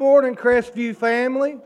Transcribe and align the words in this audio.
Morning, 0.00 0.34
Crestview 0.34 0.96
family. 0.96 1.58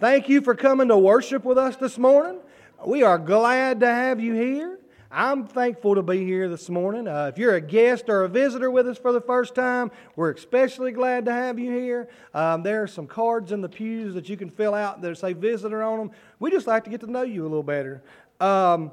Thank 0.00 0.28
you 0.28 0.42
for 0.42 0.54
coming 0.54 0.88
to 0.88 0.98
worship 0.98 1.46
with 1.46 1.56
us 1.56 1.74
this 1.76 1.96
morning. 1.96 2.40
We 2.86 3.04
are 3.04 3.16
glad 3.16 3.80
to 3.80 3.86
have 3.86 4.20
you 4.20 4.34
here. 4.34 4.78
I'm 5.10 5.46
thankful 5.46 5.94
to 5.94 6.02
be 6.02 6.26
here 6.26 6.46
this 6.50 6.68
morning. 6.68 7.08
Uh, 7.08 7.30
if 7.32 7.38
you're 7.38 7.54
a 7.54 7.60
guest 7.60 8.10
or 8.10 8.24
a 8.24 8.28
visitor 8.28 8.70
with 8.70 8.86
us 8.86 8.98
for 8.98 9.12
the 9.12 9.22
first 9.22 9.54
time, 9.54 9.90
we're 10.14 10.32
especially 10.32 10.92
glad 10.92 11.24
to 11.24 11.32
have 11.32 11.58
you 11.58 11.70
here. 11.70 12.10
Um, 12.34 12.62
there 12.62 12.82
are 12.82 12.86
some 12.86 13.06
cards 13.06 13.50
in 13.50 13.62
the 13.62 13.68
pews 13.70 14.12
that 14.12 14.28
you 14.28 14.36
can 14.36 14.50
fill 14.50 14.74
out 14.74 15.00
that 15.00 15.16
say 15.16 15.32
visitor 15.32 15.82
on 15.82 15.98
them. 15.98 16.10
We 16.38 16.50
just 16.50 16.66
like 16.66 16.84
to 16.84 16.90
get 16.90 17.00
to 17.00 17.10
know 17.10 17.22
you 17.22 17.42
a 17.42 17.48
little 17.48 17.62
better. 17.62 18.02
Um, 18.40 18.92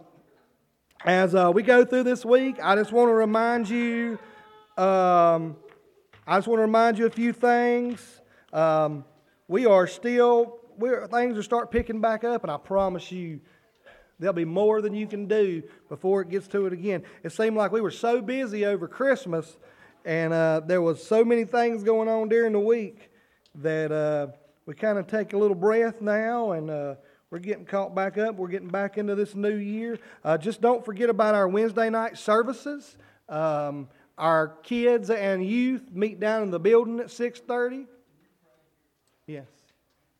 as 1.03 1.35
uh, 1.35 1.51
we 1.53 1.61
go 1.61 1.83
through 1.83 2.03
this 2.03 2.23
week, 2.23 2.55
I 2.63 2.77
just 2.77 2.93
want 2.93 3.09
to 3.09 3.13
remind 3.13 3.67
you. 3.67 4.17
Um, 4.77 5.57
I 6.25 6.37
just 6.37 6.47
want 6.47 6.59
to 6.59 6.63
remind 6.63 6.97
you 6.97 7.05
a 7.05 7.09
few 7.09 7.33
things. 7.33 8.21
Um, 8.53 9.03
we 9.49 9.65
are 9.65 9.87
still, 9.87 10.59
we're, 10.77 11.05
things 11.07 11.35
will 11.35 11.43
start 11.43 11.69
picking 11.69 11.99
back 11.99 12.23
up, 12.23 12.43
and 12.43 12.51
I 12.51 12.55
promise 12.55 13.11
you, 13.11 13.41
there'll 14.19 14.33
be 14.33 14.45
more 14.45 14.81
than 14.81 14.93
you 14.93 15.05
can 15.05 15.27
do 15.27 15.63
before 15.89 16.21
it 16.21 16.29
gets 16.29 16.47
to 16.49 16.65
it 16.65 16.71
again. 16.71 17.03
It 17.23 17.33
seemed 17.33 17.57
like 17.57 17.73
we 17.73 17.81
were 17.81 17.91
so 17.91 18.21
busy 18.21 18.65
over 18.65 18.87
Christmas, 18.87 19.57
and 20.05 20.31
uh, 20.31 20.61
there 20.65 20.81
was 20.81 21.05
so 21.05 21.25
many 21.25 21.43
things 21.43 21.83
going 21.83 22.07
on 22.07 22.29
during 22.29 22.53
the 22.53 22.59
week 22.59 23.11
that 23.55 23.91
uh, 23.91 24.27
we 24.65 24.75
kind 24.75 24.97
of 24.97 25.07
take 25.07 25.33
a 25.33 25.37
little 25.37 25.57
breath 25.57 25.99
now, 25.99 26.51
and 26.53 26.69
uh, 26.69 26.95
we're 27.31 27.39
getting 27.39 27.65
caught 27.65 27.93
back 27.93 28.17
up. 28.17 28.35
We're 28.35 28.47
getting 28.47 28.69
back 28.69 28.97
into 28.97 29.15
this 29.15 29.35
new 29.35 29.57
year. 29.57 29.99
Uh, 30.23 30.37
just 30.37 30.61
don't 30.61 30.85
forget 30.85 31.09
about 31.09 31.35
our 31.35 31.49
Wednesday 31.49 31.89
night 31.89 32.17
services. 32.17 32.95
Um, 33.27 33.89
our 34.17 34.49
kids 34.63 35.09
and 35.09 35.45
youth 35.45 35.83
meet 35.91 36.19
down 36.19 36.43
in 36.43 36.51
the 36.51 36.59
building 36.59 36.99
at 36.99 37.07
6.30. 37.07 37.85
Yes. 39.25 39.47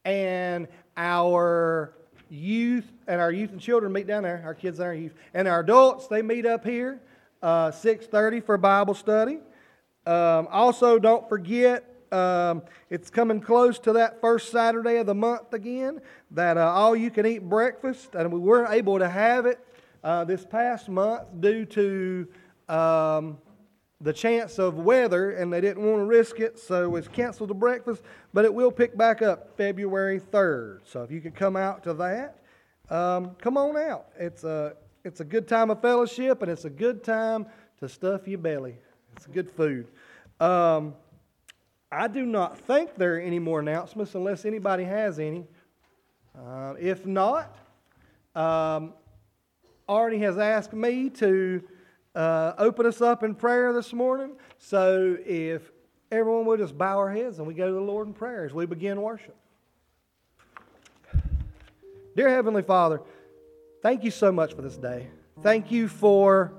And 0.05 0.67
our 0.97 1.93
youth 2.29 2.91
and 3.07 3.21
our 3.21 3.31
youth 3.31 3.51
and 3.51 3.61
children 3.61 3.91
meet 3.91 4.07
down 4.07 4.23
there, 4.23 4.41
our 4.45 4.55
kids 4.55 4.79
and 4.79 4.87
our 4.87 4.93
youth. 4.93 5.13
And 5.33 5.47
our 5.47 5.59
adults, 5.59 6.07
they 6.07 6.21
meet 6.21 6.45
up 6.45 6.65
here, 6.65 6.99
uh, 7.41 7.69
6.30 7.69 8.43
for 8.43 8.57
Bible 8.57 8.95
study. 8.95 9.39
Um, 10.05 10.47
also, 10.49 10.99
don't 10.99 11.29
forget, 11.29 11.83
um, 12.11 12.63
it's 12.89 13.09
coming 13.09 13.39
close 13.39 13.79
to 13.79 13.93
that 13.93 14.19
first 14.21 14.51
Saturday 14.51 14.97
of 14.97 15.05
the 15.05 15.15
month 15.15 15.53
again, 15.53 16.01
that 16.31 16.57
uh, 16.57 16.71
all 16.71 16.95
you 16.95 17.11
can 17.11 17.25
eat 17.25 17.47
breakfast. 17.47 18.15
And 18.15 18.31
we 18.31 18.39
weren't 18.39 18.73
able 18.73 18.99
to 18.99 19.07
have 19.07 19.45
it 19.45 19.59
uh, 20.03 20.23
this 20.23 20.45
past 20.45 20.89
month 20.89 21.23
due 21.39 21.65
to... 21.65 22.27
Um, 22.67 23.37
the 24.03 24.11
chance 24.13 24.59
of 24.59 24.77
weather, 24.79 25.31
and 25.31 25.51
they 25.51 25.61
didn't 25.61 25.81
want 25.81 25.99
to 25.99 26.03
risk 26.03 26.41
it, 26.41 26.59
so 26.59 26.97
it's 26.97 27.07
canceled 27.07 27.49
the 27.49 27.55
breakfast. 27.55 28.03
But 28.33 28.43
it 28.43 28.53
will 28.53 28.71
pick 28.71 28.97
back 28.97 29.21
up 29.21 29.55
February 29.55 30.19
3rd. 30.19 30.81
So 30.83 31.03
if 31.03 31.11
you 31.11 31.21
could 31.21 31.35
come 31.35 31.55
out 31.55 31.83
to 31.83 31.93
that, 31.95 32.39
um, 32.89 33.35
come 33.41 33.57
on 33.57 33.77
out. 33.77 34.07
It's 34.19 34.43
a, 34.43 34.73
it's 35.05 35.21
a 35.21 35.23
good 35.23 35.47
time 35.47 35.71
of 35.71 35.81
fellowship, 35.81 36.41
and 36.41 36.51
it's 36.51 36.65
a 36.65 36.69
good 36.69 37.01
time 37.01 37.45
to 37.79 37.87
stuff 37.87 38.27
your 38.27 38.39
belly. 38.39 38.75
It's 39.15 39.25
good 39.25 39.49
food. 39.49 39.87
Um, 40.39 40.95
I 41.89 42.09
do 42.09 42.25
not 42.25 42.57
think 42.57 42.95
there 42.95 43.15
are 43.15 43.19
any 43.19 43.39
more 43.39 43.61
announcements 43.61 44.15
unless 44.15 44.43
anybody 44.43 44.83
has 44.83 45.17
any. 45.17 45.47
Uh, 46.37 46.73
if 46.77 47.05
not, 47.05 47.55
um, 48.35 48.93
Artie 49.87 50.19
has 50.19 50.37
asked 50.37 50.73
me 50.73 51.09
to 51.11 51.63
uh, 52.15 52.53
open 52.57 52.85
us 52.85 53.01
up 53.01 53.23
in 53.23 53.35
prayer 53.35 53.73
this 53.73 53.93
morning. 53.93 54.35
So 54.57 55.17
if 55.25 55.71
everyone 56.11 56.45
would 56.45 56.59
just 56.59 56.77
bow 56.77 56.97
our 56.97 57.11
heads 57.11 57.39
and 57.39 57.47
we 57.47 57.53
go 57.53 57.67
to 57.67 57.73
the 57.73 57.81
Lord 57.81 58.07
in 58.07 58.13
prayer 58.13 58.45
as 58.45 58.53
we 58.53 58.65
begin 58.65 59.01
worship. 59.01 59.35
Dear 62.15 62.29
Heavenly 62.29 62.61
Father, 62.61 63.01
thank 63.81 64.03
you 64.03 64.11
so 64.11 64.31
much 64.31 64.53
for 64.53 64.61
this 64.61 64.77
day. 64.77 65.07
Thank 65.41 65.71
you 65.71 65.87
for 65.87 66.53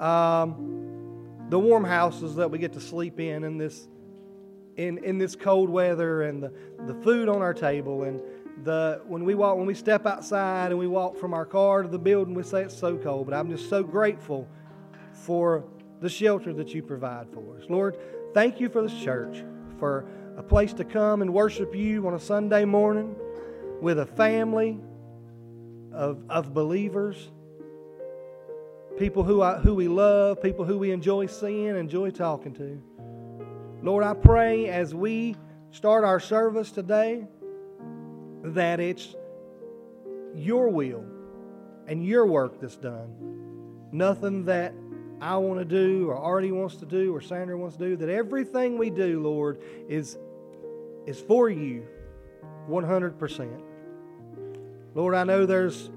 um, 0.00 1.46
the 1.50 1.58
warm 1.58 1.84
houses 1.84 2.36
that 2.36 2.50
we 2.50 2.58
get 2.58 2.72
to 2.72 2.80
sleep 2.80 3.20
in 3.20 3.44
in 3.44 3.58
this 3.58 3.88
in, 4.76 4.96
in 5.04 5.18
this 5.18 5.36
cold 5.36 5.68
weather 5.68 6.22
and 6.22 6.42
the, 6.42 6.50
the 6.86 6.94
food 7.02 7.28
on 7.28 7.42
our 7.42 7.52
table 7.52 8.04
and 8.04 8.22
the 8.64 9.02
when 9.06 9.24
we 9.24 9.34
walk 9.34 9.58
when 9.58 9.66
we 9.66 9.74
step 9.74 10.06
outside 10.06 10.70
and 10.70 10.78
we 10.78 10.86
walk 10.86 11.18
from 11.18 11.34
our 11.34 11.44
car 11.44 11.82
to 11.82 11.88
the 11.88 11.98
building 11.98 12.32
we 12.32 12.42
say 12.42 12.62
it's 12.62 12.76
so 12.76 12.96
cold 12.96 13.26
but 13.26 13.34
i'm 13.34 13.50
just 13.50 13.68
so 13.68 13.82
grateful 13.82 14.48
for 15.22 15.64
the 16.00 16.08
shelter 16.08 16.52
that 16.52 16.74
you 16.74 16.82
provide 16.82 17.28
for 17.32 17.56
us. 17.56 17.64
Lord, 17.68 17.96
thank 18.34 18.60
you 18.60 18.68
for 18.68 18.82
this 18.82 18.94
church, 18.94 19.44
for 19.78 20.06
a 20.36 20.42
place 20.42 20.72
to 20.74 20.84
come 20.84 21.22
and 21.22 21.32
worship 21.32 21.74
you 21.74 22.06
on 22.06 22.14
a 22.14 22.20
Sunday 22.20 22.64
morning 22.64 23.14
with 23.80 23.98
a 23.98 24.06
family 24.06 24.80
of, 25.92 26.24
of 26.28 26.52
believers, 26.52 27.30
people 28.98 29.22
who, 29.22 29.42
I, 29.42 29.58
who 29.58 29.74
we 29.74 29.88
love, 29.88 30.42
people 30.42 30.64
who 30.64 30.78
we 30.78 30.90
enjoy 30.90 31.26
seeing, 31.26 31.76
enjoy 31.76 32.10
talking 32.10 32.54
to. 32.54 32.82
Lord, 33.82 34.04
I 34.04 34.14
pray 34.14 34.68
as 34.68 34.94
we 34.94 35.36
start 35.70 36.04
our 36.04 36.20
service 36.20 36.70
today 36.70 37.26
that 38.44 38.80
it's 38.80 39.14
your 40.34 40.68
will 40.68 41.04
and 41.86 42.04
your 42.04 42.26
work 42.26 42.60
that's 42.60 42.76
done. 42.76 43.88
Nothing 43.92 44.44
that 44.46 44.72
I 45.22 45.36
want 45.36 45.60
to 45.60 45.64
do, 45.64 46.10
or 46.10 46.16
Artie 46.16 46.50
wants 46.50 46.74
to 46.76 46.84
do, 46.84 47.14
or 47.14 47.20
Sandra 47.20 47.56
wants 47.56 47.76
to 47.76 47.90
do, 47.90 47.96
that 47.96 48.08
everything 48.08 48.76
we 48.76 48.90
do, 48.90 49.22
Lord, 49.22 49.62
is, 49.88 50.18
is 51.06 51.20
for 51.20 51.48
you 51.48 51.86
100%. 52.68 53.62
Lord, 54.96 55.14
I 55.14 55.22
know 55.22 55.46
there's 55.46 55.90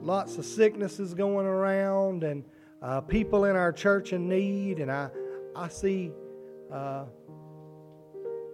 lots 0.00 0.36
of 0.36 0.44
sicknesses 0.44 1.14
going 1.14 1.46
around 1.46 2.24
and 2.24 2.42
uh, 2.82 3.00
people 3.02 3.44
in 3.44 3.54
our 3.54 3.72
church 3.72 4.12
in 4.12 4.28
need, 4.28 4.80
and 4.80 4.90
I, 4.90 5.10
I 5.54 5.68
see, 5.68 6.10
uh, 6.72 7.04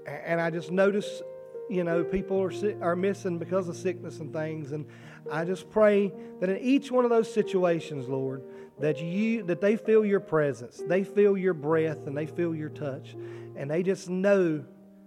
and 0.07 0.43
I 0.43 0.51
just 0.51 0.71
notice, 0.71 1.23
you 1.71 1.85
know, 1.85 2.05
people 2.05 2.39
are, 2.43 2.53
are 2.83 2.97
missing 2.97 3.39
because 3.39 3.67
of 3.67 3.77
sickness 3.77 4.21
and 4.21 4.31
things. 4.31 4.73
And 4.73 4.85
I 5.33 5.47
just 5.47 5.71
pray 5.71 6.13
that 6.41 6.51
in 6.51 6.59
each 6.59 6.91
one 6.91 7.05
of 7.05 7.11
those 7.11 7.33
situations, 7.33 8.11
Lord, 8.11 8.43
that 8.81 9.01
you 9.01 9.43
that 9.45 9.61
they 9.61 9.77
feel 9.77 10.05
your 10.05 10.21
presence 10.21 10.83
they 10.87 11.03
feel 11.03 11.37
your 11.37 11.55
breath 11.55 12.07
and 12.07 12.17
they 12.17 12.27
feel 12.27 12.55
your 12.55 12.69
touch 12.69 13.17
and 13.57 13.71
they 13.71 13.83
just 13.83 14.09
know 14.09 14.65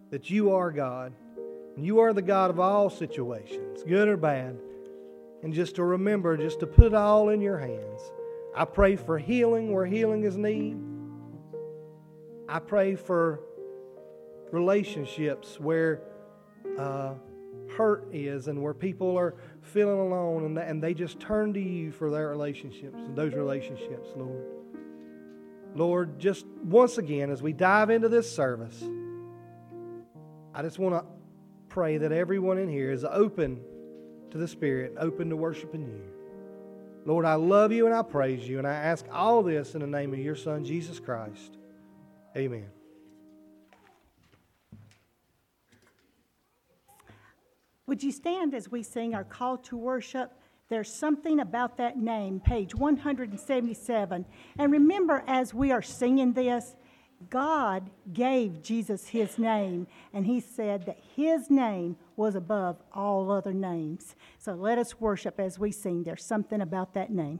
that 0.09 0.29
you 0.29 0.51
are 0.51 0.71
god 0.71 1.13
and 1.75 1.85
you 1.85 1.99
are 1.99 2.13
the 2.13 2.21
god 2.21 2.49
of 2.49 2.59
all 2.59 2.89
situations 2.89 3.83
good 3.83 4.07
or 4.07 4.17
bad. 4.17 4.57
And 5.43 5.53
just 5.53 5.75
to 5.77 5.83
remember 5.83 6.37
just 6.37 6.59
to 6.59 6.67
put 6.67 6.87
it 6.87 6.93
all 6.93 7.29
in 7.29 7.41
your 7.41 7.57
hands 7.57 8.01
i 8.55 8.65
pray 8.65 8.95
for 8.95 9.17
healing 9.17 9.73
where 9.73 9.85
healing 9.85 10.23
is 10.23 10.37
need 10.37 10.77
i 12.47 12.59
pray 12.59 12.95
for 12.95 13.39
relationships 14.51 15.59
where 15.59 16.01
uh, 16.77 17.13
hurt 17.75 18.07
is 18.11 18.47
and 18.47 18.61
where 18.61 18.73
people 18.73 19.17
are 19.17 19.35
feeling 19.61 19.99
alone 19.99 20.45
and, 20.45 20.57
and 20.57 20.83
they 20.83 20.93
just 20.93 21.19
turn 21.19 21.53
to 21.53 21.59
you 21.59 21.91
for 21.91 22.09
their 22.09 22.29
relationships 22.29 22.95
and 22.95 23.15
those 23.15 23.33
relationships, 23.33 24.09
Lord. 24.15 24.43
Lord, 25.73 26.19
just 26.19 26.45
once 26.63 26.97
again, 26.97 27.29
as 27.29 27.41
we 27.41 27.53
dive 27.53 27.89
into 27.89 28.09
this 28.09 28.33
service, 28.33 28.83
I 30.53 30.61
just 30.61 30.79
want 30.79 30.95
to 30.95 31.05
pray 31.69 31.97
that 31.97 32.11
everyone 32.11 32.57
in 32.57 32.67
here 32.67 32.91
is 32.91 33.05
open 33.05 33.61
to 34.31 34.37
the 34.37 34.47
Spirit, 34.47 34.95
open 34.97 35.29
to 35.29 35.37
worshiping 35.37 35.81
you. 35.81 36.01
Lord, 37.05 37.25
I 37.25 37.35
love 37.35 37.71
you 37.71 37.85
and 37.85 37.95
I 37.95 38.01
praise 38.01 38.47
you, 38.47 38.57
and 38.57 38.67
I 38.67 38.73
ask 38.73 39.05
all 39.11 39.41
this 39.41 39.73
in 39.73 39.81
the 39.81 39.87
name 39.87 40.13
of 40.13 40.19
your 40.19 40.35
Son, 40.35 40.65
Jesus 40.65 40.99
Christ. 40.99 41.57
Amen. 42.35 42.67
Would 47.87 48.03
you 48.03 48.11
stand 48.11 48.53
as 48.53 48.69
we 48.71 48.83
sing 48.83 49.13
our 49.15 49.23
call 49.23 49.57
to 49.57 49.77
worship? 49.77 50.31
There's 50.69 50.93
something 50.93 51.39
about 51.39 51.77
that 51.77 51.97
name, 51.97 52.39
page 52.39 52.73
177. 52.73 54.25
And 54.57 54.71
remember, 54.71 55.23
as 55.27 55.53
we 55.53 55.71
are 55.71 55.81
singing 55.81 56.33
this, 56.33 56.75
God 57.29 57.89
gave 58.13 58.61
Jesus 58.63 59.07
his 59.07 59.37
name, 59.37 59.87
and 60.13 60.25
he 60.25 60.39
said 60.39 60.85
that 60.85 60.97
his 61.15 61.49
name 61.49 61.97
was 62.15 62.35
above 62.35 62.77
all 62.93 63.31
other 63.31 63.53
names. 63.53 64.15
So 64.39 64.53
let 64.53 64.77
us 64.77 64.99
worship 64.99 65.39
as 65.39 65.59
we 65.59 65.71
sing. 65.71 66.03
There's 66.03 66.25
something 66.25 66.61
about 66.61 66.93
that 66.93 67.11
name. 67.11 67.39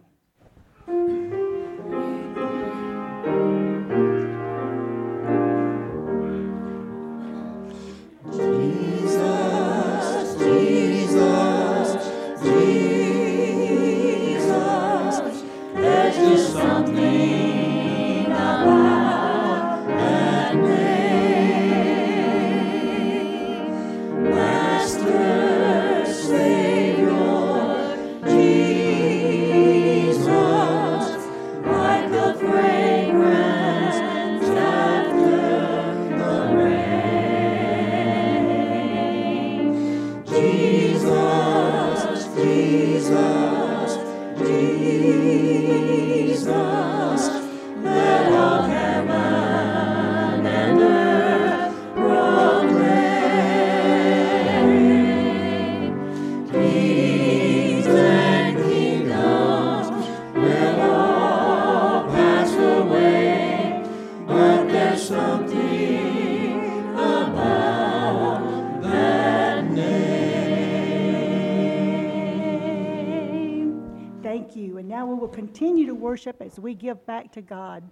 Worship 76.21 76.41
as 76.41 76.59
we 76.59 76.75
give 76.75 77.03
back 77.07 77.31
to 77.31 77.41
God, 77.41 77.83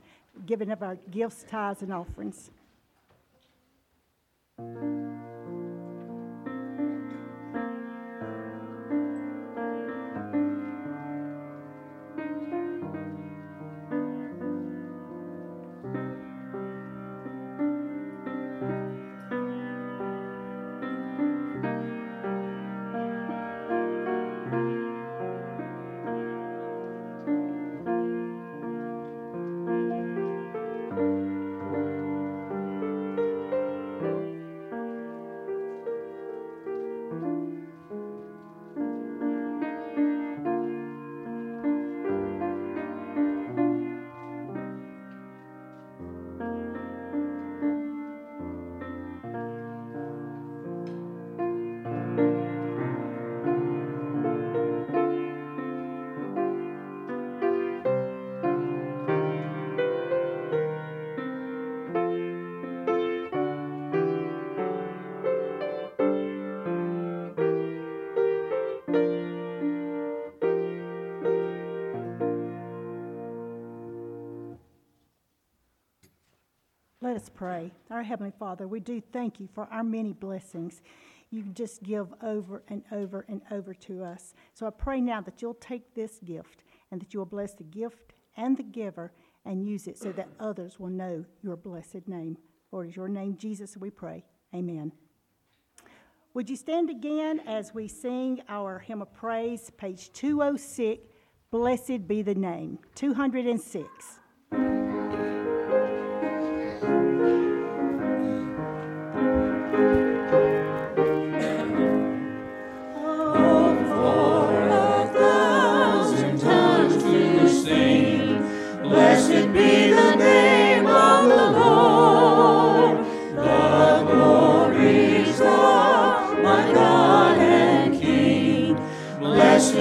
giving 0.46 0.70
of 0.70 0.84
our 0.84 0.98
gifts, 1.10 1.46
tithes, 1.50 1.82
and 1.82 1.92
offerings. 1.92 2.52
Us 77.20 77.28
pray. 77.28 77.70
Our 77.92 78.02
Heavenly 78.02 78.32
Father, 78.40 78.66
we 78.66 78.80
do 78.80 79.02
thank 79.12 79.42
you 79.42 79.50
for 79.54 79.68
our 79.74 79.84
many 79.84 80.14
blessings 80.14 80.82
you 81.32 81.44
just 81.54 81.84
give 81.84 82.08
over 82.24 82.64
and 82.70 82.82
over 82.94 83.26
and 83.28 83.42
over 83.52 83.74
to 83.74 84.06
us. 84.06 84.34
So 84.54 84.66
I 84.66 84.70
pray 84.70 85.02
now 85.02 85.20
that 85.22 85.42
you'll 85.42 85.56
take 85.56 85.94
this 85.94 86.20
gift 86.24 86.64
and 86.90 87.02
that 87.02 87.14
you'll 87.14 87.26
bless 87.26 87.56
the 87.56 87.66
gift 87.66 88.14
and 88.38 88.56
the 88.56 88.64
giver 88.64 89.12
and 89.44 89.68
use 89.68 89.86
it 89.86 89.98
so 89.98 90.14
that 90.14 90.30
others 90.40 90.80
will 90.80 90.90
know 90.90 91.26
your 91.42 91.58
blessed 91.58 92.08
name. 92.08 92.38
It 92.72 92.88
is 92.88 92.96
your 92.96 93.10
name, 93.10 93.36
Jesus, 93.36 93.76
we 93.76 93.90
pray. 93.90 94.24
Amen. 94.56 94.94
Would 96.34 96.50
you 96.50 96.56
stand 96.56 96.90
again 96.90 97.42
as 97.46 97.74
we 97.74 97.90
sing 97.90 98.44
our 98.48 98.80
hymn 98.80 99.02
of 99.02 99.14
praise, 99.14 99.72
page 99.78 100.14
206, 100.14 101.06
Blessed 101.52 102.08
be 102.08 102.22
the 102.22 102.36
name, 102.36 102.80
206. 102.96 104.19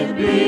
be. 0.06 0.47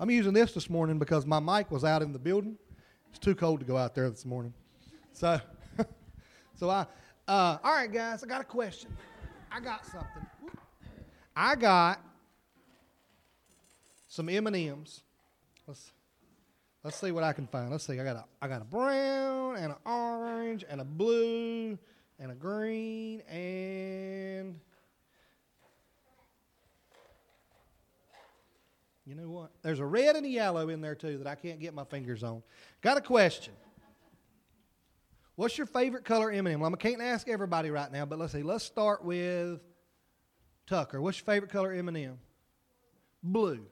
I'm 0.00 0.10
using 0.10 0.32
this 0.32 0.52
this 0.52 0.70
morning 0.70 0.98
because 0.98 1.26
my 1.26 1.40
mic 1.40 1.72
was 1.72 1.82
out 1.82 2.02
in 2.02 2.12
the 2.12 2.20
building. 2.20 2.56
It's 3.10 3.18
too 3.18 3.34
cold 3.34 3.58
to 3.60 3.66
go 3.66 3.76
out 3.76 3.96
there 3.96 4.08
this 4.08 4.24
morning. 4.24 4.54
So, 5.12 5.40
so 6.54 6.70
I, 6.70 6.86
uh, 7.26 7.58
all 7.64 7.74
right, 7.74 7.92
guys, 7.92 8.22
I 8.22 8.28
got 8.28 8.40
a 8.40 8.44
question. 8.44 8.96
I 9.50 9.58
got 9.58 9.84
something. 9.84 10.26
I 11.34 11.56
got 11.56 12.00
some 14.06 14.28
M&Ms. 14.28 15.00
Let's, 15.66 15.90
let's 16.84 16.96
see 16.96 17.10
what 17.10 17.24
I 17.24 17.32
can 17.32 17.48
find. 17.48 17.70
Let's 17.70 17.84
see. 17.84 17.98
I 17.98 18.04
got 18.04 18.16
a, 18.16 18.24
I 18.40 18.46
got 18.46 18.62
a 18.62 18.66
brown 18.66 19.56
and 19.56 19.72
an 19.72 19.78
orange 19.84 20.64
and 20.68 20.80
a 20.80 20.84
blue 20.84 21.76
and 22.20 22.30
a 22.30 22.34
green 22.34 23.20
and 23.22 24.60
You 29.08 29.14
know 29.14 29.30
what? 29.30 29.50
There's 29.62 29.80
a 29.80 29.86
red 29.86 30.16
and 30.16 30.26
a 30.26 30.28
yellow 30.28 30.68
in 30.68 30.82
there 30.82 30.94
too 30.94 31.16
that 31.16 31.26
I 31.26 31.34
can't 31.34 31.58
get 31.58 31.72
my 31.72 31.84
fingers 31.84 32.22
on. 32.22 32.42
Got 32.82 32.98
a 32.98 33.00
question. 33.00 33.54
What's 35.34 35.56
your 35.56 35.66
favorite 35.66 36.04
color 36.04 36.30
M&M? 36.30 36.60
Well, 36.60 36.70
I 36.70 36.76
can't 36.76 37.00
ask 37.00 37.26
everybody 37.26 37.70
right 37.70 37.90
now, 37.90 38.04
but 38.04 38.18
let's 38.18 38.34
see. 38.34 38.42
Let's 38.42 38.64
start 38.64 39.02
with 39.02 39.60
Tucker. 40.66 41.00
What's 41.00 41.18
your 41.18 41.24
favorite 41.24 41.50
color 41.50 41.72
M&M? 41.72 42.18
Blue. 43.22 43.64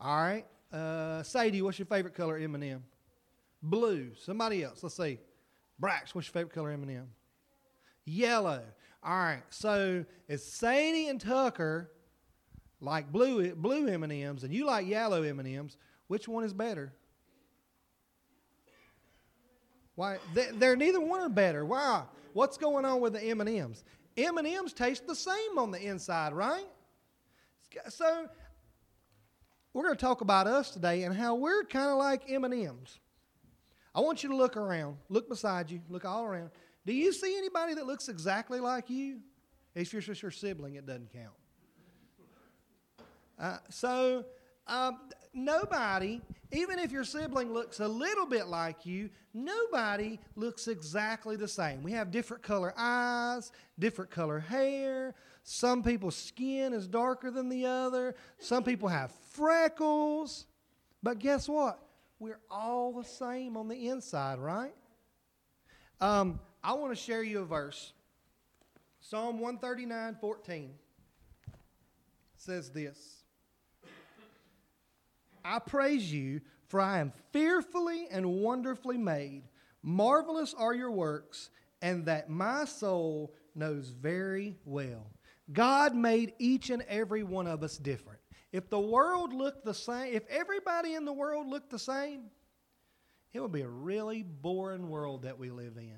All 0.00 0.16
right. 0.16 0.44
Uh, 0.72 1.22
Sadie, 1.22 1.62
what's 1.62 1.78
your 1.78 1.86
favorite 1.86 2.14
color 2.14 2.36
M&M? 2.38 2.82
Blue. 3.62 4.10
Somebody 4.16 4.64
else. 4.64 4.82
Let's 4.82 4.96
see. 4.96 5.20
Brax, 5.80 6.16
what's 6.16 6.26
your 6.26 6.32
favorite 6.32 6.52
color 6.52 6.70
M&M? 6.72 7.06
Yellow. 8.06 8.64
All 9.04 9.16
right. 9.16 9.42
So 9.50 10.04
it's 10.26 10.42
Sadie 10.42 11.06
and 11.06 11.20
Tucker 11.20 11.92
like 12.80 13.12
blue 13.12 13.54
blue 13.54 13.88
M&Ms 13.88 14.44
and 14.44 14.54
you 14.54 14.64
like 14.64 14.86
yellow 14.86 15.22
M&Ms, 15.22 15.76
which 16.08 16.26
one 16.26 16.44
is 16.44 16.52
better? 16.52 16.92
Why 19.94 20.18
they're 20.54 20.76
neither 20.76 21.00
one 21.00 21.20
are 21.20 21.28
better. 21.28 21.64
Why? 21.64 22.04
What's 22.32 22.56
going 22.56 22.84
on 22.84 23.00
with 23.00 23.12
the 23.12 23.22
M&Ms? 23.22 23.84
M&Ms 24.16 24.72
taste 24.72 25.06
the 25.06 25.14
same 25.14 25.58
on 25.58 25.70
the 25.70 25.80
inside, 25.80 26.32
right? 26.32 26.66
So 27.88 28.26
we're 29.72 29.82
going 29.82 29.94
to 29.94 30.00
talk 30.00 30.20
about 30.20 30.46
us 30.46 30.70
today 30.70 31.04
and 31.04 31.14
how 31.14 31.34
we're 31.34 31.64
kind 31.64 31.90
of 31.90 31.98
like 31.98 32.30
M&Ms. 32.30 32.98
I 33.94 34.00
want 34.00 34.22
you 34.22 34.28
to 34.30 34.36
look 34.36 34.56
around, 34.56 34.96
look 35.08 35.28
beside 35.28 35.70
you, 35.70 35.80
look 35.88 36.04
all 36.04 36.24
around. 36.24 36.50
Do 36.86 36.92
you 36.92 37.12
see 37.12 37.36
anybody 37.36 37.74
that 37.74 37.86
looks 37.86 38.08
exactly 38.08 38.60
like 38.60 38.88
you? 38.88 39.20
If 39.74 39.92
you're 39.92 40.02
just 40.02 40.22
your 40.22 40.30
sibling, 40.30 40.74
it 40.74 40.86
doesn't 40.86 41.12
count. 41.12 41.34
Uh, 43.40 43.56
so, 43.70 44.24
um, 44.66 45.00
nobody, 45.32 46.20
even 46.52 46.78
if 46.78 46.92
your 46.92 47.04
sibling 47.04 47.52
looks 47.52 47.80
a 47.80 47.88
little 47.88 48.26
bit 48.26 48.48
like 48.48 48.84
you, 48.84 49.08
nobody 49.32 50.18
looks 50.36 50.68
exactly 50.68 51.36
the 51.36 51.48
same. 51.48 51.82
We 51.82 51.92
have 51.92 52.10
different 52.10 52.42
color 52.42 52.74
eyes, 52.76 53.50
different 53.78 54.10
color 54.10 54.38
hair. 54.38 55.14
Some 55.42 55.82
people's 55.82 56.16
skin 56.16 56.74
is 56.74 56.86
darker 56.86 57.30
than 57.30 57.48
the 57.48 57.64
other. 57.64 58.14
Some 58.38 58.62
people 58.62 58.88
have 58.88 59.10
freckles. 59.30 60.46
But 61.02 61.18
guess 61.18 61.48
what? 61.48 61.80
We're 62.18 62.40
all 62.50 62.92
the 62.92 63.04
same 63.04 63.56
on 63.56 63.68
the 63.68 63.88
inside, 63.88 64.38
right? 64.38 64.74
Um, 65.98 66.38
I 66.62 66.74
want 66.74 66.92
to 66.92 67.02
share 67.02 67.22
you 67.22 67.40
a 67.40 67.44
verse. 67.46 67.94
Psalm 69.00 69.40
139 69.40 70.18
14 70.20 70.70
says 72.36 72.70
this. 72.70 73.19
I 75.44 75.58
praise 75.58 76.12
you, 76.12 76.40
for 76.68 76.80
I 76.80 76.98
am 76.98 77.12
fearfully 77.32 78.06
and 78.10 78.42
wonderfully 78.42 78.98
made. 78.98 79.42
Marvelous 79.82 80.54
are 80.54 80.74
your 80.74 80.90
works, 80.90 81.50
and 81.82 82.04
that 82.06 82.28
my 82.28 82.64
soul 82.64 83.34
knows 83.54 83.88
very 83.88 84.56
well. 84.64 85.06
God 85.52 85.94
made 85.94 86.34
each 86.38 86.70
and 86.70 86.82
every 86.82 87.22
one 87.22 87.46
of 87.46 87.62
us 87.62 87.76
different. 87.76 88.20
If 88.52 88.68
the 88.68 88.80
world 88.80 89.32
looked 89.32 89.64
the 89.64 89.74
same, 89.74 90.14
if 90.14 90.26
everybody 90.28 90.94
in 90.94 91.04
the 91.04 91.12
world 91.12 91.46
looked 91.46 91.70
the 91.70 91.78
same, 91.78 92.24
it 93.32 93.40
would 93.40 93.52
be 93.52 93.62
a 93.62 93.68
really 93.68 94.22
boring 94.22 94.88
world 94.88 95.22
that 95.22 95.38
we 95.38 95.50
live 95.50 95.76
in. 95.76 95.96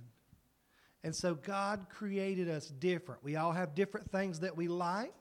And 1.04 1.14
so 1.14 1.34
God 1.34 1.87
created 1.88 2.49
us 2.49 2.68
different. 2.68 3.25
We 3.25 3.37
all 3.37 3.52
have 3.52 3.75
different 3.75 4.11
things 4.11 4.40
that 4.40 4.56
we 4.56 4.68
like. 4.68 5.14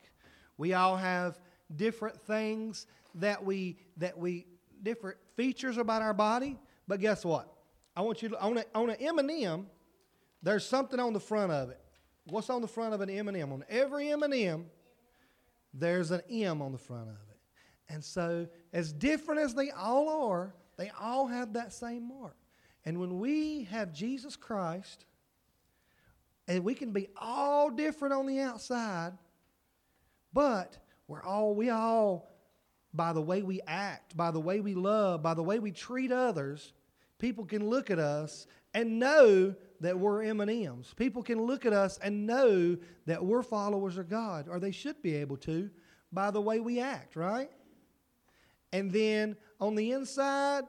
We 0.57 0.73
all 0.73 0.95
have 0.95 1.39
different 1.75 2.19
things 2.21 2.85
that 3.15 3.43
we 3.43 3.77
that 3.97 4.17
we 4.17 4.45
different 4.83 5.17
features 5.35 5.77
about 5.77 6.01
our 6.01 6.13
body. 6.13 6.57
But 6.87 6.99
guess 6.99 7.23
what? 7.23 7.51
I 7.95 8.01
want 8.01 8.21
you 8.21 8.29
to 8.29 8.39
on 8.39 8.57
a, 8.57 8.65
on 8.73 8.89
an 8.89 8.97
M&M, 8.99 9.67
there's 10.41 10.65
something 10.65 10.99
on 10.99 11.13
the 11.13 11.19
front 11.19 11.51
of 11.51 11.69
it. 11.69 11.79
What's 12.25 12.49
on 12.49 12.61
the 12.61 12.67
front 12.67 12.93
of 12.93 13.01
an 13.01 13.09
M&M? 13.09 13.51
On 13.51 13.63
every 13.69 14.09
M&M, 14.11 14.65
there's 15.73 16.11
an 16.11 16.21
M 16.29 16.61
on 16.61 16.71
the 16.71 16.77
front 16.77 17.09
of 17.09 17.15
it. 17.15 17.37
And 17.89 18.03
so, 18.03 18.47
as 18.71 18.93
different 18.93 19.41
as 19.41 19.53
they 19.53 19.69
all 19.71 20.31
are, 20.31 20.53
they 20.77 20.91
all 20.99 21.27
have 21.27 21.53
that 21.53 21.73
same 21.73 22.07
mark. 22.07 22.35
And 22.85 22.99
when 22.99 23.19
we 23.19 23.65
have 23.65 23.93
Jesus 23.93 24.35
Christ, 24.35 25.05
and 26.47 26.63
we 26.63 26.73
can 26.73 26.91
be 26.91 27.09
all 27.17 27.69
different 27.69 28.13
on 28.13 28.25
the 28.25 28.39
outside, 28.39 29.13
but 30.33 30.77
we're 31.11 31.23
all 31.23 31.53
we 31.53 31.69
all 31.69 32.31
by 32.93 33.11
the 33.11 33.21
way 33.21 33.41
we 33.41 33.59
act, 33.67 34.15
by 34.15 34.31
the 34.31 34.39
way 34.39 34.61
we 34.61 34.73
love, 34.73 35.21
by 35.21 35.33
the 35.33 35.43
way 35.43 35.59
we 35.59 35.71
treat 35.71 36.11
others, 36.11 36.73
people 37.19 37.45
can 37.45 37.69
look 37.69 37.91
at 37.91 37.99
us 37.99 38.47
and 38.73 38.97
know 38.97 39.53
that 39.81 39.99
we're 39.99 40.23
M&Ms. 40.23 40.93
People 40.95 41.21
can 41.21 41.41
look 41.41 41.65
at 41.65 41.73
us 41.73 41.99
and 42.01 42.25
know 42.25 42.77
that 43.05 43.23
we're 43.23 43.43
followers 43.43 43.97
of 43.97 44.09
God, 44.09 44.47
or 44.47 44.59
they 44.59 44.71
should 44.71 45.01
be 45.01 45.15
able 45.15 45.37
to, 45.37 45.69
by 46.13 46.31
the 46.31 46.41
way 46.41 46.59
we 46.59 46.79
act, 46.79 47.17
right? 47.17 47.49
And 48.71 48.89
then 48.91 49.35
on 49.59 49.75
the 49.75 49.91
inside, 49.91 50.63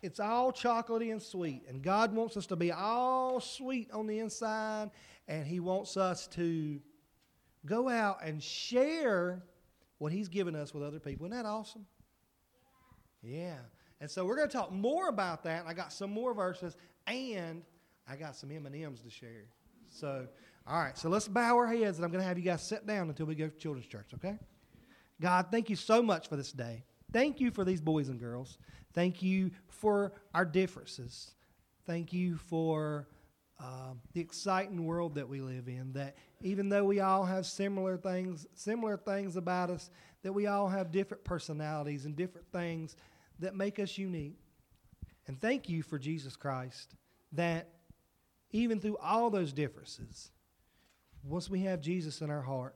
it's 0.00 0.20
all 0.20 0.52
chocolatey 0.52 1.10
and 1.10 1.20
sweet. 1.20 1.64
And 1.68 1.82
God 1.82 2.14
wants 2.14 2.36
us 2.36 2.46
to 2.46 2.56
be 2.56 2.70
all 2.70 3.40
sweet 3.40 3.90
on 3.90 4.06
the 4.06 4.20
inside, 4.20 4.90
and 5.26 5.44
He 5.44 5.58
wants 5.58 5.96
us 5.96 6.26
to 6.28 6.80
go 7.66 7.88
out 7.88 8.18
and 8.22 8.42
share 8.42 9.42
what 9.98 10.12
He's 10.12 10.28
given 10.28 10.54
us 10.54 10.72
with 10.72 10.82
other 10.82 10.98
people. 10.98 11.26
Isn't 11.26 11.36
that 11.36 11.46
awesome? 11.48 11.86
Yeah. 13.22 13.58
And 14.00 14.10
so 14.10 14.24
we're 14.24 14.36
going 14.36 14.48
to 14.48 14.56
talk 14.56 14.72
more 14.72 15.08
about 15.08 15.44
that. 15.44 15.64
I 15.66 15.74
got 15.74 15.92
some 15.92 16.10
more 16.10 16.32
verses, 16.32 16.76
and 17.06 17.62
I 18.08 18.16
got 18.16 18.34
some 18.34 18.50
M&Ms 18.50 19.02
to 19.02 19.10
share. 19.10 19.44
So, 19.90 20.26
all 20.66 20.78
right. 20.78 20.96
So 20.96 21.08
let's 21.08 21.28
bow 21.28 21.56
our 21.56 21.66
heads, 21.66 21.98
and 21.98 22.04
I'm 22.04 22.10
going 22.10 22.22
to 22.22 22.28
have 22.28 22.38
you 22.38 22.44
guys 22.44 22.62
sit 22.62 22.86
down 22.86 23.08
until 23.08 23.26
we 23.26 23.34
go 23.34 23.48
to 23.48 23.56
children's 23.58 23.86
church, 23.86 24.10
okay? 24.14 24.38
God, 25.20 25.46
thank 25.50 25.68
you 25.68 25.76
so 25.76 26.02
much 26.02 26.28
for 26.28 26.36
this 26.36 26.52
day. 26.52 26.82
Thank 27.12 27.40
you 27.40 27.50
for 27.50 27.64
these 27.64 27.80
boys 27.80 28.08
and 28.08 28.18
girls. 28.18 28.56
Thank 28.94 29.22
you 29.22 29.50
for 29.68 30.12
our 30.34 30.44
differences. 30.44 31.32
Thank 31.86 32.12
you 32.12 32.36
for 32.36 33.08
uh, 33.60 33.92
the 34.14 34.20
exciting 34.20 34.84
world 34.86 35.16
that 35.16 35.28
we 35.28 35.40
live 35.40 35.68
in. 35.68 35.92
That 35.92 36.16
even 36.40 36.68
though 36.68 36.84
we 36.84 37.00
all 37.00 37.24
have 37.24 37.46
similar 37.46 37.96
things, 37.96 38.46
similar 38.54 38.96
things 38.96 39.36
about 39.36 39.70
us, 39.70 39.90
that 40.22 40.32
we 40.32 40.46
all 40.46 40.68
have 40.68 40.90
different 40.90 41.24
personalities 41.24 42.04
and 42.04 42.16
different 42.16 42.46
things 42.52 42.96
that 43.38 43.54
make 43.54 43.78
us 43.78 43.98
unique. 43.98 44.38
And 45.26 45.40
thank 45.40 45.68
you 45.68 45.82
for 45.82 45.98
Jesus 45.98 46.36
Christ. 46.36 46.94
That 47.32 47.68
even 48.52 48.80
through 48.80 48.98
all 48.98 49.30
those 49.30 49.52
differences, 49.52 50.30
once 51.22 51.48
we 51.48 51.60
have 51.60 51.80
Jesus 51.80 52.20
in 52.20 52.30
our 52.30 52.42
heart, 52.42 52.74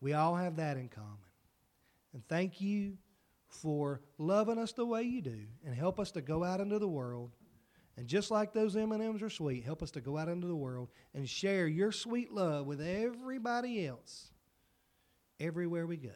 we 0.00 0.12
all 0.14 0.34
have 0.34 0.56
that 0.56 0.76
in 0.76 0.88
common. 0.88 1.18
And 2.12 2.26
thank 2.28 2.60
you 2.60 2.96
for 3.48 4.00
loving 4.18 4.58
us 4.58 4.72
the 4.72 4.86
way 4.86 5.02
you 5.02 5.20
do 5.20 5.42
and 5.64 5.74
help 5.74 6.00
us 6.00 6.10
to 6.12 6.20
go 6.20 6.42
out 6.42 6.60
into 6.60 6.78
the 6.78 6.88
world 6.88 7.32
and 8.00 8.08
just 8.08 8.30
like 8.30 8.54
those 8.54 8.76
M&Ms 8.76 9.20
are 9.20 9.28
sweet, 9.28 9.62
help 9.62 9.82
us 9.82 9.90
to 9.90 10.00
go 10.00 10.16
out 10.16 10.30
into 10.30 10.46
the 10.46 10.56
world 10.56 10.88
and 11.12 11.28
share 11.28 11.66
your 11.66 11.92
sweet 11.92 12.32
love 12.32 12.64
with 12.64 12.80
everybody 12.80 13.86
else 13.86 14.30
everywhere 15.38 15.86
we 15.86 15.98
go. 15.98 16.08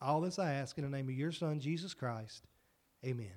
All 0.00 0.22
this 0.22 0.38
I 0.38 0.54
ask 0.54 0.78
in 0.78 0.84
the 0.84 0.88
name 0.88 1.10
of 1.10 1.14
your 1.14 1.32
son 1.32 1.60
Jesus 1.60 1.92
Christ. 1.92 2.46
Amen. 3.04 3.34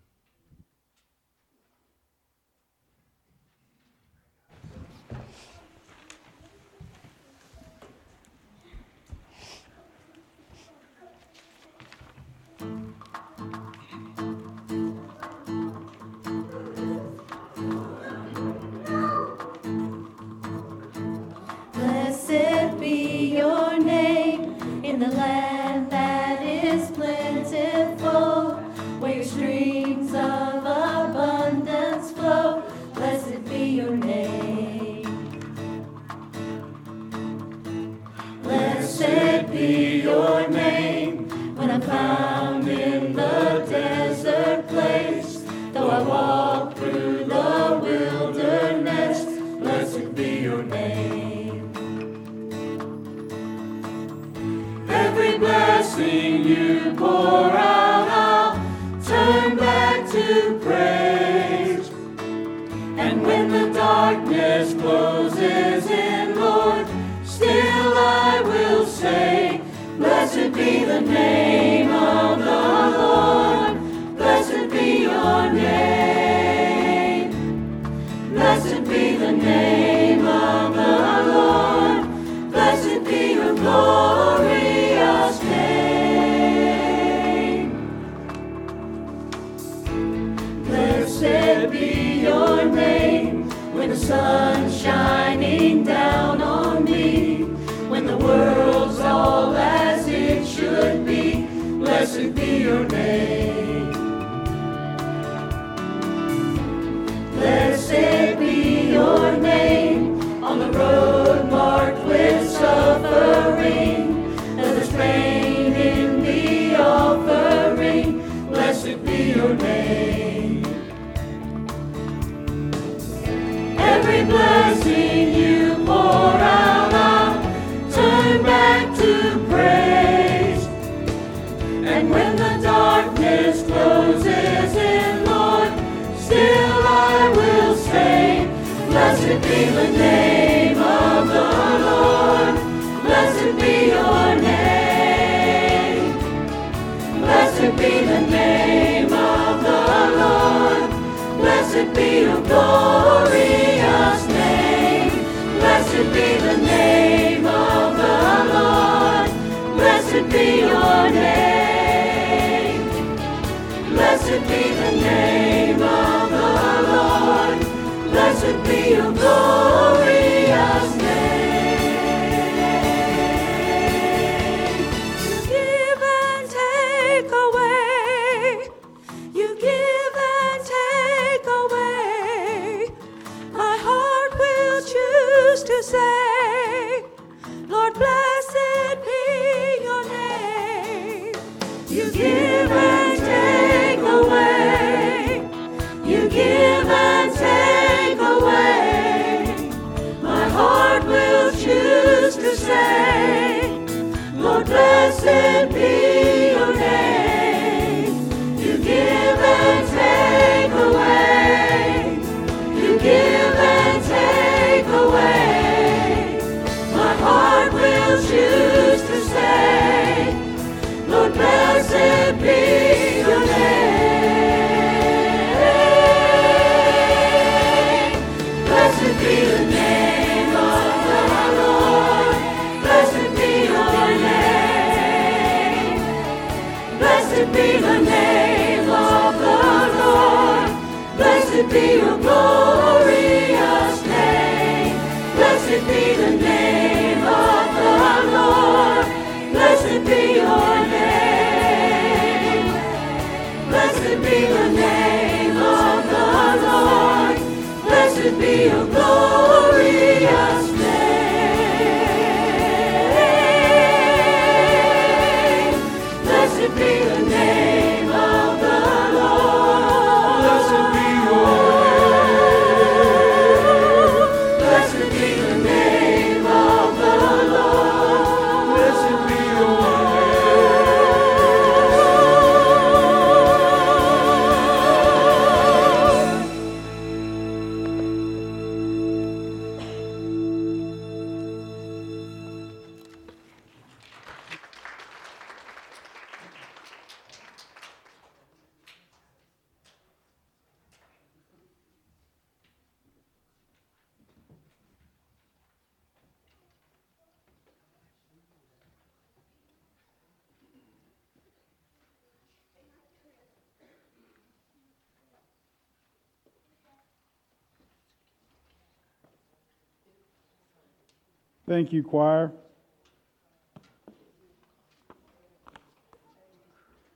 Thank 321.79 321.93
you, 321.93 322.03
choir. 322.03 322.51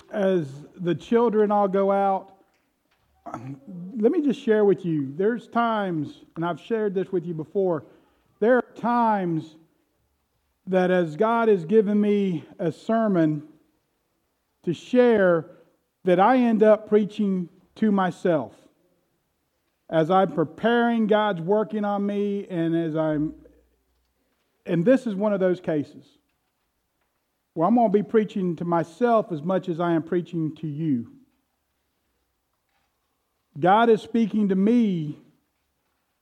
As 0.10 0.47
the 0.80 0.95
children 0.95 1.52
all 1.52 1.67
go 1.67 1.91
out, 1.91 2.38
let 3.97 4.13
me 4.13 4.21
just 4.21 4.39
share 4.39 4.63
with 4.63 4.86
you. 4.86 5.13
There's 5.17 5.49
times, 5.49 6.21
and 6.38 6.45
I've 6.45 6.62
shared 6.62 6.93
this 6.95 7.12
with 7.12 7.26
you 7.26 7.34
before, 7.34 7.84
there 8.39 8.56
are 8.56 8.62
times 8.78 9.58
that 10.67 10.91
as 10.91 11.17
God 11.17 11.49
has 11.49 11.65
given 11.65 11.99
me 11.99 12.45
a 12.58 12.71
sermon 12.71 13.43
to 14.63 14.73
share, 14.73 15.47
that 16.06 16.21
I 16.21 16.38
end 16.38 16.63
up 16.63 16.88
preaching 16.88 17.49
to 17.76 17.91
myself. 17.91 18.54
As 19.89 20.10
I'm 20.10 20.32
preparing, 20.32 21.08
God's 21.08 21.41
working 21.41 21.84
on 21.84 22.06
me, 22.06 22.47
and 22.49 22.73
as 22.73 22.95
I'm 22.95 23.34
and 24.65 24.86
this 24.86 25.06
is 25.06 25.15
one 25.15 25.34
of 25.34 25.39
those 25.39 25.60
cases 25.60 26.06
where 27.54 27.67
I'm 27.67 27.76
going 27.76 27.91
to 27.91 27.93
be 27.93 28.04
preaching 28.04 28.56
to 28.58 28.65
myself 28.65 29.32
as 29.32 29.41
much 29.41 29.69
as 29.69 29.80
I 29.80 29.93
am 29.93 30.04
preaching 30.04 30.56
to 30.58 30.67
you. 30.67 31.12
God 33.60 33.89
is 33.89 34.02
speaking 34.02 34.49
to 34.49 34.56
me 34.56 35.19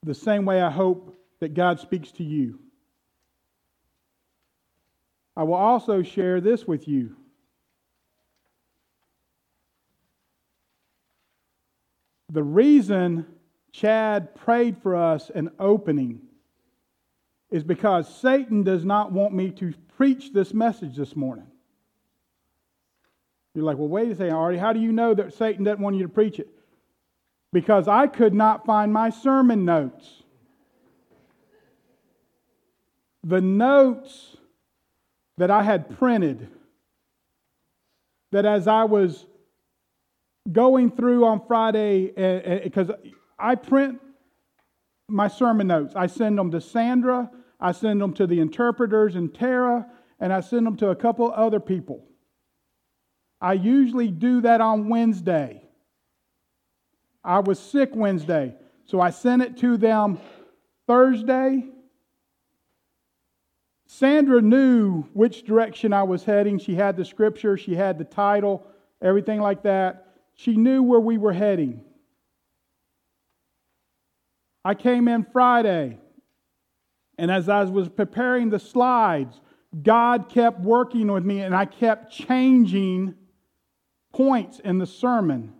the 0.02 0.14
same 0.14 0.44
way 0.44 0.60
I 0.60 0.70
hope 0.70 1.16
that 1.40 1.54
God 1.54 1.80
speaks 1.80 2.10
to 2.12 2.24
you. 2.24 2.58
I 5.34 5.44
will 5.44 5.54
also 5.54 6.02
share 6.02 6.40
this 6.40 6.66
with 6.66 6.86
you. 6.86 7.16
The 12.30 12.42
reason 12.42 13.26
Chad 13.72 14.34
prayed 14.34 14.76
for 14.82 14.96
us 14.96 15.30
an 15.34 15.50
opening 15.58 16.20
is 17.52 17.62
because 17.62 18.12
Satan 18.12 18.62
does 18.62 18.82
not 18.84 19.12
want 19.12 19.34
me 19.34 19.50
to 19.50 19.74
preach 19.96 20.32
this 20.32 20.54
message 20.54 20.96
this 20.96 21.14
morning. 21.14 21.46
You're 23.54 23.64
like, 23.64 23.76
well, 23.76 23.88
wait 23.88 24.10
a 24.10 24.14
second, 24.14 24.32
Artie. 24.32 24.56
How 24.56 24.72
do 24.72 24.80
you 24.80 24.90
know 24.90 25.12
that 25.12 25.34
Satan 25.34 25.62
doesn't 25.62 25.82
want 25.82 25.96
you 25.96 26.02
to 26.02 26.08
preach 26.08 26.38
it? 26.38 26.48
Because 27.52 27.86
I 27.86 28.06
could 28.06 28.32
not 28.32 28.64
find 28.64 28.90
my 28.90 29.10
sermon 29.10 29.66
notes. 29.66 30.22
The 33.22 33.42
notes 33.42 34.38
that 35.36 35.50
I 35.50 35.62
had 35.62 35.98
printed, 35.98 36.48
that 38.32 38.46
as 38.46 38.66
I 38.66 38.84
was 38.84 39.26
going 40.50 40.90
through 40.90 41.26
on 41.26 41.46
Friday, 41.46 42.14
eh, 42.16 42.40
eh, 42.44 42.60
because 42.64 42.90
I 43.38 43.56
print 43.56 44.00
my 45.06 45.28
sermon 45.28 45.66
notes, 45.66 45.92
I 45.94 46.06
send 46.06 46.38
them 46.38 46.50
to 46.52 46.60
Sandra 46.62 47.30
I 47.62 47.72
send 47.72 48.02
them 48.02 48.12
to 48.14 48.26
the 48.26 48.40
interpreters 48.40 49.16
and 49.16 49.34
Tara, 49.34 49.86
and 50.20 50.32
I 50.32 50.40
send 50.40 50.66
them 50.66 50.76
to 50.76 50.90
a 50.90 50.96
couple 50.96 51.32
other 51.34 51.60
people. 51.60 52.04
I 53.40 53.54
usually 53.54 54.08
do 54.08 54.42
that 54.42 54.60
on 54.60 54.90
Wednesday. 54.90 55.62
I 57.24 57.38
was 57.38 57.58
sick 57.58 57.90
Wednesday, 57.94 58.54
so 58.84 59.00
I 59.00 59.08
sent 59.08 59.40
it 59.40 59.56
to 59.58 59.78
them 59.78 60.18
Thursday, 60.86 61.64
Sandra 63.86 64.40
knew 64.40 65.02
which 65.12 65.44
direction 65.44 65.92
I 65.92 66.02
was 66.02 66.24
heading. 66.24 66.58
She 66.58 66.74
had 66.74 66.96
the 66.96 67.04
scripture, 67.04 67.58
she 67.58 67.74
had 67.74 67.98
the 67.98 68.04
title, 68.04 68.66
everything 69.02 69.38
like 69.38 69.64
that. 69.64 70.14
She 70.34 70.56
knew 70.56 70.82
where 70.82 70.98
we 70.98 71.18
were 71.18 71.34
heading. 71.34 71.84
I 74.64 74.74
came 74.74 75.08
in 75.08 75.26
Friday, 75.30 75.98
and 77.18 77.30
as 77.30 77.48
I 77.48 77.64
was 77.64 77.88
preparing 77.88 78.50
the 78.50 78.58
slides, 78.58 79.40
God 79.82 80.28
kept 80.28 80.60
working 80.60 81.10
with 81.10 81.24
me, 81.24 81.40
and 81.40 81.54
I 81.54 81.64
kept 81.64 82.12
changing 82.12 83.14
points 84.12 84.58
in 84.58 84.78
the 84.78 84.86
sermon, 84.86 85.54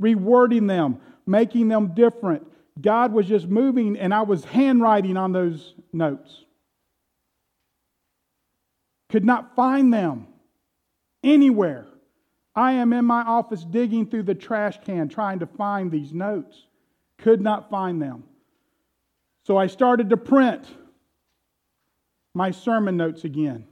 rewording 0.00 0.68
them, 0.68 0.98
making 1.26 1.68
them 1.68 1.94
different. 1.94 2.46
God 2.80 3.12
was 3.12 3.26
just 3.26 3.46
moving, 3.46 3.98
and 3.98 4.12
I 4.12 4.22
was 4.22 4.44
handwriting 4.44 5.16
on 5.16 5.32
those 5.32 5.74
notes. 5.92 6.44
Could 9.10 9.24
not 9.24 9.54
find 9.54 9.92
them 9.92 10.26
anywhere. 11.22 11.86
I 12.54 12.72
am 12.72 12.92
in 12.92 13.04
my 13.04 13.22
office 13.22 13.64
digging 13.64 14.06
through 14.06 14.24
the 14.24 14.34
trash 14.34 14.78
can 14.84 15.08
trying 15.08 15.40
to 15.40 15.46
find 15.46 15.90
these 15.90 16.12
notes. 16.12 16.66
Could 17.18 17.40
not 17.40 17.70
find 17.70 18.00
them. 18.00 18.24
So 19.44 19.56
I 19.58 19.66
started 19.66 20.10
to 20.10 20.16
print 20.16 20.66
my 22.34 22.50
sermon 22.50 22.96
notes 22.96 23.24
again. 23.24 23.66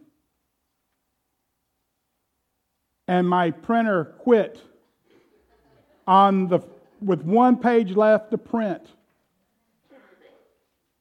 And 3.09 3.29
my 3.29 3.51
printer 3.51 4.05
quit 4.21 4.61
on 6.07 6.49
the 6.49 6.61
with 7.01 7.23
one 7.23 7.57
page 7.57 7.97
left 7.97 8.31
to 8.31 8.39
print. 8.39 8.83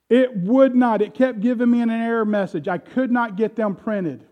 It 0.09 0.35
would 0.35 0.75
not. 0.75 1.01
It 1.01 1.13
kept 1.13 1.39
giving 1.39 1.69
me 1.69 1.81
an 1.81 1.89
error 1.89 2.25
message. 2.25 2.67
I 2.67 2.79
could 2.79 3.11
not 3.11 3.37
get 3.37 3.55
them 3.55 3.75
printed. 3.75 4.25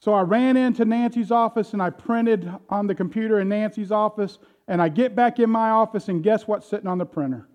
So 0.00 0.14
I 0.14 0.22
ran 0.22 0.56
into 0.56 0.84
Nancy's 0.84 1.30
office 1.30 1.72
and 1.72 1.82
I 1.82 1.90
printed 1.90 2.50
on 2.70 2.86
the 2.86 2.94
computer 2.94 3.40
in 3.40 3.48
Nancy's 3.48 3.92
office. 3.92 4.38
And 4.68 4.82
I 4.82 4.88
get 4.88 5.14
back 5.14 5.38
in 5.38 5.48
my 5.48 5.70
office, 5.70 6.08
and 6.08 6.22
guess 6.22 6.46
what's 6.46 6.68
sitting 6.68 6.88
on 6.88 6.98
the 6.98 7.06
printer? 7.06 7.48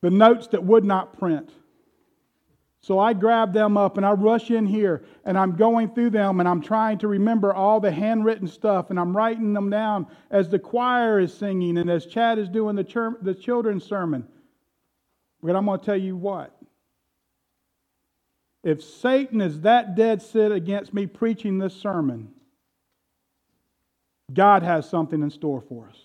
The 0.00 0.10
notes 0.10 0.46
that 0.48 0.62
would 0.62 0.84
not 0.84 1.18
print. 1.18 1.50
So 2.80 2.98
I 2.98 3.12
grab 3.12 3.52
them 3.52 3.76
up 3.76 3.96
and 3.96 4.06
I 4.06 4.12
rush 4.12 4.50
in 4.50 4.64
here 4.64 5.04
and 5.24 5.36
I'm 5.36 5.56
going 5.56 5.90
through 5.90 6.10
them 6.10 6.38
and 6.40 6.48
I'm 6.48 6.62
trying 6.62 6.98
to 6.98 7.08
remember 7.08 7.52
all 7.52 7.80
the 7.80 7.90
handwritten 7.90 8.46
stuff 8.46 8.90
and 8.90 9.00
I'm 9.00 9.16
writing 9.16 9.52
them 9.52 9.68
down 9.68 10.06
as 10.30 10.48
the 10.48 10.58
choir 10.58 11.18
is 11.18 11.34
singing 11.34 11.76
and 11.78 11.90
as 11.90 12.06
Chad 12.06 12.38
is 12.38 12.48
doing 12.48 12.76
the, 12.76 13.16
the 13.20 13.34
children's 13.34 13.84
sermon. 13.84 14.26
But 15.42 15.56
I'm 15.56 15.66
going 15.66 15.80
to 15.80 15.84
tell 15.84 15.96
you 15.96 16.16
what. 16.16 16.56
If 18.62 18.82
Satan 18.82 19.40
is 19.40 19.60
that 19.62 19.94
dead 19.94 20.22
set 20.22 20.52
against 20.52 20.94
me 20.94 21.06
preaching 21.06 21.58
this 21.58 21.74
sermon, 21.74 22.30
God 24.32 24.62
has 24.62 24.88
something 24.88 25.22
in 25.22 25.30
store 25.30 25.60
for 25.60 25.88
us. 25.88 25.96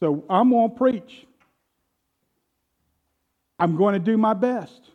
So 0.00 0.24
I'm 0.28 0.50
going 0.50 0.70
to 0.70 0.76
preach. 0.76 1.26
I'm 3.58 3.76
going 3.76 3.94
to 3.94 4.00
do 4.00 4.18
my 4.18 4.34
best. 4.34 4.90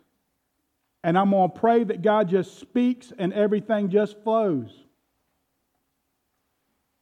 And 1.04 1.18
I'm 1.18 1.32
going 1.32 1.50
to 1.52 1.60
pray 1.60 1.84
that 1.86 2.02
God 2.02 2.30
just 2.30 2.60
speaks 2.60 3.14
and 3.18 3.34
everything 3.34 3.90
just 3.90 4.22
flows. 4.24 4.84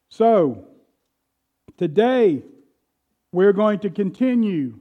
So, 0.09 0.65
today 1.77 2.43
we're 3.31 3.53
going 3.53 3.79
to 3.79 3.89
continue 3.89 4.79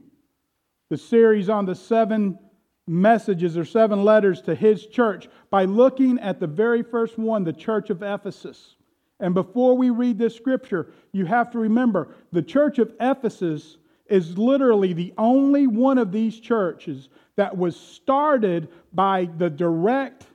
the 0.89 0.97
series 0.97 1.49
on 1.49 1.65
the 1.65 1.75
seven 1.75 2.39
messages 2.87 3.57
or 3.57 3.65
seven 3.65 4.03
letters 4.03 4.41
to 4.41 4.55
his 4.55 4.85
church 4.87 5.27
by 5.49 5.65
looking 5.65 6.19
at 6.19 6.39
the 6.39 6.47
very 6.47 6.81
first 6.81 7.17
one, 7.17 7.43
the 7.43 7.53
church 7.53 7.89
of 7.89 8.01
Ephesus. 8.01 8.75
And 9.19 9.33
before 9.33 9.75
we 9.75 9.89
read 9.89 10.17
this 10.17 10.35
scripture, 10.35 10.91
you 11.11 11.25
have 11.25 11.51
to 11.51 11.59
remember 11.59 12.09
the 12.31 12.41
church 12.41 12.79
of 12.79 12.93
Ephesus 12.99 13.77
is 14.07 14.37
literally 14.37 14.93
the 14.93 15.13
only 15.17 15.67
one 15.67 15.97
of 15.97 16.11
these 16.11 16.39
churches 16.39 17.09
that 17.35 17.57
was 17.57 17.75
started 17.75 18.69
by 18.93 19.29
the 19.37 19.49
direct 19.49 20.25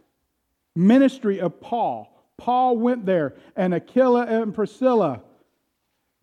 ministry 0.77 1.41
of 1.41 1.61
Paul. 1.61 2.09
Paul 2.37 2.77
went 2.77 3.07
there, 3.07 3.35
and 3.57 3.73
Aquila 3.73 4.27
and 4.27 4.55
Priscilla 4.55 5.23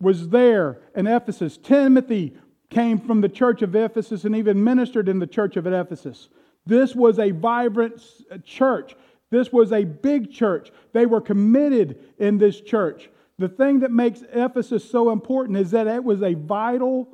was 0.00 0.28
there 0.28 0.78
in 0.94 1.06
Ephesus. 1.06 1.56
Timothy 1.56 2.36
came 2.70 2.98
from 2.98 3.20
the 3.20 3.28
church 3.28 3.62
of 3.62 3.74
Ephesus 3.74 4.24
and 4.24 4.34
even 4.34 4.62
ministered 4.62 5.08
in 5.08 5.18
the 5.18 5.26
church 5.26 5.56
of 5.56 5.66
Ephesus. 5.66 6.28
This 6.64 6.94
was 6.94 7.18
a 7.18 7.32
vibrant 7.32 8.00
uh, 8.30 8.38
church. 8.44 8.94
This 9.30 9.52
was 9.52 9.72
a 9.72 9.84
big 9.84 10.32
church. 10.32 10.70
They 10.92 11.06
were 11.06 11.20
committed 11.20 11.98
in 12.18 12.38
this 12.38 12.60
church. 12.60 13.10
The 13.38 13.48
thing 13.48 13.80
that 13.80 13.90
makes 13.90 14.22
Ephesus 14.32 14.88
so 14.88 15.10
important 15.10 15.58
is 15.58 15.70
that 15.72 15.86
it 15.86 16.02
was 16.02 16.22
a 16.22 16.34
vital 16.34 17.08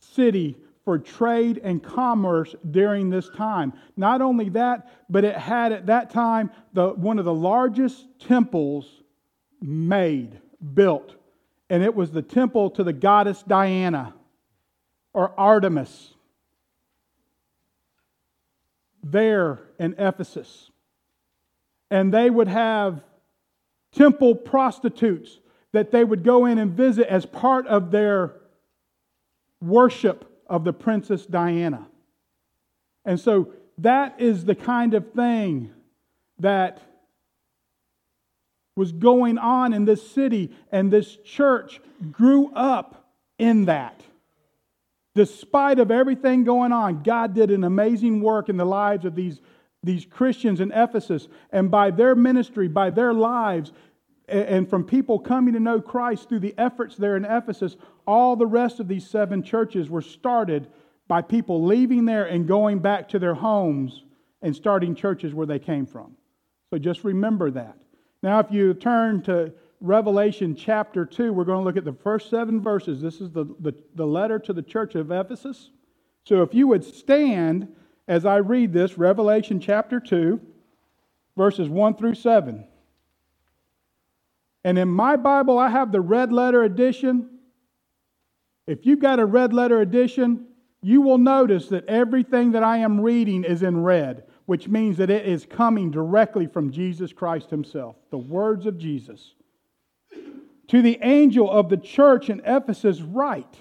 city 0.00 0.56
for 0.84 0.98
trade 0.98 1.60
and 1.62 1.82
commerce 1.82 2.54
during 2.70 3.10
this 3.10 3.28
time. 3.30 3.72
Not 3.96 4.22
only 4.22 4.48
that, 4.50 4.88
but 5.08 5.24
it 5.24 5.36
had 5.36 5.72
at 5.72 5.86
that 5.86 6.10
time 6.10 6.50
the, 6.72 6.90
one 6.90 7.18
of 7.18 7.24
the 7.24 7.34
largest 7.34 8.06
temples 8.20 9.02
made, 9.60 10.40
built, 10.74 11.16
and 11.68 11.82
it 11.82 11.94
was 11.94 12.12
the 12.12 12.22
temple 12.22 12.70
to 12.70 12.84
the 12.84 12.92
goddess 12.92 13.42
Diana 13.42 14.14
or 15.16 15.32
Artemis 15.40 16.12
there 19.02 19.60
in 19.78 19.94
Ephesus. 19.98 20.70
And 21.90 22.12
they 22.12 22.28
would 22.28 22.48
have 22.48 23.00
temple 23.92 24.34
prostitutes 24.34 25.40
that 25.72 25.90
they 25.90 26.04
would 26.04 26.22
go 26.22 26.44
in 26.44 26.58
and 26.58 26.72
visit 26.72 27.06
as 27.08 27.24
part 27.24 27.66
of 27.66 27.90
their 27.90 28.34
worship 29.62 30.30
of 30.48 30.64
the 30.64 30.74
Princess 30.74 31.24
Diana. 31.24 31.86
And 33.06 33.18
so 33.18 33.54
that 33.78 34.20
is 34.20 34.44
the 34.44 34.54
kind 34.54 34.92
of 34.92 35.12
thing 35.12 35.72
that 36.40 36.82
was 38.76 38.92
going 38.92 39.38
on 39.38 39.72
in 39.72 39.86
this 39.86 40.06
city, 40.10 40.52
and 40.70 40.92
this 40.92 41.16
church 41.24 41.80
grew 42.12 42.52
up 42.52 43.08
in 43.38 43.64
that. 43.64 44.02
Despite 45.16 45.78
of 45.78 45.90
everything 45.90 46.44
going 46.44 46.72
on, 46.72 47.02
God 47.02 47.34
did 47.34 47.50
an 47.50 47.64
amazing 47.64 48.20
work 48.20 48.50
in 48.50 48.58
the 48.58 48.66
lives 48.66 49.06
of 49.06 49.14
these, 49.14 49.40
these 49.82 50.04
Christians 50.04 50.60
in 50.60 50.70
Ephesus. 50.72 51.26
And 51.50 51.70
by 51.70 51.90
their 51.90 52.14
ministry, 52.14 52.68
by 52.68 52.90
their 52.90 53.14
lives, 53.14 53.72
and 54.28 54.68
from 54.68 54.84
people 54.84 55.18
coming 55.18 55.54
to 55.54 55.60
know 55.60 55.80
Christ 55.80 56.28
through 56.28 56.40
the 56.40 56.54
efforts 56.58 56.96
there 56.96 57.16
in 57.16 57.24
Ephesus, 57.24 57.76
all 58.06 58.36
the 58.36 58.46
rest 58.46 58.78
of 58.78 58.88
these 58.88 59.08
seven 59.08 59.42
churches 59.42 59.88
were 59.88 60.02
started 60.02 60.68
by 61.08 61.22
people 61.22 61.64
leaving 61.64 62.04
there 62.04 62.26
and 62.26 62.46
going 62.46 62.80
back 62.80 63.08
to 63.08 63.18
their 63.18 63.34
homes 63.34 64.04
and 64.42 64.54
starting 64.54 64.94
churches 64.94 65.32
where 65.32 65.46
they 65.46 65.58
came 65.58 65.86
from. 65.86 66.14
So 66.68 66.78
just 66.78 67.04
remember 67.04 67.50
that. 67.52 67.78
Now, 68.22 68.40
if 68.40 68.50
you 68.50 68.74
turn 68.74 69.22
to 69.22 69.54
Revelation 69.80 70.54
chapter 70.54 71.04
2, 71.04 71.32
we're 71.32 71.44
going 71.44 71.60
to 71.60 71.64
look 71.64 71.76
at 71.76 71.84
the 71.84 71.92
first 71.92 72.30
seven 72.30 72.60
verses. 72.60 73.00
This 73.00 73.20
is 73.20 73.30
the, 73.30 73.44
the, 73.60 73.74
the, 73.94 74.06
letter 74.06 74.38
to 74.38 74.52
the 74.52 74.62
church 74.62 74.94
of 74.94 75.10
Ephesus. 75.10 75.70
So 76.24 76.42
if 76.42 76.54
you 76.54 76.66
would 76.68 76.82
stand 76.82 77.68
as 78.08 78.24
I 78.24 78.36
read 78.36 78.72
this, 78.72 78.96
Revelation 78.96 79.60
chapter 79.60 80.00
2, 80.00 80.40
verses 81.36 81.68
1 81.68 81.96
through 81.96 82.14
7. 82.14 82.64
And 84.64 84.78
in 84.78 84.88
my 84.88 85.16
Bible, 85.16 85.58
I 85.58 85.68
have 85.68 85.92
the 85.92 86.00
red 86.00 86.32
letter 86.32 86.62
edition. 86.62 87.38
If 88.66 88.86
you've 88.86 89.00
got 89.00 89.20
a 89.20 89.26
red 89.26 89.52
letter 89.52 89.80
edition, 89.80 90.46
you 90.82 91.02
will 91.02 91.18
notice 91.18 91.68
that 91.68 91.86
everything 91.86 92.52
that 92.52 92.62
I 92.62 92.78
am 92.78 93.00
reading 93.00 93.44
is 93.44 93.62
in 93.62 93.82
red, 93.82 94.24
which 94.46 94.68
means 94.68 94.96
that 94.96 95.10
it 95.10 95.26
is 95.26 95.46
coming 95.46 95.90
directly 95.90 96.46
from 96.46 96.70
Jesus 96.70 97.12
Christ 97.12 97.50
Himself, 97.50 97.96
the 98.10 98.18
words 98.18 98.66
of 98.66 98.78
Jesus. 98.78 99.34
To 100.68 100.82
the 100.82 100.98
angel 101.02 101.50
of 101.50 101.68
the 101.68 101.76
church 101.76 102.28
in 102.28 102.40
Ephesus, 102.44 103.00
write. 103.00 103.58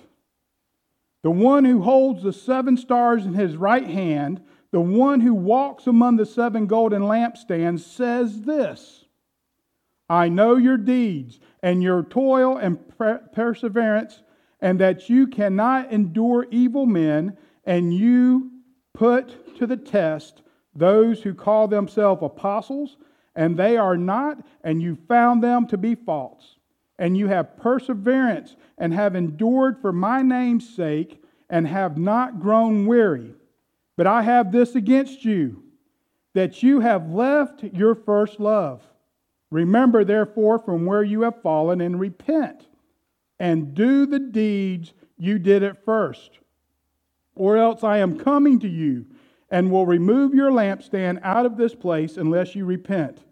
The 1.23 1.31
one 1.31 1.65
who 1.65 1.81
holds 1.81 2.23
the 2.23 2.33
seven 2.33 2.77
stars 2.77 3.25
in 3.25 3.33
his 3.33 3.57
right 3.57 3.87
hand, 3.87 4.41
the 4.71 4.81
one 4.81 5.21
who 5.21 5.33
walks 5.33 5.87
among 5.87 6.17
the 6.17 6.25
seven 6.25 6.67
golden 6.67 7.03
lampstands, 7.03 7.79
says 7.79 8.41
this 8.43 9.05
I 10.09 10.29
know 10.29 10.55
your 10.55 10.77
deeds 10.77 11.39
and 11.63 11.81
your 11.81 12.03
toil 12.03 12.57
and 12.57 12.79
perseverance, 13.33 14.21
and 14.61 14.79
that 14.79 15.09
you 15.09 15.27
cannot 15.27 15.91
endure 15.91 16.45
evil 16.51 16.85
men, 16.85 17.37
and 17.63 17.93
you 17.93 18.51
put 18.93 19.55
to 19.57 19.65
the 19.65 19.77
test 19.77 20.43
those 20.75 21.23
who 21.23 21.33
call 21.33 21.67
themselves 21.67 22.21
apostles, 22.21 22.97
and 23.35 23.57
they 23.57 23.77
are 23.77 23.97
not, 23.97 24.37
and 24.63 24.81
you 24.81 24.97
found 25.07 25.43
them 25.43 25.67
to 25.67 25.77
be 25.77 25.95
false. 25.95 26.55
and 26.97 27.17
you 27.17 27.27
have 27.27 27.57
perseverance 27.57 28.55
and 28.77 28.93
have 28.93 29.15
endured 29.15 29.79
for 29.81 29.91
my 29.91 30.21
name's 30.21 30.67
sake 30.75 31.21
and 31.49 31.67
have 31.67 31.97
not 31.97 32.39
grown 32.39 32.85
weary. 32.85 33.33
But 33.97 34.07
I 34.07 34.21
have 34.23 34.51
this 34.51 34.75
against 34.75 35.23
you, 35.25 35.63
that 36.33 36.63
you 36.63 36.79
have 36.81 37.09
left 37.11 37.63
your 37.63 37.95
first 37.95 38.39
love. 38.39 38.81
Remember, 39.51 40.03
therefore, 40.03 40.59
from 40.59 40.85
where 40.85 41.03
you 41.03 41.21
have 41.21 41.41
fallen 41.41 41.81
and 41.81 41.99
repent 41.99 42.67
and 43.39 43.73
do 43.73 44.05
the 44.05 44.19
deeds 44.19 44.93
you 45.17 45.39
did 45.39 45.63
at 45.63 45.83
first. 45.85 46.39
Or 47.35 47.57
else 47.57 47.83
I 47.83 47.97
am 47.99 48.17
coming 48.17 48.59
to 48.59 48.67
you 48.69 49.05
and 49.49 49.71
will 49.71 49.85
remove 49.85 50.33
your 50.33 50.51
lampstand 50.51 51.19
out 51.23 51.45
of 51.45 51.57
this 51.57 51.75
place 51.75 52.17
unless 52.17 52.55
you 52.55 52.65
repent. 52.65 53.24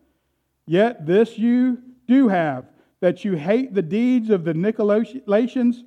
Yet 0.66 1.06
this 1.06 1.38
you 1.38 1.80
do 2.08 2.30
have, 2.30 2.66
that 3.02 3.26
you 3.26 3.34
hate 3.34 3.74
the 3.74 3.82
deeds 3.82 4.30
of 4.30 4.46
the 4.46 4.54
Nicolaitans, 4.54 5.84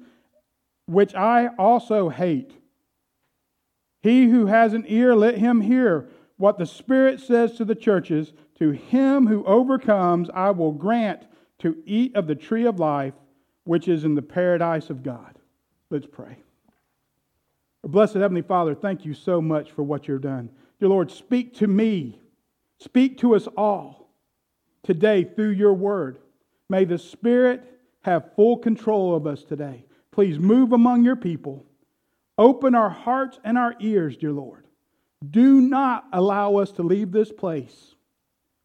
which 0.87 1.15
I 1.15 1.49
also 1.59 2.09
hate. 2.09 2.53
He 4.03 4.27
who 4.27 4.47
has 4.47 4.75
an 4.75 4.85
ear, 4.87 5.15
let 5.15 5.39
him 5.39 5.61
hear 5.61 6.09
what 6.37 6.59
the 6.59 6.67
Spirit 6.67 7.21
says 7.21 7.53
to 7.55 7.65
the 7.65 7.75
churches. 7.75 8.33
To 8.59 8.71
him 8.71 9.27
who 9.27 9.45
overcomes, 9.45 10.31
I 10.33 10.51
will 10.51 10.73
grant 10.73 11.23
to 11.59 11.77
eat 11.87 12.15
of 12.15 12.27
the 12.27 12.35
tree 12.35 12.67
of 12.67 12.79
life, 12.79 13.15
which 13.65 13.89
is 13.89 14.05
in 14.05 14.15
the 14.15 14.23
paradise 14.23 14.91
of 14.91 15.03
God. 15.03 15.39
Let's 15.91 16.07
pray. 16.07 16.37
Blessed 17.83 18.15
Heavenly 18.15 18.43
Father, 18.43 18.75
thank 18.75 19.05
you 19.05 19.15
so 19.15 19.41
much 19.41 19.73
for 19.73 19.83
what 19.83 20.07
you've 20.07 20.23
done. 20.23 20.51
Dear 20.81 20.89
Lord, 20.89 21.11
speak 21.11 21.55
to 21.55 21.67
me, 21.67 22.21
speak 22.79 23.19
to 23.19 23.35
us 23.35 23.47
all 23.57 24.06
today 24.87 25.25
through 25.25 25.51
your 25.51 25.75
word. 25.75 26.19
May 26.69 26.85
the 26.85 26.99
Spirit 26.99 27.63
have 28.03 28.35
full 28.35 28.57
control 28.59 29.15
of 29.15 29.27
us 29.27 29.43
today. 29.45 29.85
Please 30.13 30.39
move 30.39 30.73
among 30.73 31.05
your 31.05 31.17
people. 31.17 31.67
Open 32.39 32.75
our 32.75 32.89
hearts 32.89 33.39
and 33.45 33.59
our 33.59 33.75
ears, 33.81 34.17
dear 34.17 34.33
Lord. 34.33 34.67
Do 35.29 35.61
not 35.61 36.07
allow 36.13 36.57
us 36.57 36.71
to 36.73 36.83
leave 36.83 37.11
this 37.11 37.33
place 37.33 37.95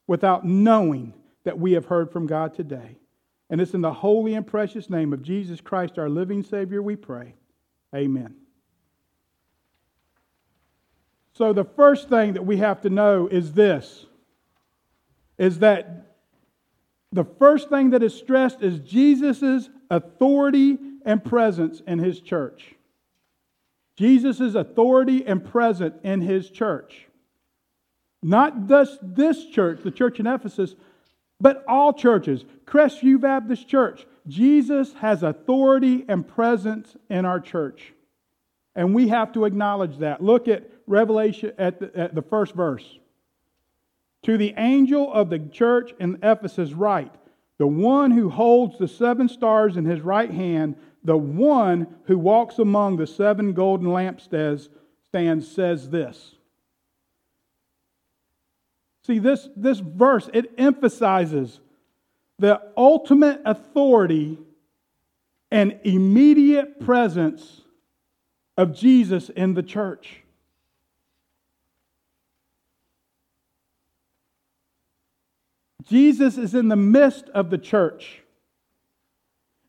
without 0.08 0.46
knowing 0.46 1.14
that 1.44 1.58
we 1.58 1.72
have 1.74 1.86
heard 1.86 2.12
from 2.12 2.28
God 2.28 2.54
today. 2.54 2.98
And 3.50 3.60
it's 3.60 3.74
in 3.74 3.82
the 3.82 3.94
holy 3.94 4.36
and 4.36 4.46
precious 4.46 4.90
name 4.90 5.12
of 5.14 5.24
Jesus 5.24 5.60
Christ, 5.60 5.98
our 5.98 6.10
living 6.10 6.44
Savior, 6.44 6.82
we 6.82 6.96
pray. 6.96 7.36
Amen. 7.96 8.36
So, 11.34 11.54
the 11.54 11.64
first 11.64 12.10
thing 12.10 12.34
that 12.34 12.46
we 12.46 12.58
have 12.58 12.82
to 12.82 12.90
know 12.90 13.28
is 13.28 13.54
this 13.54 14.06
is 15.38 15.60
that 15.60 16.11
the 17.12 17.26
first 17.26 17.70
thing 17.70 17.92
that 17.92 18.04
is 18.04 18.14
stressed 18.14 18.62
is 18.62 18.80
Jesus' 18.80 19.70
authority 19.90 20.78
and 21.06 21.24
presence 21.24 21.82
in 21.86 22.00
his 22.00 22.22
church. 22.22 22.76
Jesus' 23.98 24.56
authority 24.56 25.26
and 25.26 25.44
presence 25.44 25.96
in 26.04 26.22
his 26.22 26.50
church. 26.50 27.08
Not 28.24 28.68
just 28.68 29.00
this 29.02 29.46
church, 29.48 29.82
the 29.84 29.92
church 29.92 30.20
in 30.20 30.28
Ephesus, 30.28 30.76
but 31.40 31.64
all 31.68 31.92
churches. 31.92 32.46
Crestview 32.66 33.20
Baptist 33.20 33.68
Church. 33.68 34.06
Jesus 34.28 34.94
has 34.94 35.24
authority 35.24 36.06
and 36.08 36.28
presence 36.28 36.96
in 37.10 37.26
our 37.26 37.40
church. 37.40 37.94
And 38.76 38.94
we 38.96 39.10
have 39.10 39.34
to 39.34 39.46
acknowledge 39.46 39.98
that. 39.98 40.24
Look 40.24 40.48
at 40.48 40.70
Revelation 40.88 41.52
at 41.58 41.80
the, 41.80 41.92
at 41.98 42.16
the 42.16 42.22
first 42.22 42.54
verse. 42.54 43.00
To 44.24 44.38
the 44.38 44.54
angel 44.58 45.12
of 45.12 45.30
the 45.30 45.40
church 45.40 45.94
in 46.00 46.20
Ephesus, 46.22 46.74
write, 46.74 47.14
the 47.58 47.68
one 47.68 48.12
who 48.12 48.30
holds 48.30 48.78
the 48.78 48.88
seven 48.88 49.30
stars 49.30 49.78
in 49.78 49.86
his 49.86 50.02
right 50.02 50.32
hand, 50.32 50.76
the 51.04 51.18
one 51.18 51.88
who 52.06 52.18
walks 52.18 52.60
among 52.60 52.98
the 52.98 53.08
seven 53.08 53.54
golden 53.54 53.88
lampstands 53.88 54.70
stands 55.06 55.50
says 55.50 55.90
this. 55.90 56.36
See, 59.04 59.20
this, 59.20 59.50
this 59.56 59.80
verse, 59.80 60.30
it 60.34 60.54
emphasizes 60.58 61.60
the 62.38 62.62
ultimate 62.78 63.42
authority 63.46 64.38
and 65.52 65.80
immediate 65.84 66.80
presence 66.80 67.62
of 68.58 68.74
Jesus 68.74 69.30
in 69.30 69.54
the 69.54 69.64
church. 69.64 70.21
Jesus 75.82 76.38
is 76.38 76.54
in 76.54 76.68
the 76.68 76.76
midst 76.76 77.30
of 77.30 77.50
the 77.50 77.58
church 77.58 78.22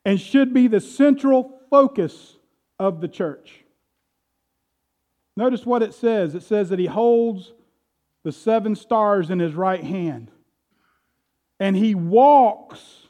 and 0.04 0.20
should 0.20 0.52
be 0.52 0.66
the 0.66 0.80
central 0.80 1.60
focus 1.70 2.36
of 2.78 3.00
the 3.00 3.08
church. 3.08 3.64
Notice 5.36 5.64
what 5.64 5.82
it 5.82 5.94
says 5.94 6.34
it 6.34 6.42
says 6.42 6.68
that 6.68 6.78
he 6.78 6.86
holds 6.86 7.52
the 8.24 8.32
seven 8.32 8.76
stars 8.76 9.30
in 9.30 9.38
his 9.38 9.54
right 9.54 9.82
hand 9.82 10.30
and 11.58 11.76
he 11.76 11.94
walks 11.94 13.06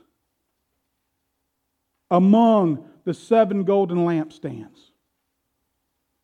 among 2.11 2.85
the 3.05 3.15
seven 3.15 3.65
golden 3.65 3.99
lampstands. 3.99 4.79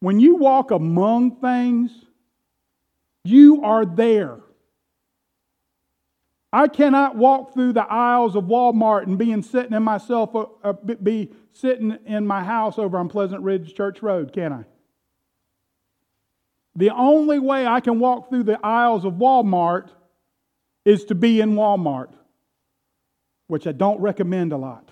When 0.00 0.20
you 0.20 0.36
walk 0.36 0.70
among 0.70 1.36
things, 1.36 1.90
you 3.24 3.64
are 3.64 3.84
there. 3.84 4.38
I 6.58 6.66
cannot 6.66 7.14
walk 7.14 7.54
through 7.54 7.74
the 7.74 7.84
aisles 7.84 8.34
of 8.34 8.46
Walmart 8.46 9.04
and 9.04 9.16
being 9.16 9.42
sitting 9.42 9.74
in 9.74 9.84
myself, 9.84 10.34
uh, 10.34 10.46
uh 10.64 10.72
be 10.72 11.30
sitting 11.52 11.96
in 12.04 12.26
my 12.26 12.42
house 12.42 12.80
over 12.80 12.98
on 12.98 13.08
Pleasant 13.08 13.44
Ridge 13.44 13.74
Church 13.76 14.02
Road, 14.02 14.32
can 14.32 14.52
I? 14.52 14.64
The 16.74 16.90
only 16.90 17.38
way 17.38 17.64
I 17.64 17.78
can 17.78 18.00
walk 18.00 18.28
through 18.28 18.42
the 18.42 18.58
aisles 18.60 19.04
of 19.04 19.14
Walmart 19.14 19.90
is 20.84 21.04
to 21.04 21.14
be 21.14 21.40
in 21.40 21.54
Walmart, 21.54 22.10
which 23.46 23.68
I 23.68 23.72
don't 23.72 24.00
recommend 24.00 24.52
a 24.52 24.56
lot. 24.56 24.90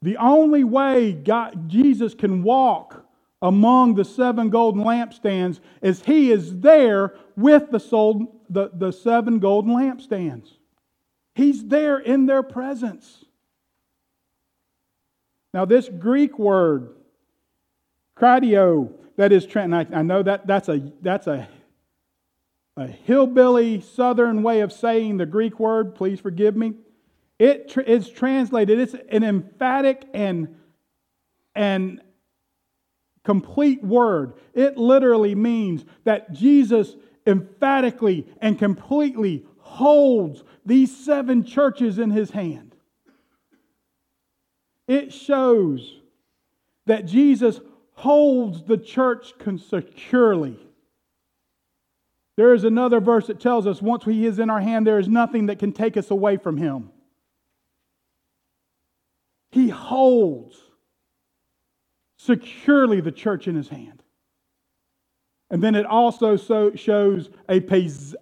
The 0.00 0.16
only 0.16 0.64
way 0.64 1.12
God, 1.12 1.68
Jesus 1.68 2.14
can 2.14 2.42
walk 2.42 3.04
among 3.42 3.96
the 3.96 4.04
seven 4.04 4.48
golden 4.48 4.82
lampstands 4.82 5.60
is 5.82 6.02
he 6.04 6.30
is 6.30 6.60
there 6.60 7.14
with 7.36 7.70
the, 7.70 7.80
soul, 7.80 8.41
the, 8.52 8.70
the 8.72 8.92
seven 8.92 9.38
golden 9.38 9.72
lampstands. 9.72 10.48
He's 11.34 11.64
there 11.64 11.98
in 11.98 12.26
their 12.26 12.42
presence. 12.42 13.24
Now, 15.54 15.64
this 15.64 15.88
Greek 15.88 16.38
word, 16.38 16.94
kratio, 18.16 18.92
that 19.16 19.32
is, 19.32 19.46
I, 19.54 19.86
I 19.92 20.02
know 20.02 20.22
that 20.22 20.46
that's 20.46 20.68
a, 20.68 20.92
that's 21.00 21.26
a, 21.26 21.48
a 22.76 22.86
hillbilly 22.86 23.80
southern 23.80 24.42
way 24.42 24.60
of 24.60 24.72
saying 24.72 25.18
the 25.18 25.26
Greek 25.26 25.58
word, 25.58 25.94
please 25.94 26.20
forgive 26.20 26.56
me. 26.56 26.74
It 27.38 27.76
is 27.86 28.08
translated, 28.08 28.78
it's 28.78 28.94
an 29.10 29.24
emphatic 29.24 30.04
and, 30.14 30.56
and 31.54 32.00
complete 33.24 33.82
word. 33.82 34.34
It 34.54 34.76
literally 34.76 35.34
means 35.34 35.84
that 36.04 36.32
Jesus 36.32 36.94
emphatically 37.26 38.26
and 38.40 38.58
completely 38.58 39.44
holds 39.58 40.42
these 40.64 40.94
seven 40.94 41.44
churches 41.44 41.98
in 41.98 42.10
his 42.10 42.30
hand. 42.30 42.74
It 44.86 45.12
shows 45.12 46.00
that 46.86 47.06
Jesus 47.06 47.60
holds 47.94 48.62
the 48.64 48.76
church 48.76 49.32
securely. 49.68 50.58
There 52.36 52.54
is 52.54 52.64
another 52.64 53.00
verse 53.00 53.26
that 53.26 53.40
tells 53.40 53.66
us 53.66 53.80
once 53.80 54.04
he 54.04 54.26
is 54.26 54.38
in 54.38 54.50
our 54.50 54.60
hand, 54.60 54.86
there 54.86 54.98
is 54.98 55.08
nothing 55.08 55.46
that 55.46 55.58
can 55.58 55.72
take 55.72 55.96
us 55.96 56.10
away 56.10 56.36
from 56.36 56.56
him. 56.56 56.90
He 59.50 59.68
holds 59.68 60.56
securely 62.16 63.00
the 63.00 63.12
church 63.12 63.48
in 63.48 63.54
his 63.54 63.68
hand. 63.68 64.01
And 65.52 65.62
then 65.62 65.74
it 65.74 65.84
also 65.84 66.36
so 66.36 66.74
shows 66.74 67.28
a, 67.46 67.62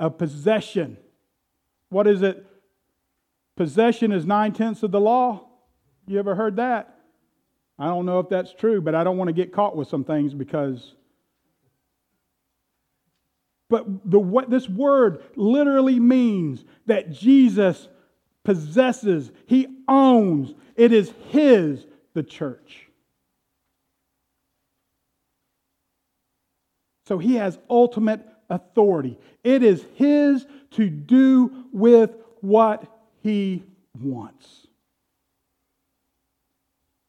a 0.01 0.11
possession. 0.11 0.97
What 1.89 2.09
is 2.09 2.23
it? 2.23 2.45
Possession 3.57 4.11
is 4.11 4.27
nine 4.27 4.53
tenths 4.53 4.83
of 4.83 4.91
the 4.91 5.01
law. 5.01 5.47
You 6.09 6.19
ever 6.19 6.35
heard 6.35 6.57
that? 6.57 6.99
I 7.79 7.87
don't 7.87 8.05
know 8.05 8.19
if 8.19 8.29
that's 8.29 8.53
true, 8.53 8.81
but 8.81 8.97
I 8.97 9.05
don't 9.05 9.17
want 9.17 9.29
to 9.29 9.33
get 9.33 9.53
caught 9.53 9.77
with 9.77 9.87
some 9.87 10.03
things 10.03 10.35
because. 10.35 10.97
But 13.69 14.11
the, 14.11 14.19
what 14.19 14.51
this 14.51 14.69
word 14.69 15.23
literally 15.37 16.01
means 16.01 16.65
that 16.87 17.13
Jesus 17.13 17.89
possesses, 18.43 19.31
he 19.47 19.69
owns, 19.87 20.53
it 20.75 20.93
is 20.93 21.13
his, 21.29 21.87
the 22.13 22.25
church. 22.25 22.90
So 27.11 27.19
he 27.19 27.35
has 27.35 27.59
ultimate 27.69 28.25
authority. 28.49 29.19
It 29.43 29.65
is 29.65 29.85
his 29.97 30.47
to 30.71 30.89
do 30.89 31.65
with 31.73 32.13
what 32.41 32.85
he 33.21 33.65
wants. 34.01 34.69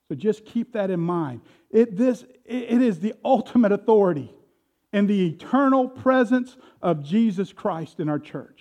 So 0.09 0.15
just 0.15 0.43
keep 0.43 0.73
that 0.73 0.89
in 0.89 0.99
mind. 0.99 1.41
It, 1.69 1.95
this, 1.95 2.25
it 2.45 2.81
is 2.81 2.99
the 2.99 3.13
ultimate 3.23 3.71
authority 3.71 4.33
in 4.91 5.05
the 5.05 5.27
eternal 5.27 5.87
presence 5.87 6.57
of 6.81 7.03
Jesus 7.03 7.53
Christ 7.53 7.99
in 7.99 8.09
our 8.09 8.17
church. 8.17 8.59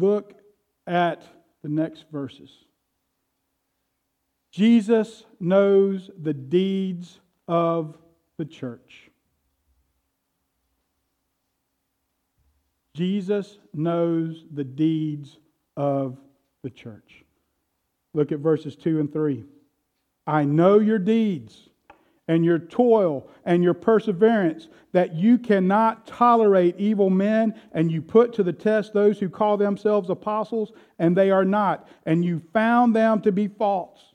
Look 0.00 0.32
at 0.86 1.22
the 1.62 1.68
next 1.68 2.06
verses. 2.10 2.50
Jesus 4.50 5.24
knows 5.38 6.10
the 6.20 6.32
deeds 6.32 7.20
of 7.46 7.98
the 8.38 8.46
church. 8.46 9.10
Jesus 12.94 13.58
knows 13.74 14.44
the 14.52 14.64
deeds 14.64 15.38
of 15.76 16.18
the 16.62 16.70
church. 16.70 17.24
Look 18.14 18.32
at 18.32 18.40
verses 18.40 18.76
2 18.76 19.00
and 19.00 19.12
3. 19.12 19.44
I 20.26 20.44
know 20.44 20.78
your 20.78 20.98
deeds 20.98 21.69
and 22.30 22.44
your 22.44 22.60
toil 22.60 23.28
and 23.44 23.60
your 23.60 23.74
perseverance, 23.74 24.68
that 24.92 25.16
you 25.16 25.36
cannot 25.36 26.06
tolerate 26.06 26.78
evil 26.78 27.10
men, 27.10 27.52
and 27.72 27.90
you 27.90 28.00
put 28.00 28.32
to 28.32 28.44
the 28.44 28.52
test 28.52 28.92
those 28.92 29.18
who 29.18 29.28
call 29.28 29.56
themselves 29.56 30.10
apostles, 30.10 30.70
and 31.00 31.16
they 31.16 31.32
are 31.32 31.44
not, 31.44 31.88
and 32.06 32.24
you 32.24 32.40
found 32.52 32.94
them 32.94 33.20
to 33.20 33.32
be 33.32 33.48
false. 33.48 34.14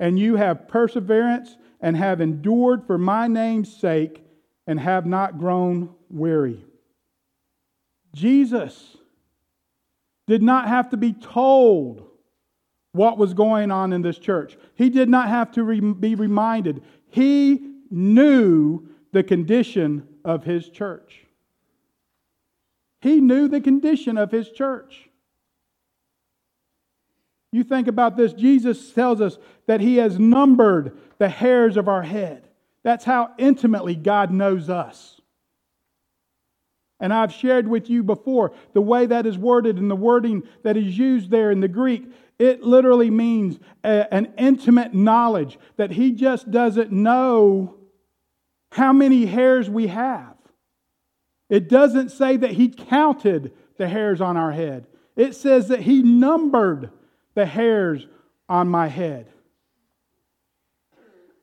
And 0.00 0.18
you 0.18 0.34
have 0.34 0.66
perseverance 0.66 1.56
and 1.80 1.96
have 1.96 2.20
endured 2.20 2.88
for 2.88 2.98
my 2.98 3.28
name's 3.28 3.72
sake, 3.72 4.24
and 4.66 4.80
have 4.80 5.06
not 5.06 5.38
grown 5.38 5.94
weary. 6.10 6.64
Jesus 8.16 8.96
did 10.26 10.42
not 10.42 10.66
have 10.66 10.90
to 10.90 10.96
be 10.96 11.12
told 11.12 12.02
what 12.94 13.18
was 13.18 13.34
going 13.34 13.72
on 13.72 13.92
in 13.92 14.02
this 14.02 14.18
church. 14.18 14.56
He 14.76 14.88
did 14.88 15.08
not 15.08 15.28
have 15.28 15.50
to 15.52 15.64
re- 15.64 15.80
be 15.80 16.14
reminded. 16.14 16.82
He 17.10 17.60
knew 17.90 18.88
the 19.12 19.24
condition 19.24 20.06
of 20.24 20.44
his 20.44 20.68
church. 20.68 21.26
He 23.00 23.20
knew 23.20 23.48
the 23.48 23.60
condition 23.60 24.16
of 24.16 24.30
his 24.30 24.48
church. 24.48 25.10
You 27.50 27.64
think 27.64 27.88
about 27.88 28.16
this, 28.16 28.32
Jesus 28.32 28.92
tells 28.92 29.20
us 29.20 29.38
that 29.66 29.80
he 29.80 29.96
has 29.96 30.18
numbered 30.18 30.96
the 31.18 31.28
hairs 31.28 31.76
of 31.76 31.88
our 31.88 32.02
head. 32.02 32.48
That's 32.84 33.04
how 33.04 33.32
intimately 33.38 33.96
God 33.96 34.30
knows 34.30 34.70
us. 34.70 35.20
And 37.00 37.12
I've 37.12 37.32
shared 37.32 37.66
with 37.66 37.90
you 37.90 38.04
before 38.04 38.52
the 38.72 38.80
way 38.80 39.06
that 39.06 39.26
is 39.26 39.36
worded 39.36 39.78
and 39.78 39.90
the 39.90 39.96
wording 39.96 40.44
that 40.62 40.76
is 40.76 40.96
used 40.96 41.30
there 41.30 41.50
in 41.50 41.60
the 41.60 41.68
Greek 41.68 42.08
it 42.38 42.62
literally 42.62 43.10
means 43.10 43.58
a, 43.84 44.12
an 44.12 44.32
intimate 44.36 44.94
knowledge 44.94 45.58
that 45.76 45.92
he 45.92 46.12
just 46.12 46.50
doesn't 46.50 46.90
know 46.90 47.76
how 48.72 48.92
many 48.92 49.26
hairs 49.26 49.70
we 49.70 49.86
have. 49.86 50.34
It 51.48 51.68
doesn't 51.68 52.10
say 52.10 52.36
that 52.36 52.52
he 52.52 52.68
counted 52.68 53.52
the 53.76 53.88
hairs 53.88 54.20
on 54.20 54.36
our 54.36 54.52
head, 54.52 54.86
it 55.16 55.34
says 55.34 55.68
that 55.68 55.80
he 55.80 56.02
numbered 56.02 56.90
the 57.34 57.46
hairs 57.46 58.06
on 58.48 58.68
my 58.68 58.88
head. 58.88 59.28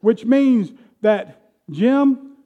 Which 0.02 0.26
means 0.26 0.74
that, 1.02 1.42
Jim, 1.70 2.38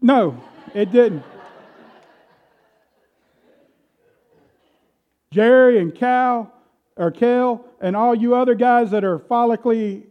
no, 0.00 0.40
it 0.74 0.92
didn't. 0.92 1.24
Jerry 5.30 5.78
and 5.78 5.94
Cal 5.94 6.52
or 6.96 7.10
Kel 7.10 7.64
and 7.80 7.96
all 7.96 8.14
you 8.14 8.34
other 8.34 8.54
guys 8.54 8.90
that 8.90 9.04
are 9.04 9.18
follically 9.18 10.04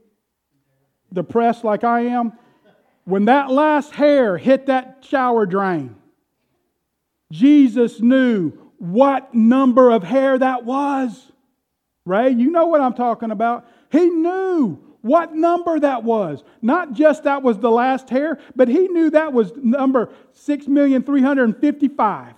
depressed 1.12 1.64
like 1.64 1.84
I 1.84 2.02
am, 2.02 2.34
when 3.06 3.26
that 3.26 3.50
last 3.50 3.94
hair 3.94 4.38
hit 4.38 4.68
that 4.68 5.06
shower 5.08 5.46
drain, 5.46 5.96
Jesus 7.32 8.02
knew 8.02 8.52
what 8.78 9.34
number 9.34 9.90
of 9.90 10.04
hair 10.04 10.38
that 10.38 10.66
was. 10.66 11.32
Ray, 12.06 12.32
you 12.32 12.52
know 12.52 12.68
what 12.68 12.82
I'm 12.82 12.94
talking 12.94 13.32
about. 13.32 13.66
He 13.92 14.10
knew 14.10 14.78
what 15.02 15.36
number 15.36 15.80
that 15.80 16.04
was. 16.04 16.44
Not 16.62 16.94
just 16.94 17.24
that 17.24 17.44
was 17.44 17.60
the 17.60 17.72
last 17.72 18.10
hair, 18.10 18.40
but 18.56 18.68
he 18.68 18.88
knew 18.88 19.10
that 19.10 19.34
was 19.34 19.52
number 19.56 20.10
6,355. 20.34 22.34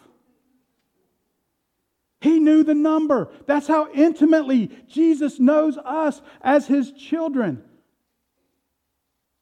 He 2.21 2.39
knew 2.39 2.63
the 2.63 2.75
number. 2.75 3.29
That's 3.45 3.67
how 3.67 3.89
intimately 3.93 4.71
Jesus 4.87 5.39
knows 5.39 5.77
us 5.77 6.21
as 6.41 6.67
his 6.67 6.91
children. 6.91 7.63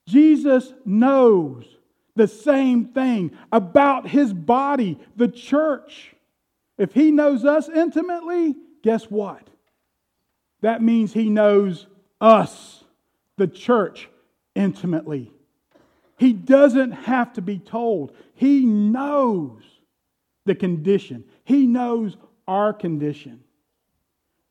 Jesus 0.07 0.73
knows 0.85 1.65
the 2.15 2.27
same 2.27 2.85
thing 2.85 3.31
about 3.51 4.07
his 4.07 4.33
body, 4.33 4.99
the 5.15 5.27
church. 5.27 6.15
If 6.77 6.93
he 6.93 7.11
knows 7.11 7.45
us 7.45 7.67
intimately, 7.67 8.55
guess 8.83 9.05
what? 9.05 9.49
That 10.61 10.81
means 10.81 11.13
he 11.13 11.29
knows 11.29 11.87
us, 12.21 12.83
the 13.37 13.47
church, 13.47 14.09
intimately. 14.55 15.31
He 16.17 16.33
doesn't 16.33 16.91
have 16.91 17.33
to 17.33 17.41
be 17.41 17.59
told. 17.59 18.15
He 18.33 18.65
knows 18.65 19.61
the 20.45 20.55
condition. 20.55 21.25
He 21.43 21.67
knows 21.67 22.17
our 22.47 22.73
condition. 22.73 23.43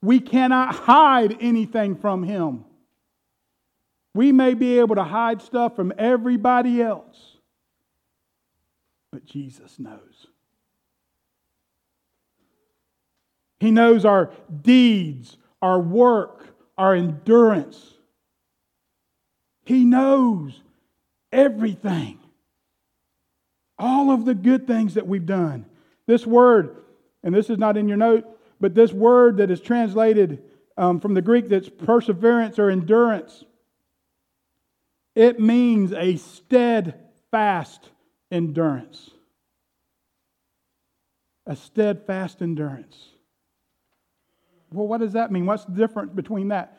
We 0.03 0.20
cannot 0.20 0.74
hide 0.74 1.36
anything 1.40 1.97
from 1.97 2.22
Him. 2.22 2.64
We 4.14 4.32
may 4.32 4.55
be 4.55 4.78
able 4.78 4.97
to 4.97 5.05
hide 5.05 5.42
stuff 5.42 5.76
from 5.76 5.92
everybody 5.99 6.80
else, 6.80 7.36
but 9.12 9.24
Jesus 9.24 9.78
knows. 9.78 10.26
He 13.59 13.70
knows 13.70 14.05
our 14.05 14.30
deeds, 14.62 15.36
our 15.61 15.80
work, 15.80 16.47
our 16.78 16.94
endurance. 16.94 17.94
He 19.64 19.84
knows 19.84 20.61
everything. 21.32 22.18
All 23.78 24.11
of 24.11 24.24
the 24.24 24.34
good 24.34 24.66
things 24.66 24.94
that 24.94 25.07
we've 25.07 25.26
done. 25.26 25.66
This 26.07 26.26
word 26.26 26.76
and 27.26 27.34
this 27.34 27.50
is 27.50 27.58
not 27.58 27.76
in 27.76 27.88
your 27.88 27.96
note, 27.96 28.24
but 28.60 28.76
this 28.76 28.92
word 28.92 29.38
that 29.38 29.50
is 29.50 29.60
translated 29.60 30.44
um, 30.78 31.00
from 31.00 31.12
the 31.14 31.20
Greek 31.20 31.48
that's 31.48 31.68
perseverance 31.68 32.56
or 32.56 32.70
endurance, 32.70 33.42
it 35.16 35.40
means 35.40 35.92
a 35.92 36.18
steadfast 36.18 37.90
endurance. 38.30 39.10
A 41.48 41.56
steadfast 41.56 42.42
endurance. 42.42 43.08
Well, 44.72 44.86
what 44.86 45.00
does 45.00 45.14
that 45.14 45.32
mean? 45.32 45.46
What's 45.46 45.64
the 45.64 45.72
difference 45.72 46.12
between 46.14 46.48
that? 46.48 46.78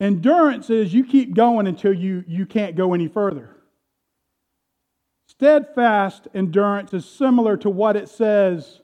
Endurance 0.00 0.70
is 0.70 0.94
you 0.94 1.04
keep 1.04 1.34
going 1.34 1.66
until 1.66 1.92
you, 1.92 2.22
you 2.28 2.46
can't 2.46 2.76
go 2.76 2.94
any 2.94 3.08
further. 3.08 3.55
Steadfast 5.38 6.28
endurance 6.34 6.94
is 6.94 7.04
similar 7.04 7.56
to 7.58 7.68
what 7.68 7.96
it 7.96 8.08
says 8.08 8.80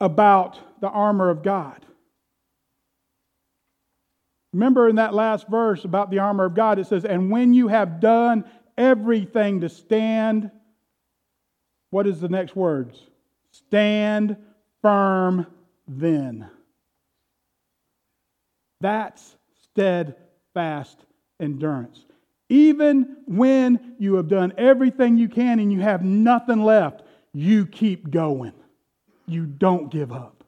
about 0.00 0.58
the 0.80 0.88
armor 0.88 1.30
of 1.30 1.42
God. 1.42 1.84
Remember 4.52 4.88
in 4.88 4.96
that 4.96 5.14
last 5.14 5.46
verse 5.48 5.84
about 5.84 6.10
the 6.10 6.18
armor 6.18 6.44
of 6.44 6.54
God, 6.54 6.78
it 6.78 6.86
says, 6.86 7.04
And 7.04 7.30
when 7.30 7.52
you 7.52 7.68
have 7.68 8.00
done 8.00 8.44
everything 8.76 9.60
to 9.60 9.68
stand, 9.68 10.50
what 11.90 12.06
is 12.06 12.20
the 12.20 12.28
next 12.28 12.56
words? 12.56 13.00
Stand 13.52 14.36
firm 14.82 15.46
then. 15.86 16.48
That's 18.80 19.36
steadfast 19.62 20.98
endurance. 21.40 22.04
Even 22.48 23.16
when 23.26 23.94
you 23.98 24.14
have 24.14 24.28
done 24.28 24.54
everything 24.56 25.18
you 25.18 25.28
can 25.28 25.58
and 25.58 25.72
you 25.72 25.80
have 25.80 26.02
nothing 26.02 26.62
left, 26.62 27.02
you 27.32 27.66
keep 27.66 28.10
going. 28.10 28.54
You 29.26 29.44
don't 29.44 29.90
give 29.90 30.12
up. 30.12 30.44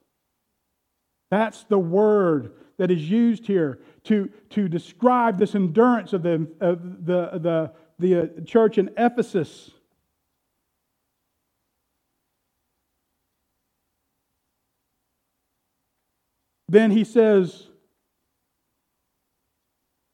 That's 1.30 1.64
the 1.64 1.78
word 1.78 2.52
that 2.78 2.90
is 2.90 3.08
used 3.08 3.46
here 3.46 3.80
to, 4.04 4.30
to 4.50 4.68
describe 4.68 5.38
this 5.38 5.54
endurance 5.54 6.14
of 6.14 6.22
the, 6.22 6.48
of 6.60 7.04
the, 7.04 7.30
the, 7.34 7.72
the 7.98 8.22
uh, 8.22 8.26
church 8.46 8.78
in 8.78 8.90
Ephesus. 8.96 9.70
Then 16.68 16.92
he 16.92 17.04
says, 17.04 17.69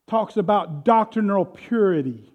talks 0.06 0.36
about 0.36 0.84
doctrinal 0.84 1.44
purity. 1.44 2.32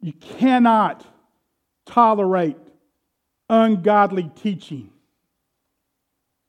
You 0.00 0.12
cannot 0.14 1.04
tolerate 1.84 2.56
ungodly 3.48 4.30
teaching. 4.34 4.90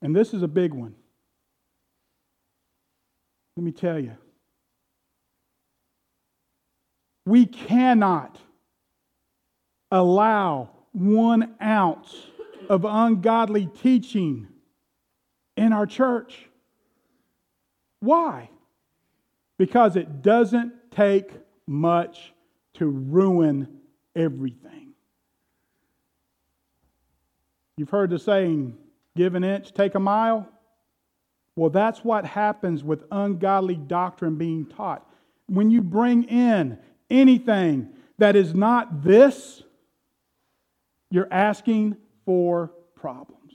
And 0.02 0.16
this 0.16 0.34
is 0.34 0.42
a 0.42 0.48
big 0.48 0.74
one. 0.74 0.96
Let 3.58 3.64
me 3.64 3.72
tell 3.72 4.00
you. 4.00 4.16
We 7.26 7.46
cannot 7.46 8.40
allow 9.92 10.70
one 10.94 11.56
ounce 11.62 12.16
of 12.70 12.86
ungodly 12.86 13.68
teaching 13.68 14.48
in 15.58 15.74
our 15.74 15.86
church. 15.86 16.48
Why? 18.02 18.50
Because 19.58 19.96
it 19.96 20.22
doesn't 20.22 20.74
take 20.92 21.32
much 21.66 22.34
to 22.74 22.88
ruin 22.88 23.80
everything. 24.16 24.94
You've 27.78 27.90
heard 27.90 28.10
the 28.10 28.20
saying, 28.20 28.78
give 29.16 29.36
an 29.36 29.44
inch, 29.44 29.74
take 29.74 29.96
a 29.96 30.00
mile. 30.00 30.48
Well, 31.56 31.70
that's 31.70 32.04
what 32.04 32.26
happens 32.26 32.84
with 32.84 33.04
ungodly 33.12 33.76
doctrine 33.76 34.36
being 34.36 34.66
taught. 34.66 35.08
When 35.48 35.70
you 35.70 35.82
bring 35.82 36.24
in 36.26 36.78
anything 37.10 37.90
that 38.18 38.36
is 38.36 38.54
not 38.54 39.04
this, 39.04 39.64
you're 41.10 41.32
asking 41.32 41.98
for 42.26 42.72
problems. 42.96 43.54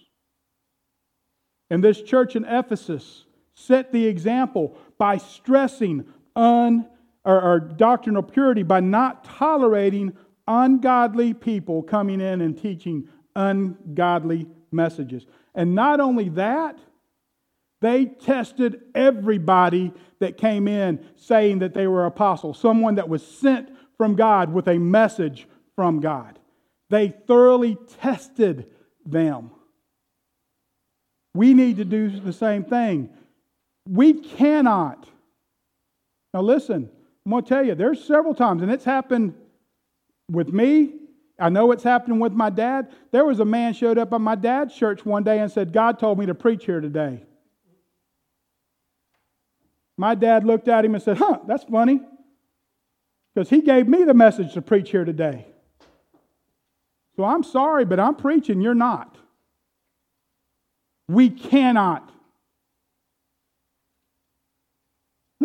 And 1.70 1.82
this 1.82 2.02
church 2.02 2.36
in 2.36 2.44
Ephesus 2.44 3.25
set 3.56 3.90
the 3.90 4.06
example 4.06 4.76
by 4.98 5.16
stressing 5.16 6.04
un, 6.36 6.86
or, 7.24 7.40
or 7.40 7.58
doctrinal 7.58 8.22
purity 8.22 8.62
by 8.62 8.80
not 8.80 9.24
tolerating 9.24 10.16
ungodly 10.46 11.34
people 11.34 11.82
coming 11.82 12.20
in 12.20 12.40
and 12.40 12.60
teaching 12.60 13.08
ungodly 13.34 14.46
messages. 14.70 15.26
And 15.54 15.74
not 15.74 16.00
only 16.00 16.28
that, 16.30 16.78
they 17.80 18.04
tested 18.06 18.80
everybody 18.94 19.92
that 20.20 20.36
came 20.36 20.68
in 20.68 21.04
saying 21.16 21.58
that 21.58 21.74
they 21.74 21.86
were 21.86 22.06
apostles, 22.06 22.58
someone 22.58 22.94
that 22.94 23.08
was 23.08 23.26
sent 23.26 23.70
from 23.96 24.14
God 24.14 24.52
with 24.52 24.68
a 24.68 24.78
message 24.78 25.48
from 25.74 26.00
God. 26.00 26.38
They 26.90 27.08
thoroughly 27.08 27.76
tested 28.00 28.66
them. 29.04 29.50
We 31.34 31.54
need 31.54 31.76
to 31.76 31.84
do 31.84 32.08
the 32.08 32.32
same 32.32 32.64
thing. 32.64 33.10
We 33.88 34.14
cannot. 34.14 35.08
Now, 36.34 36.42
listen, 36.42 36.90
I'm 37.24 37.30
going 37.30 37.42
to 37.44 37.48
tell 37.48 37.64
you, 37.64 37.74
there's 37.74 38.04
several 38.04 38.34
times, 38.34 38.62
and 38.62 38.70
it's 38.70 38.84
happened 38.84 39.34
with 40.30 40.48
me. 40.48 40.94
I 41.38 41.48
know 41.48 41.70
it's 41.72 41.82
happening 41.82 42.18
with 42.18 42.32
my 42.32 42.50
dad. 42.50 42.92
There 43.12 43.24
was 43.24 43.40
a 43.40 43.44
man 43.44 43.74
showed 43.74 43.98
up 43.98 44.12
at 44.12 44.20
my 44.20 44.34
dad's 44.34 44.74
church 44.74 45.04
one 45.04 45.22
day 45.22 45.38
and 45.38 45.50
said, 45.50 45.72
God 45.72 45.98
told 45.98 46.18
me 46.18 46.26
to 46.26 46.34
preach 46.34 46.64
here 46.64 46.80
today. 46.80 47.22
My 49.96 50.14
dad 50.14 50.44
looked 50.44 50.68
at 50.68 50.84
him 50.84 50.94
and 50.94 51.02
said, 51.02 51.16
Huh, 51.18 51.40
that's 51.46 51.64
funny. 51.64 52.00
Because 53.34 53.50
he 53.50 53.60
gave 53.60 53.86
me 53.86 54.04
the 54.04 54.14
message 54.14 54.54
to 54.54 54.62
preach 54.62 54.90
here 54.90 55.04
today. 55.04 55.46
So 57.16 57.24
I'm 57.24 57.42
sorry, 57.42 57.84
but 57.84 57.98
I'm 57.98 58.14
preaching, 58.14 58.60
you're 58.60 58.74
not. 58.74 59.16
We 61.08 61.30
cannot. 61.30 62.10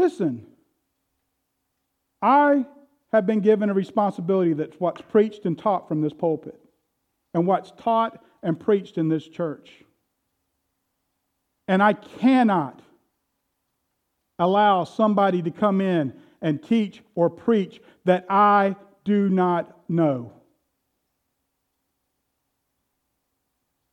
Listen, 0.01 0.47
I 2.23 2.65
have 3.13 3.27
been 3.27 3.41
given 3.41 3.69
a 3.69 3.73
responsibility 3.75 4.53
that's 4.53 4.75
what's 4.79 4.99
preached 4.99 5.45
and 5.45 5.55
taught 5.55 5.87
from 5.87 6.01
this 6.01 6.11
pulpit, 6.11 6.59
and 7.35 7.45
what's 7.45 7.69
taught 7.77 8.19
and 8.41 8.59
preached 8.59 8.97
in 8.97 9.09
this 9.09 9.27
church. 9.27 9.69
And 11.67 11.83
I 11.83 11.93
cannot 11.93 12.81
allow 14.39 14.85
somebody 14.85 15.43
to 15.43 15.51
come 15.51 15.81
in 15.81 16.13
and 16.41 16.63
teach 16.63 17.03
or 17.13 17.29
preach 17.29 17.79
that 18.05 18.25
I 18.27 18.75
do 19.05 19.29
not 19.29 19.87
know. 19.87 20.33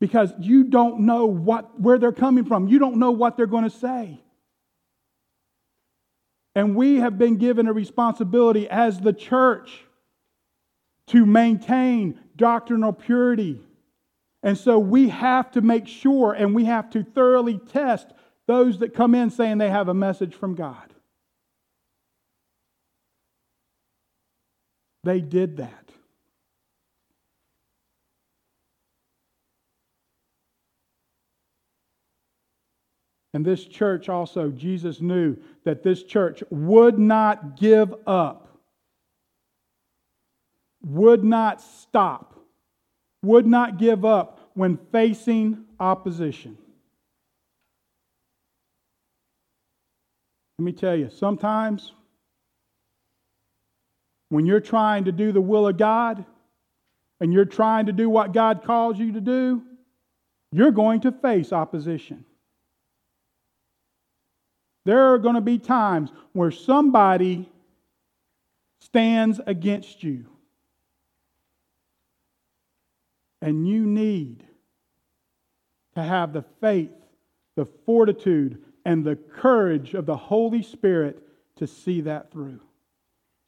Because 0.01 0.33
you 0.41 0.65
don't 0.65 1.01
know 1.01 1.27
what, 1.27 1.79
where 1.79 1.99
they're 1.99 2.13
coming 2.13 2.47
from. 2.47 2.67
You 2.67 2.79
don't 2.79 2.97
know 2.97 3.11
what 3.11 3.37
they're 3.37 3.47
going 3.47 3.65
to 3.65 3.79
say. 3.79 4.23
And 6.59 6.75
we 6.75 6.97
have 6.97 7.17
been 7.19 7.37
given 7.37 7.69
a 7.69 7.73
responsibility 7.73 8.69
as 8.69 8.99
the 8.99 9.13
church 9.13 9.85
to 11.07 11.25
maintain 11.25 12.19
doctrinal 12.35 12.93
purity. 12.93 13.61
And 14.43 14.59
so 14.59 14.77
we 14.77 15.09
have 15.09 15.53
to 15.53 15.61
make 15.61 15.87
sure 15.87 16.33
and 16.33 16.57
we 16.57 16.65
have 16.65 16.91
to 16.91 17.05
thoroughly 17.05 17.59
test 17.59 18.09
those 18.49 18.81
that 18.81 18.93
come 18.93 19.15
in 19.15 19.31
saying 19.31 19.59
they 19.59 19.71
have 19.71 19.87
a 19.87 19.95
message 19.95 20.35
from 20.35 20.57
God. 20.57 20.93
They 25.05 25.21
did 25.21 25.59
that. 25.59 25.88
And 33.35 33.45
this 33.45 33.65
church 33.65 34.09
also, 34.09 34.51
Jesus 34.51 35.01
knew 35.01 35.37
that 35.65 35.83
this 35.83 36.03
church 36.03 36.43
would 36.51 36.99
not 36.99 37.57
give 37.57 37.95
up, 38.07 38.49
would 40.83 41.25
not 41.25 41.61
stop, 41.61 42.41
would 43.23 43.47
not 43.47 43.79
give 43.79 44.05
up 44.05 44.51
when 44.55 44.79
facing 44.91 45.65
opposition. 45.79 46.57
Let 50.59 50.65
me 50.65 50.73
tell 50.73 50.97
you, 50.97 51.11
sometimes 51.11 51.93
when 54.31 54.47
you're 54.47 54.61
trying 54.61 55.05
to 55.05 55.13
do 55.13 55.33
the 55.33 55.41
will 55.41 55.69
of 55.69 55.77
God 55.77 56.25
and 57.21 57.33
you're 57.33 57.45
trying 57.45 57.87
to 57.87 57.93
do 57.93 58.09
what 58.11 58.33
God 58.33 58.65
calls 58.65 58.99
you 58.99 59.13
to 59.13 59.21
do, 59.21 59.63
you're 60.51 60.73
going 60.73 61.03
to 61.03 61.13
face 61.13 61.53
opposition. 61.53 62.25
There 64.89 65.13
are 65.13 65.19
going 65.19 65.35
to 65.35 65.43
be 65.43 65.59
times 65.59 66.11
where 66.33 66.51
somebody 66.51 67.47
stands 68.81 69.39
against 69.47 70.03
you. 70.03 70.25
And 73.43 73.69
you 73.69 73.85
need 73.85 74.45
to 75.95 76.03
have 76.03 76.33
the 76.33 76.43
faith, 76.63 76.89
the 77.55 77.67
fortitude, 77.67 78.65
and 78.87 79.05
the 79.05 79.17
courage 79.17 79.93
of 79.93 80.07
the 80.07 80.17
Holy 80.17 80.63
Spirit 80.63 81.23
to 81.57 81.67
see 81.67 82.01
that 82.01 82.33
through. 82.33 82.61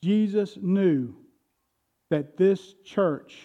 Jesus 0.02 0.58
knew 0.60 1.14
that 2.10 2.36
this 2.36 2.74
church 2.84 3.38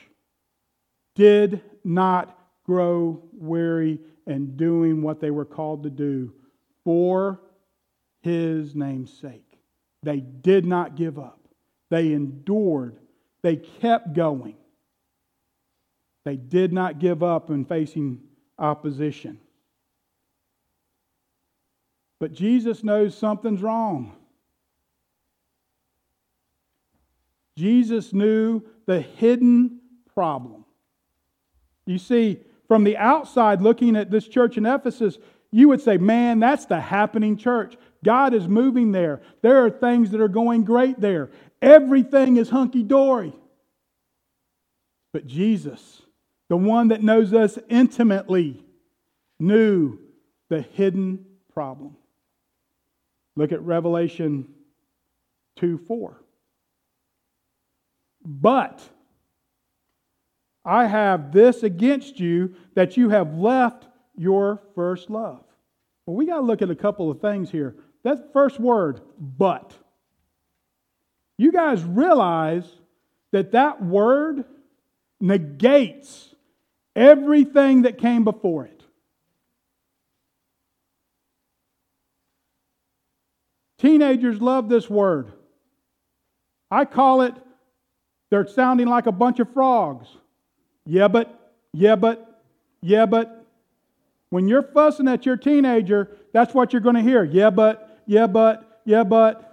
did 1.15 1.61
not 1.85 2.37
grow 2.65 3.23
weary 3.31 4.01
in 4.27 4.57
doing 4.57 5.01
what 5.01 5.21
they 5.21 5.31
were 5.31 5.45
called 5.45 5.83
to 5.83 5.89
do 5.89 6.33
for 6.83 7.39
his 8.25 8.75
name's 8.75 9.13
sake. 9.21 9.45
They 10.01 10.19
did 10.19 10.65
not 10.65 10.95
give 10.95 11.19
up, 11.19 11.39
they 11.89 12.11
endured, 12.11 12.97
they 13.43 13.57
kept 13.57 14.13
going. 14.13 14.57
They 16.25 16.35
did 16.35 16.73
not 16.73 16.97
give 16.97 17.21
up 17.21 17.51
in 17.51 17.65
facing 17.65 18.19
opposition. 18.57 19.39
But 22.19 22.33
Jesus 22.33 22.83
knows 22.83 23.15
something's 23.15 23.61
wrong. 23.61 24.15
Jesus 27.55 28.11
knew 28.11 28.63
the 28.87 29.01
hidden 29.01 29.81
problem. 30.15 30.65
You 31.85 31.99
see, 31.99 32.39
from 32.67 32.83
the 32.85 32.97
outside, 32.97 33.61
looking 33.61 33.95
at 33.95 34.09
this 34.09 34.27
church 34.27 34.57
in 34.57 34.65
Ephesus, 34.65 35.19
you 35.51 35.69
would 35.69 35.81
say, 35.81 35.97
man, 35.97 36.39
that's 36.39 36.65
the 36.65 36.81
happening 36.81 37.37
church. 37.37 37.77
God 38.05 38.35
is 38.35 38.47
moving 38.47 38.91
there. 38.91 39.21
There 39.41 39.65
are 39.65 39.71
things 39.71 40.11
that 40.11 40.21
are 40.21 40.29
going 40.29 40.63
great 40.63 41.01
there. 41.01 41.31
Everything 41.61 42.37
is 42.37 42.49
hunky 42.49 42.83
dory. 42.83 43.33
But 45.11 45.25
Jesus, 45.25 46.03
the 46.47 46.55
one 46.55 46.89
that 46.89 47.01
knows 47.01 47.33
us 47.33 47.57
intimately, 47.67 48.63
knew 49.39 49.97
the 50.49 50.61
hidden 50.61 51.25
problem. 51.51 51.97
Look 53.35 53.51
at 53.51 53.61
Revelation 53.61 54.47
2 55.57 55.79
4. 55.79 56.21
But 58.23 58.87
I 60.63 60.85
have 60.85 61.31
this 61.31 61.63
against 61.63 62.19
you 62.19 62.55
that 62.75 62.97
you 62.97 63.09
have 63.09 63.33
left 63.33 63.87
your 64.15 64.61
first 64.75 65.09
love. 65.09 65.43
Well, 66.05 66.15
we 66.15 66.27
got 66.27 66.35
to 66.35 66.41
look 66.41 66.61
at 66.61 66.69
a 66.69 66.75
couple 66.75 67.09
of 67.09 67.19
things 67.19 67.49
here. 67.49 67.75
That 68.05 68.31
first 68.33 68.59
word, 68.59 69.01
but. 69.19 69.73
You 71.37 71.51
guys 71.51 71.83
realize 71.83 72.63
that 73.33 73.51
that 73.51 73.83
word 73.83 74.45
negates 75.19 76.33
everything 76.95 77.81
that 77.81 77.97
came 77.97 78.23
before 78.23 78.65
it. 78.65 78.83
Teenagers 83.79 84.39
love 84.39 84.69
this 84.69 84.89
word. 84.89 85.33
I 86.71 86.85
call 86.85 87.21
it, 87.21 87.33
they're 88.29 88.47
sounding 88.47 88.87
like 88.87 89.07
a 89.07 89.11
bunch 89.11 89.39
of 89.39 89.51
frogs. 89.51 90.07
Yeah, 90.85 91.07
but, 91.07 91.53
yeah, 91.73 91.95
but, 91.95 92.43
yeah, 92.81 93.05
but. 93.07 93.41
When 94.31 94.47
you're 94.47 94.63
fussing 94.63 95.07
at 95.07 95.25
your 95.25 95.37
teenager, 95.37 96.17
that's 96.33 96.53
what 96.53 96.73
you're 96.73 96.81
going 96.81 96.95
to 96.95 97.01
hear. 97.01 97.23
Yeah, 97.23 97.51
but, 97.51 97.84
yeah, 98.05 98.27
but, 98.27 98.81
yeah, 98.85 99.03
but. 99.03 99.51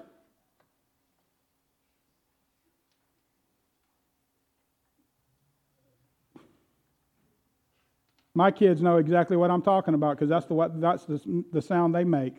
My 8.35 8.51
kids 8.51 8.81
know 8.81 8.97
exactly 8.97 9.37
what 9.37 9.51
I'm 9.51 9.61
talking 9.61 9.93
about 9.93 10.17
because 10.17 10.31
that's, 10.31 10.47
the, 10.47 10.71
that's 10.77 11.05
the, 11.05 11.45
the 11.53 11.61
sound 11.61 11.95
they 11.95 12.05
make. 12.05 12.35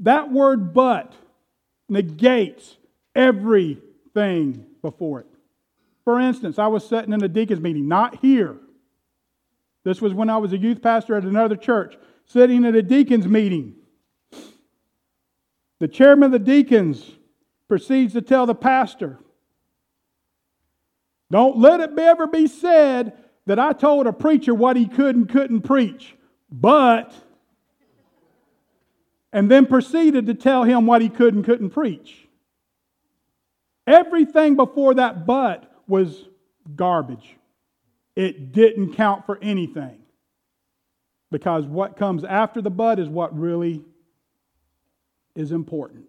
That 0.00 0.30
word 0.32 0.74
but 0.74 1.14
negates 1.88 2.76
everything 3.14 4.66
before 4.82 5.20
it. 5.20 5.26
For 6.04 6.20
instance, 6.20 6.58
I 6.58 6.66
was 6.66 6.86
sitting 6.86 7.12
in 7.12 7.22
a 7.22 7.28
deacon's 7.28 7.60
meeting, 7.60 7.88
not 7.88 8.16
here. 8.20 8.56
This 9.84 10.00
was 10.00 10.12
when 10.12 10.28
I 10.28 10.36
was 10.36 10.52
a 10.52 10.58
youth 10.58 10.82
pastor 10.82 11.16
at 11.16 11.24
another 11.24 11.56
church, 11.56 11.96
sitting 12.26 12.64
at 12.64 12.74
a 12.74 12.82
deacon's 12.82 13.26
meeting. 13.26 13.74
The 15.78 15.88
chairman 15.88 16.26
of 16.26 16.32
the 16.32 16.38
deacons 16.38 17.10
proceeds 17.68 18.12
to 18.14 18.22
tell 18.22 18.46
the 18.46 18.54
pastor, 18.54 19.18
don't 21.30 21.58
let 21.58 21.80
it 21.80 21.98
ever 21.98 22.26
be 22.26 22.46
said 22.46 23.12
that 23.46 23.58
I 23.58 23.72
told 23.72 24.06
a 24.06 24.12
preacher 24.12 24.54
what 24.54 24.76
he 24.76 24.86
could 24.86 25.16
and 25.16 25.28
couldn't 25.28 25.62
preach, 25.62 26.16
but, 26.50 27.12
and 29.32 29.50
then 29.50 29.66
proceeded 29.66 30.26
to 30.26 30.34
tell 30.34 30.62
him 30.64 30.86
what 30.86 31.02
he 31.02 31.08
could 31.08 31.34
and 31.34 31.44
couldn't 31.44 31.70
preach. 31.70 32.26
Everything 33.86 34.56
before 34.56 34.94
that 34.94 35.26
but 35.26 35.70
was 35.86 36.24
garbage. 36.74 37.36
It 38.16 38.52
didn't 38.52 38.94
count 38.94 39.26
for 39.26 39.38
anything. 39.42 39.98
Because 41.30 41.66
what 41.66 41.96
comes 41.96 42.24
after 42.24 42.62
the 42.62 42.70
bud 42.70 42.98
is 42.98 43.08
what 43.08 43.36
really 43.38 43.82
is 45.34 45.52
important. 45.52 46.06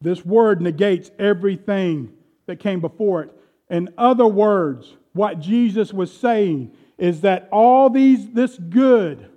This 0.00 0.24
word 0.24 0.60
negates 0.60 1.10
everything 1.18 2.12
that 2.46 2.60
came 2.60 2.80
before 2.80 3.22
it. 3.24 3.32
In 3.68 3.88
other 3.98 4.26
words, 4.26 4.96
what 5.12 5.40
Jesus 5.40 5.92
was 5.92 6.12
saying 6.12 6.72
is 6.98 7.22
that 7.22 7.48
all 7.50 7.90
these 7.90 8.30
this 8.30 8.56
good 8.56 9.28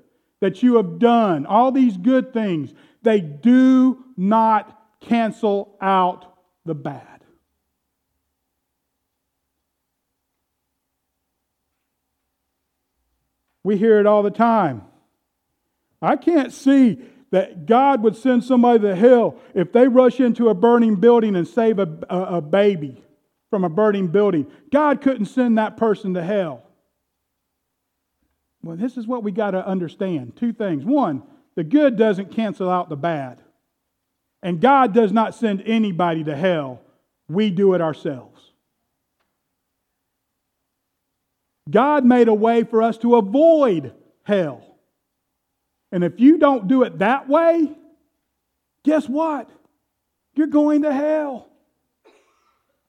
that 0.42 0.64
you 0.64 0.76
have 0.76 1.00
done, 1.00 1.46
all 1.46 1.72
these 1.72 1.98
good 1.98 2.34
things, 2.34 2.74
they 3.02 3.20
do 3.20 4.04
not 4.16 4.80
cancel 5.02 5.76
out 5.82 6.38
the 6.66 6.76
bad. 6.76 7.19
We 13.64 13.78
hear 13.78 14.00
it 14.00 14.06
all 14.06 14.24
the 14.24 14.32
time. 14.32 14.84
I 16.02 16.16
can't 16.16 16.54
see 16.54 17.00
that 17.32 17.66
God 17.66 18.02
would 18.04 18.16
send 18.16 18.44
somebody 18.44 18.80
to 18.80 18.96
hell 18.96 19.36
if 19.54 19.72
they 19.72 19.88
rush 19.88 20.20
into 20.20 20.50
a 20.50 20.54
burning 20.54 20.96
building 20.96 21.36
and 21.36 21.48
save 21.48 21.80
a, 21.80 21.88
a, 22.10 22.38
a 22.38 22.42
baby 22.42 23.04
from 23.50 23.64
a 23.64 23.70
burning 23.70 24.08
building. 24.08 24.48
God 24.72 25.02
couldn't 25.02 25.26
send 25.26 25.58
that 25.58 25.78
person 25.78 26.14
to 26.14 26.24
hell. 26.24 26.64
Well, 28.64 28.78
this 28.78 28.98
is 28.98 29.08
what 29.08 29.24
we 29.24 29.32
got 29.32 29.52
to 29.52 29.66
understand. 29.66 30.36
Two 30.36 30.54
things. 30.54 30.84
One, 30.84 31.24
the 31.56 31.64
good 31.64 31.98
doesn't 31.98 32.32
cancel 32.32 32.70
out 32.70 32.90
the 32.90 32.98
bad. 32.98 33.42
And 34.42 34.62
God 34.62 34.94
does 34.94 35.12
not 35.12 35.36
send 35.36 35.62
anybody 35.66 36.24
to 36.24 36.36
hell. 36.36 36.82
We 37.28 37.52
do 37.52 37.74
it 37.74 37.82
ourselves. 37.82 38.39
God 41.70 42.06
made 42.06 42.28
a 42.28 42.34
way 42.34 42.64
for 42.64 42.82
us 42.82 42.98
to 43.00 43.16
avoid 43.16 43.94
hell. 44.24 44.64
And 45.92 46.04
if 46.04 46.20
you 46.20 46.38
don't 46.38 46.68
do 46.68 46.84
it 46.84 47.00
that 47.00 47.28
way, 47.28 47.72
guess 48.84 49.08
what? 49.08 49.50
You're 50.34 50.48
going 50.48 50.84
to 50.84 50.94
hell. 50.94 51.50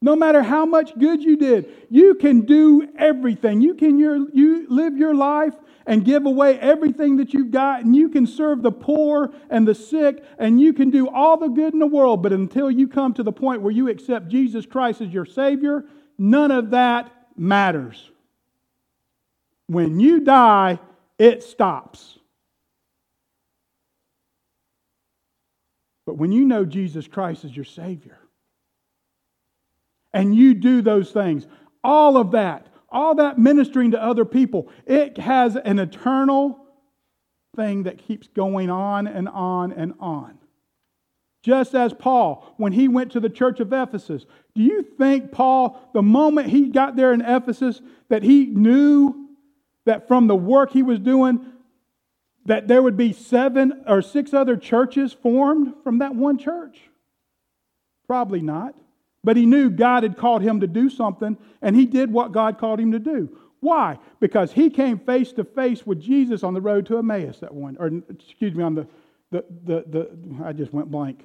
No 0.02 0.16
matter 0.16 0.42
how 0.42 0.64
much 0.64 0.98
good 0.98 1.22
you 1.22 1.36
did, 1.36 1.70
you 1.90 2.14
can 2.14 2.42
do 2.42 2.88
everything. 2.96 3.60
You 3.60 3.74
can 3.74 3.98
your, 3.98 4.30
you 4.32 4.66
live 4.68 4.96
your 4.96 5.14
life 5.14 5.54
and 5.86 6.04
give 6.04 6.24
away 6.24 6.58
everything 6.58 7.16
that 7.16 7.34
you've 7.34 7.50
got, 7.50 7.84
and 7.84 7.94
you 7.96 8.08
can 8.08 8.26
serve 8.26 8.62
the 8.62 8.72
poor 8.72 9.34
and 9.50 9.66
the 9.66 9.74
sick, 9.74 10.22
and 10.38 10.60
you 10.60 10.72
can 10.72 10.90
do 10.90 11.08
all 11.08 11.36
the 11.36 11.48
good 11.48 11.72
in 11.72 11.80
the 11.80 11.86
world. 11.86 12.22
But 12.22 12.32
until 12.32 12.70
you 12.70 12.88
come 12.88 13.12
to 13.14 13.22
the 13.22 13.32
point 13.32 13.60
where 13.60 13.72
you 13.72 13.88
accept 13.88 14.28
Jesus 14.28 14.64
Christ 14.64 15.00
as 15.00 15.08
your 15.08 15.26
Savior, 15.26 15.84
none 16.16 16.50
of 16.50 16.70
that 16.70 17.10
matters. 17.36 18.10
When 19.70 20.00
you 20.00 20.18
die, 20.18 20.80
it 21.16 21.44
stops. 21.44 22.18
But 26.04 26.16
when 26.16 26.32
you 26.32 26.44
know 26.44 26.64
Jesus 26.64 27.06
Christ 27.06 27.44
as 27.44 27.54
your 27.54 27.64
Savior, 27.64 28.18
and 30.12 30.34
you 30.34 30.54
do 30.54 30.82
those 30.82 31.12
things, 31.12 31.46
all 31.84 32.16
of 32.16 32.32
that, 32.32 32.66
all 32.88 33.14
that 33.14 33.38
ministering 33.38 33.92
to 33.92 34.02
other 34.02 34.24
people, 34.24 34.68
it 34.86 35.18
has 35.18 35.54
an 35.54 35.78
eternal 35.78 36.66
thing 37.54 37.84
that 37.84 37.98
keeps 37.98 38.26
going 38.26 38.70
on 38.70 39.06
and 39.06 39.28
on 39.28 39.70
and 39.70 39.94
on. 40.00 40.36
Just 41.44 41.76
as 41.76 41.94
Paul, 41.94 42.54
when 42.56 42.72
he 42.72 42.88
went 42.88 43.12
to 43.12 43.20
the 43.20 43.30
church 43.30 43.60
of 43.60 43.72
Ephesus, 43.72 44.26
do 44.56 44.62
you 44.62 44.82
think 44.82 45.30
Paul, 45.30 45.80
the 45.94 46.02
moment 46.02 46.48
he 46.48 46.70
got 46.70 46.96
there 46.96 47.12
in 47.12 47.20
Ephesus, 47.20 47.80
that 48.08 48.24
he 48.24 48.46
knew 48.46 49.19
that 49.90 50.06
from 50.06 50.28
the 50.28 50.36
work 50.36 50.70
he 50.72 50.84
was 50.84 51.00
doing, 51.00 51.44
that 52.46 52.68
there 52.68 52.80
would 52.80 52.96
be 52.96 53.12
seven 53.12 53.82
or 53.88 54.00
six 54.00 54.32
other 54.32 54.56
churches 54.56 55.12
formed 55.12 55.74
from 55.82 55.98
that 55.98 56.14
one 56.14 56.38
church? 56.38 56.78
Probably 58.06 58.40
not. 58.40 58.76
But 59.24 59.36
he 59.36 59.46
knew 59.46 59.68
God 59.68 60.04
had 60.04 60.16
called 60.16 60.42
him 60.42 60.60
to 60.60 60.68
do 60.68 60.88
something, 60.88 61.36
and 61.60 61.74
he 61.74 61.86
did 61.86 62.12
what 62.12 62.30
God 62.30 62.56
called 62.56 62.78
him 62.78 62.92
to 62.92 63.00
do. 63.00 63.36
Why? 63.58 63.98
Because 64.20 64.52
he 64.52 64.70
came 64.70 65.00
face 65.00 65.32
to 65.32 65.42
face 65.42 65.84
with 65.84 66.00
Jesus 66.00 66.44
on 66.44 66.54
the 66.54 66.60
road 66.60 66.86
to 66.86 66.98
Emmaus 66.98 67.40
that 67.40 67.52
one, 67.52 67.76
or 67.80 67.90
excuse 68.08 68.54
me, 68.54 68.62
on 68.62 68.76
the, 68.76 68.86
the, 69.32 69.44
the, 69.64 69.84
the 69.90 70.44
I 70.44 70.52
just 70.52 70.72
went 70.72 70.88
blank. 70.88 71.24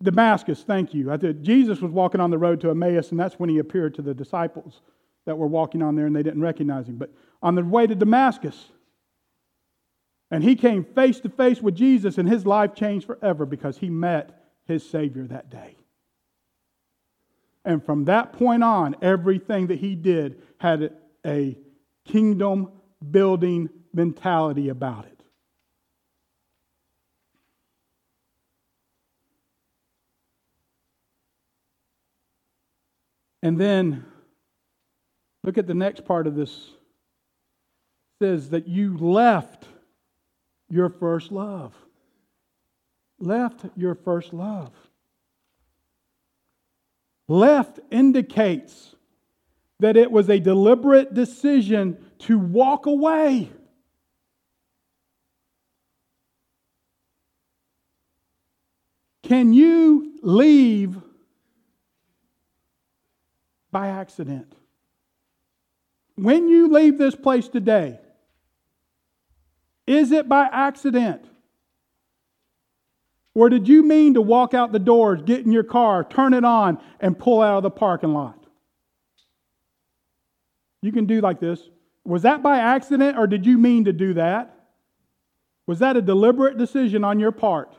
Damascus, 0.00 0.62
thank 0.62 0.94
you. 0.94 1.10
I 1.10 1.16
did, 1.16 1.42
Jesus 1.42 1.80
was 1.80 1.90
walking 1.90 2.20
on 2.20 2.30
the 2.30 2.38
road 2.38 2.60
to 2.60 2.70
Emmaus, 2.70 3.10
and 3.10 3.18
that's 3.18 3.40
when 3.40 3.50
he 3.50 3.58
appeared 3.58 3.96
to 3.96 4.02
the 4.02 4.14
disciples 4.14 4.80
that 5.24 5.36
were 5.36 5.46
walking 5.46 5.82
on 5.82 5.94
there 5.94 6.06
and 6.06 6.14
they 6.14 6.22
didn't 6.22 6.40
recognize 6.40 6.88
him. 6.88 6.96
But 6.96 7.10
on 7.42 7.54
the 7.54 7.64
way 7.64 7.86
to 7.86 7.94
Damascus, 7.94 8.68
and 10.30 10.42
he 10.42 10.56
came 10.56 10.84
face 10.84 11.20
to 11.20 11.28
face 11.28 11.60
with 11.60 11.74
Jesus, 11.74 12.16
and 12.16 12.28
his 12.28 12.46
life 12.46 12.74
changed 12.74 13.06
forever 13.06 13.44
because 13.44 13.78
he 13.78 13.90
met 13.90 14.30
his 14.66 14.88
Savior 14.88 15.26
that 15.26 15.50
day. 15.50 15.76
And 17.64 17.84
from 17.84 18.06
that 18.06 18.32
point 18.32 18.64
on, 18.64 18.96
everything 19.02 19.68
that 19.68 19.78
he 19.78 19.94
did 19.94 20.40
had 20.58 20.94
a 21.24 21.56
kingdom 22.04 22.70
building 23.10 23.68
mentality 23.92 24.68
about 24.68 25.04
it. 25.04 25.22
And 33.42 33.58
then 33.58 34.04
look 35.42 35.58
at 35.58 35.66
the 35.66 35.74
next 35.74 36.04
part 36.04 36.26
of 36.26 36.34
this. 36.34 36.70
Says 38.22 38.50
that 38.50 38.68
you 38.68 38.96
left 38.98 39.64
your 40.70 40.88
first 40.88 41.32
love. 41.32 41.74
Left 43.18 43.64
your 43.76 43.96
first 43.96 44.32
love. 44.32 44.70
Left 47.26 47.80
indicates 47.90 48.94
that 49.80 49.96
it 49.96 50.12
was 50.12 50.30
a 50.30 50.38
deliberate 50.38 51.14
decision 51.14 51.98
to 52.20 52.38
walk 52.38 52.86
away. 52.86 53.50
Can 59.24 59.52
you 59.52 60.12
leave 60.22 60.96
by 63.72 63.88
accident. 63.88 64.54
When 66.14 66.46
you 66.46 66.68
leave 66.68 66.98
this 66.98 67.16
place 67.16 67.48
today, 67.48 67.98
is 69.86 70.12
it 70.12 70.28
by 70.28 70.48
accident? 70.50 71.24
Or 73.34 73.48
did 73.48 73.66
you 73.66 73.82
mean 73.82 74.14
to 74.14 74.20
walk 74.20 74.52
out 74.52 74.72
the 74.72 74.78
doors, 74.78 75.22
get 75.22 75.44
in 75.44 75.52
your 75.52 75.64
car, 75.64 76.04
turn 76.04 76.34
it 76.34 76.44
on, 76.44 76.78
and 77.00 77.18
pull 77.18 77.40
out 77.40 77.58
of 77.58 77.62
the 77.62 77.70
parking 77.70 78.12
lot? 78.12 78.38
You 80.82 80.92
can 80.92 81.06
do 81.06 81.20
like 81.20 81.40
this. 81.40 81.60
Was 82.04 82.22
that 82.22 82.42
by 82.42 82.58
accident 82.58 83.16
or 83.16 83.26
did 83.26 83.46
you 83.46 83.56
mean 83.56 83.84
to 83.84 83.92
do 83.92 84.14
that? 84.14 84.54
Was 85.66 85.78
that 85.78 85.96
a 85.96 86.02
deliberate 86.02 86.58
decision 86.58 87.04
on 87.04 87.20
your 87.20 87.32
part? 87.32 87.74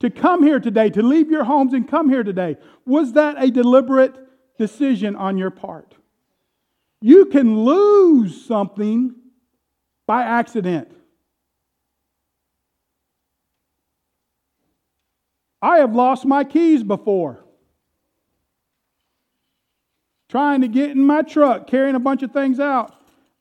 To 0.00 0.10
come 0.10 0.42
here 0.42 0.60
today, 0.60 0.90
to 0.90 1.02
leave 1.02 1.30
your 1.30 1.44
homes 1.44 1.72
and 1.72 1.88
come 1.88 2.10
here 2.10 2.24
today, 2.24 2.56
was 2.84 3.14
that 3.14 3.42
a 3.42 3.50
deliberate 3.50 4.14
decision 4.58 5.16
on 5.16 5.38
your 5.38 5.50
part? 5.50 5.94
You 7.00 7.26
can 7.26 7.64
lose 7.64 8.44
something 8.44 9.14
by 10.06 10.22
accident. 10.22 10.95
I 15.60 15.78
have 15.78 15.94
lost 15.94 16.24
my 16.24 16.44
keys 16.44 16.82
before. 16.82 17.40
Trying 20.28 20.60
to 20.62 20.68
get 20.68 20.90
in 20.90 21.04
my 21.04 21.22
truck, 21.22 21.66
carrying 21.66 21.94
a 21.94 22.00
bunch 22.00 22.22
of 22.22 22.32
things 22.32 22.60
out. 22.60 22.94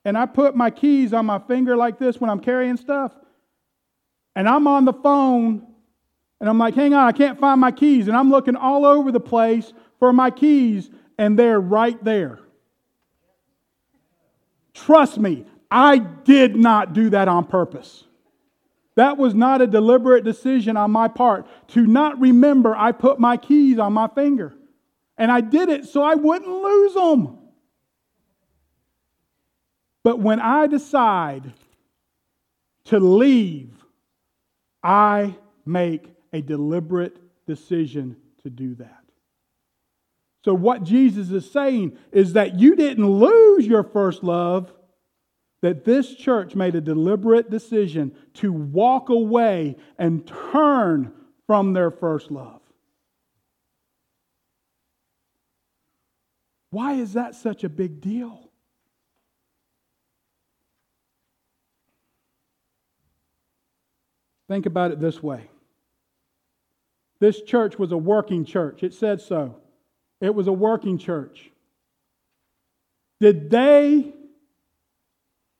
And 0.03 0.18
I 0.18 0.26
put 0.26 0.55
my 0.55 0.70
keys 0.70 1.13
on 1.13 1.26
my 1.26 1.39
finger 1.39 1.76
like 1.76 1.97
this 1.97 2.22
when 2.22 2.30
I'm 2.30 2.39
carrying 2.39 2.78
stuff. 2.78 3.11
And 4.36 4.47
I'm 4.47 4.68
on 4.68 4.86
the 4.86 4.93
phone 4.93 5.66
and 6.39 6.49
I'm 6.49 6.57
like, 6.57 6.76
hang 6.76 6.93
on, 6.93 7.07
I 7.07 7.11
can't 7.11 7.39
find 7.39 7.59
my 7.59 7.72
keys. 7.72 8.07
And 8.07 8.16
I'm 8.16 8.30
looking 8.30 8.55
all 8.55 8.86
over 8.86 9.11
the 9.11 9.20
place 9.20 9.74
for 9.99 10.11
my 10.11 10.30
keys, 10.30 10.89
and 11.18 11.39
they're 11.39 11.59
right 11.59 12.01
there. 12.03 12.39
Trust 14.74 15.18
me, 15.18 15.45
I 15.72 15.97
did 15.97 16.55
not 16.55 16.93
do 16.93 17.09
that 17.11 17.28
on 17.28 17.45
purpose. 17.45 18.03
That 18.95 19.17
was 19.17 19.35
not 19.35 19.61
a 19.61 19.67
deliberate 19.67 20.23
decision 20.23 20.77
on 20.77 20.91
my 20.91 21.07
part 21.07 21.47
to 21.69 21.85
not 21.85 22.19
remember 22.19 22.75
I 22.75 22.93
put 22.93 23.19
my 23.19 23.37
keys 23.37 23.77
on 23.77 23.93
my 23.93 24.07
finger. 24.07 24.53
And 25.17 25.31
I 25.31 25.41
did 25.41 25.69
it 25.69 25.85
so 25.85 26.01
I 26.01 26.15
wouldn't 26.15 26.49
lose 26.49 26.93
them. 26.93 27.37
But 30.03 30.19
when 30.19 30.39
I 30.39 30.67
decide 30.67 31.51
to 32.85 32.99
leave, 32.99 33.73
I 34.83 35.35
make 35.65 36.13
a 36.31 36.41
deliberate 36.41 37.17
decision 37.47 38.17
to 38.43 38.49
do 38.49 38.75
that. 38.75 39.03
So, 40.43 40.53
what 40.53 40.83
Jesus 40.83 41.31
is 41.31 41.49
saying 41.49 41.97
is 42.11 42.33
that 42.33 42.59
you 42.59 42.75
didn't 42.75 43.09
lose 43.09 43.65
your 43.65 43.81
first 43.81 44.23
love, 44.23 44.71
that 45.62 45.86
this 45.86 46.14
church 46.14 46.56
made 46.56 46.76
a 46.76 46.82
deliberate 46.82 47.49
decision 47.49 48.16
to 48.36 48.51
walk 48.51 49.10
away 49.10 49.78
and 49.97 50.28
turn 50.51 51.12
from 51.47 51.74
their 51.74 51.91
first 51.91 52.32
love. 52.32 52.62
Why 56.70 56.93
is 56.93 57.14
that 57.14 57.36
such 57.36 57.64
a 57.64 57.70
big 57.70 58.01
deal? 58.01 58.49
Think 64.47 64.66
about 64.66 64.91
it 64.91 64.99
this 64.99 65.24
way 65.24 65.49
this 67.20 67.41
church 67.41 67.80
was 67.80 67.91
a 67.91 67.97
working 67.97 68.45
church. 68.45 68.84
It 68.84 68.93
said 68.93 69.22
so. 69.22 69.56
It 70.22 70.36
was 70.36 70.47
a 70.47 70.53
working 70.53 70.97
church. 70.97 71.49
Did 73.20 73.49
they, 73.49 74.14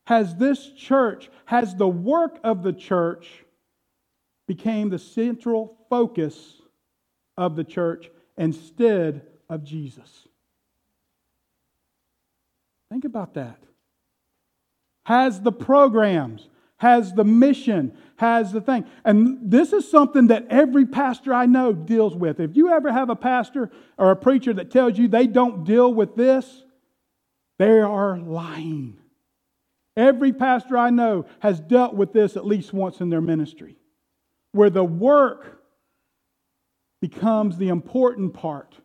has 0.06 0.36
this 0.36 0.72
church, 0.72 1.30
has 1.46 1.76
the 1.76 1.88
work 1.88 2.40
of 2.44 2.64
the 2.64 2.74
church 2.74 3.44
became 4.48 4.90
the 4.90 5.00
central 5.00 5.78
focus 5.90 6.62
of 7.38 7.56
the 7.56 7.64
church 7.64 8.10
instead 8.38 9.24
of 9.50 9.64
Jesus? 9.64 10.28
Think 12.90 13.06
about 13.06 13.34
that. 13.34 13.60
Has 15.06 15.42
the 15.42 15.52
programs, 15.52 16.48
has 16.78 17.14
the 17.14 17.24
mission, 17.24 17.98
has 18.18 18.52
the 18.52 18.62
thing. 18.62 18.86
And 19.04 19.52
this 19.52 19.74
is 19.74 19.90
something 19.90 20.28
that 20.28 20.48
every 20.50 20.86
pastor 20.86 21.34
I 21.34 21.48
know 21.48 21.74
deals 21.74 22.16
with. 22.16 22.40
If 22.40 22.56
you 22.56 22.70
ever 22.70 22.92
have 22.92 23.10
a 23.10 23.16
pastor 23.16 23.72
or 23.98 24.12
a 24.12 24.16
preacher 24.16 24.54
that 24.54 24.72
tells 24.72 24.98
you 24.98 25.08
they 25.08 25.28
don't 25.28 25.64
deal 25.64 25.94
with 25.94 26.16
this, 26.16 26.64
they 27.58 27.80
are 27.80 28.18
lying. 28.18 28.98
Every 29.98 30.34
pastor 30.34 30.78
I 30.78 30.90
know 30.90 31.26
has 31.40 31.60
dealt 31.60 31.94
with 31.94 32.12
this 32.12 32.36
at 32.36 32.46
least 32.46 32.74
once 32.74 33.00
in 33.00 33.10
their 33.10 33.22
ministry, 33.22 33.78
where 34.52 34.70
the 34.70 34.84
work 34.84 35.62
becomes 37.02 37.58
the 37.58 37.70
important 37.70 38.34
part, 38.34 38.76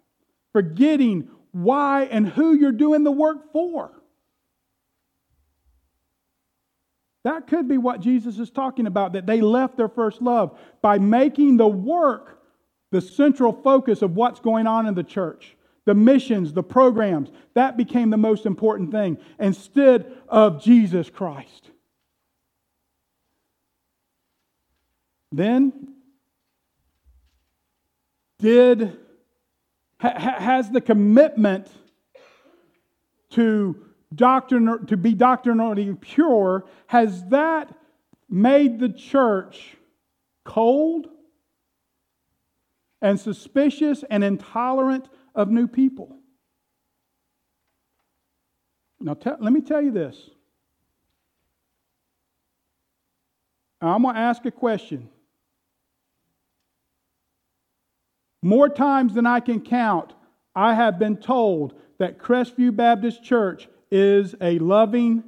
forgetting 0.53 1.29
why 1.53 2.05
and 2.05 2.29
who 2.29 2.55
you're 2.55 2.71
doing 2.71 3.03
the 3.03 3.11
work 3.11 3.53
for. 3.53 3.93
That 7.25 7.49
could 7.49 7.69
be 7.69 7.77
what 7.77 8.01
Jesus 8.01 8.39
is 8.39 8.51
talking 8.51 8.87
about, 8.87 9.13
that 9.13 9.27
they 9.27 9.41
left 9.41 9.77
their 9.77 9.89
first 9.89 10.23
love 10.23 10.59
by 10.81 10.99
making 10.99 11.57
the 11.57 11.67
work 11.67 12.41
the 12.93 13.01
central 13.01 13.53
focus 13.53 14.03
of 14.03 14.17
what's 14.17 14.41
going 14.41 14.67
on 14.67 14.87
in 14.87 14.95
the 14.95 15.05
church. 15.05 15.57
The 15.91 15.95
missions, 15.97 16.53
the 16.53 16.63
programs, 16.63 17.33
that 17.55 17.77
became 17.77 18.11
the 18.11 18.17
most 18.17 18.47
important 18.47 18.93
thing 18.93 19.19
instead 19.41 20.17
of 20.29 20.63
Jesus 20.63 21.11
Christ. 21.11 21.73
Then, 25.33 25.95
did 28.39 29.01
ha, 30.01 30.15
has 30.39 30.71
the 30.71 30.81
commitment 30.81 31.67
to 33.31 33.75
doctrin- 34.15 34.87
to 34.87 34.97
be 34.97 35.15
doctrinally 35.15 35.93
pure, 36.01 36.67
has 36.87 37.25
that 37.31 37.75
made 38.29 38.79
the 38.79 38.91
church 38.91 39.77
cold 40.45 41.09
and 43.03 43.19
suspicious 43.19 44.05
and 44.09 44.23
intolerant 44.23 45.09
of 45.41 45.51
new 45.51 45.67
people? 45.67 46.17
Now, 49.01 49.15
te- 49.15 49.31
let 49.41 49.53
me 49.53 49.61
tell 49.61 49.81
you 49.81 49.91
this. 49.91 50.31
I'm 53.81 54.03
going 54.03 54.15
to 54.15 54.21
ask 54.21 54.45
a 54.45 54.51
question. 54.51 55.09
More 58.43 58.69
times 58.69 59.15
than 59.15 59.27
I 59.27 59.41
can 59.41 59.61
count, 59.61 60.13
I 60.55 60.75
have 60.75 60.99
been 60.99 61.17
told 61.17 61.75
that 61.99 62.19
Crestview 62.19 62.75
Baptist 62.75 63.23
Church 63.23 63.69
is 63.91 64.35
a 64.41 64.59
loving, 64.59 65.25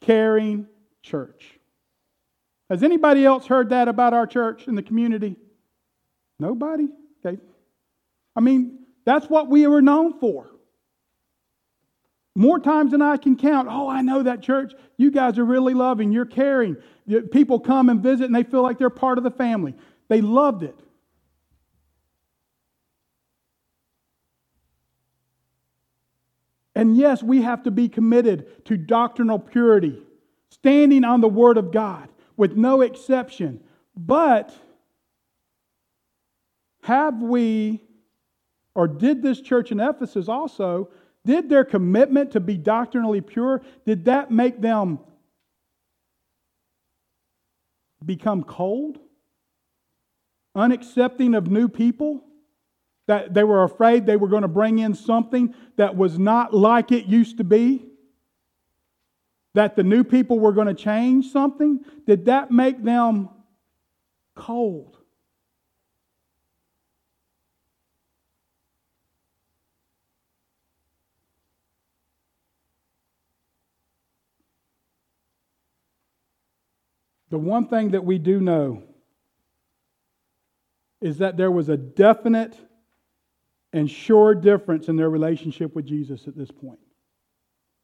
caring 0.00 0.66
church. 1.02 1.58
Has 2.68 2.82
anybody 2.82 3.24
else 3.24 3.46
heard 3.46 3.70
that 3.70 3.88
about 3.88 4.14
our 4.14 4.26
church 4.26 4.68
in 4.68 4.74
the 4.74 4.82
community? 4.82 5.36
Nobody? 6.38 6.88
Okay. 7.24 7.38
I 8.36 8.40
mean, 8.40 8.79
that's 9.10 9.26
what 9.26 9.48
we 9.48 9.66
were 9.66 9.82
known 9.82 10.20
for. 10.20 10.48
More 12.36 12.60
times 12.60 12.92
than 12.92 13.02
I 13.02 13.16
can 13.16 13.36
count. 13.36 13.66
Oh, 13.68 13.88
I 13.88 14.02
know 14.02 14.22
that 14.22 14.40
church. 14.40 14.72
You 14.96 15.10
guys 15.10 15.36
are 15.36 15.44
really 15.44 15.74
loving. 15.74 16.12
You're 16.12 16.24
caring. 16.24 16.76
People 17.32 17.58
come 17.58 17.88
and 17.88 18.00
visit 18.00 18.26
and 18.26 18.34
they 18.34 18.44
feel 18.44 18.62
like 18.62 18.78
they're 18.78 18.88
part 18.88 19.18
of 19.18 19.24
the 19.24 19.32
family. 19.32 19.74
They 20.06 20.20
loved 20.20 20.62
it. 20.62 20.78
And 26.76 26.96
yes, 26.96 27.20
we 27.20 27.42
have 27.42 27.64
to 27.64 27.72
be 27.72 27.88
committed 27.88 28.64
to 28.66 28.76
doctrinal 28.76 29.40
purity, 29.40 30.00
standing 30.50 31.02
on 31.02 31.20
the 31.20 31.28
Word 31.28 31.58
of 31.58 31.72
God 31.72 32.08
with 32.36 32.56
no 32.56 32.80
exception. 32.80 33.60
But 33.96 34.54
have 36.84 37.20
we, 37.20 37.82
or 38.80 38.88
did 38.88 39.22
this 39.22 39.42
church 39.42 39.72
in 39.72 39.78
Ephesus 39.78 40.26
also, 40.26 40.88
did 41.26 41.50
their 41.50 41.66
commitment 41.66 42.30
to 42.30 42.40
be 42.40 42.56
doctrinally 42.56 43.20
pure, 43.20 43.60
did 43.84 44.06
that 44.06 44.30
make 44.30 44.58
them 44.62 44.98
become 48.02 48.42
cold? 48.42 48.98
Unaccepting 50.56 51.36
of 51.36 51.50
new 51.50 51.68
people? 51.68 52.24
that 53.06 53.34
they 53.34 53.42
were 53.42 53.64
afraid 53.64 54.06
they 54.06 54.16
were 54.16 54.28
going 54.28 54.42
to 54.42 54.48
bring 54.48 54.78
in 54.78 54.94
something 54.94 55.52
that 55.76 55.96
was 55.96 56.16
not 56.16 56.54
like 56.54 56.92
it 56.92 57.06
used 57.06 57.38
to 57.38 57.44
be? 57.44 57.84
That 59.54 59.74
the 59.74 59.82
new 59.82 60.04
people 60.04 60.38
were 60.38 60.52
going 60.52 60.68
to 60.68 60.74
change 60.74 61.32
something? 61.32 61.80
Did 62.06 62.26
that 62.26 62.52
make 62.52 62.84
them 62.84 63.28
cold? 64.36 64.99
The 77.30 77.38
one 77.38 77.68
thing 77.68 77.92
that 77.92 78.04
we 78.04 78.18
do 78.18 78.40
know 78.40 78.82
is 81.00 81.18
that 81.18 81.36
there 81.36 81.50
was 81.50 81.68
a 81.68 81.76
definite 81.76 82.56
and 83.72 83.88
sure 83.88 84.34
difference 84.34 84.88
in 84.88 84.96
their 84.96 85.08
relationship 85.08 85.74
with 85.74 85.86
Jesus 85.86 86.26
at 86.26 86.36
this 86.36 86.50
point. 86.50 86.80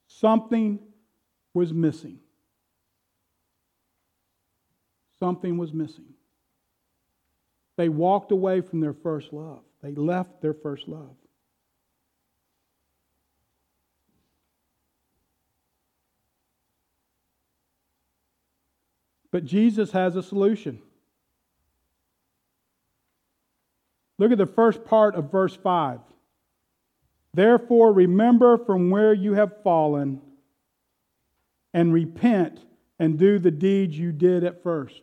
Something 0.08 0.80
was 1.54 1.72
missing. 1.72 2.18
Something 5.18 5.56
was 5.56 5.72
missing. 5.72 6.14
They 7.76 7.88
walked 7.88 8.32
away 8.32 8.60
from 8.60 8.80
their 8.80 8.92
first 8.92 9.32
love. 9.32 9.62
They 9.82 9.94
left 9.94 10.40
their 10.42 10.54
first 10.54 10.88
love. 10.88 11.14
But 19.36 19.44
Jesus 19.44 19.92
has 19.92 20.16
a 20.16 20.22
solution. 20.22 20.80
Look 24.18 24.32
at 24.32 24.38
the 24.38 24.46
first 24.46 24.82
part 24.86 25.14
of 25.14 25.30
verse 25.30 25.54
5. 25.54 26.00
Therefore, 27.34 27.92
remember 27.92 28.56
from 28.56 28.88
where 28.88 29.12
you 29.12 29.34
have 29.34 29.62
fallen 29.62 30.22
and 31.74 31.92
repent 31.92 32.60
and 32.98 33.18
do 33.18 33.38
the 33.38 33.50
deeds 33.50 33.98
you 33.98 34.10
did 34.10 34.42
at 34.42 34.62
first. 34.62 35.02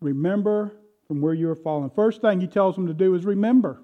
Remember 0.00 0.72
from 1.06 1.20
where 1.20 1.32
you 1.32 1.46
have 1.46 1.62
fallen. 1.62 1.90
First 1.90 2.22
thing 2.22 2.40
he 2.40 2.48
tells 2.48 2.74
them 2.74 2.88
to 2.88 2.92
do 2.92 3.14
is 3.14 3.24
remember. 3.24 3.80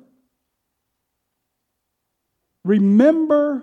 Remember 2.64 3.62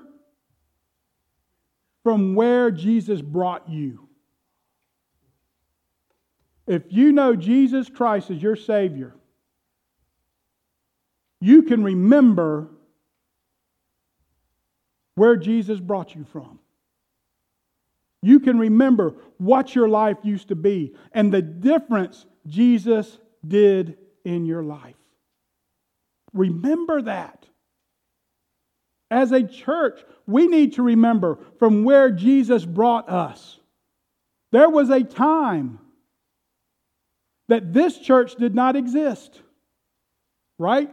from 2.03 2.35
where 2.35 2.71
Jesus 2.71 3.21
brought 3.21 3.69
you. 3.69 4.07
If 6.67 6.83
you 6.89 7.11
know 7.11 7.35
Jesus 7.35 7.89
Christ 7.89 8.29
as 8.29 8.41
your 8.41 8.55
Savior, 8.55 9.15
you 11.41 11.63
can 11.63 11.83
remember 11.83 12.69
where 15.15 15.35
Jesus 15.35 15.79
brought 15.79 16.15
you 16.15 16.23
from. 16.31 16.59
You 18.21 18.39
can 18.39 18.59
remember 18.59 19.15
what 19.37 19.75
your 19.75 19.89
life 19.89 20.17
used 20.23 20.49
to 20.49 20.55
be 20.55 20.95
and 21.11 21.33
the 21.33 21.41
difference 21.41 22.25
Jesus 22.45 23.17
did 23.45 23.97
in 24.23 24.45
your 24.45 24.63
life. 24.63 24.95
Remember 26.33 27.01
that. 27.01 27.48
As 29.11 29.31
a 29.31 29.43
church, 29.43 29.99
we 30.27 30.47
need 30.47 30.73
to 30.73 30.83
remember 30.83 31.39
from 31.57 31.83
where 31.83 32.11
Jesus 32.11 32.63
brought 32.63 33.09
us. 33.09 33.59
There 34.51 34.69
was 34.69 34.89
a 34.89 35.03
time 35.03 35.79
that 37.47 37.73
this 37.73 37.97
church 37.97 38.35
did 38.35 38.53
not 38.53 38.75
exist, 38.75 39.41
right? 40.59 40.91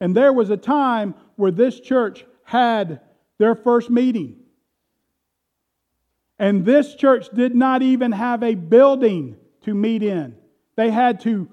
And 0.00 0.16
there 0.16 0.32
was 0.32 0.50
a 0.50 0.56
time 0.56 1.14
where 1.36 1.52
this 1.52 1.78
church 1.78 2.24
had 2.42 3.00
their 3.38 3.54
first 3.54 3.90
meeting. 3.90 4.36
And 6.38 6.64
this 6.64 6.94
church 6.94 7.28
did 7.34 7.54
not 7.54 7.82
even 7.82 8.12
have 8.12 8.42
a 8.42 8.54
building 8.54 9.36
to 9.62 9.74
meet 9.74 10.02
in. 10.02 10.36
They 10.76 10.90
had 10.90 11.20
to 11.20 11.48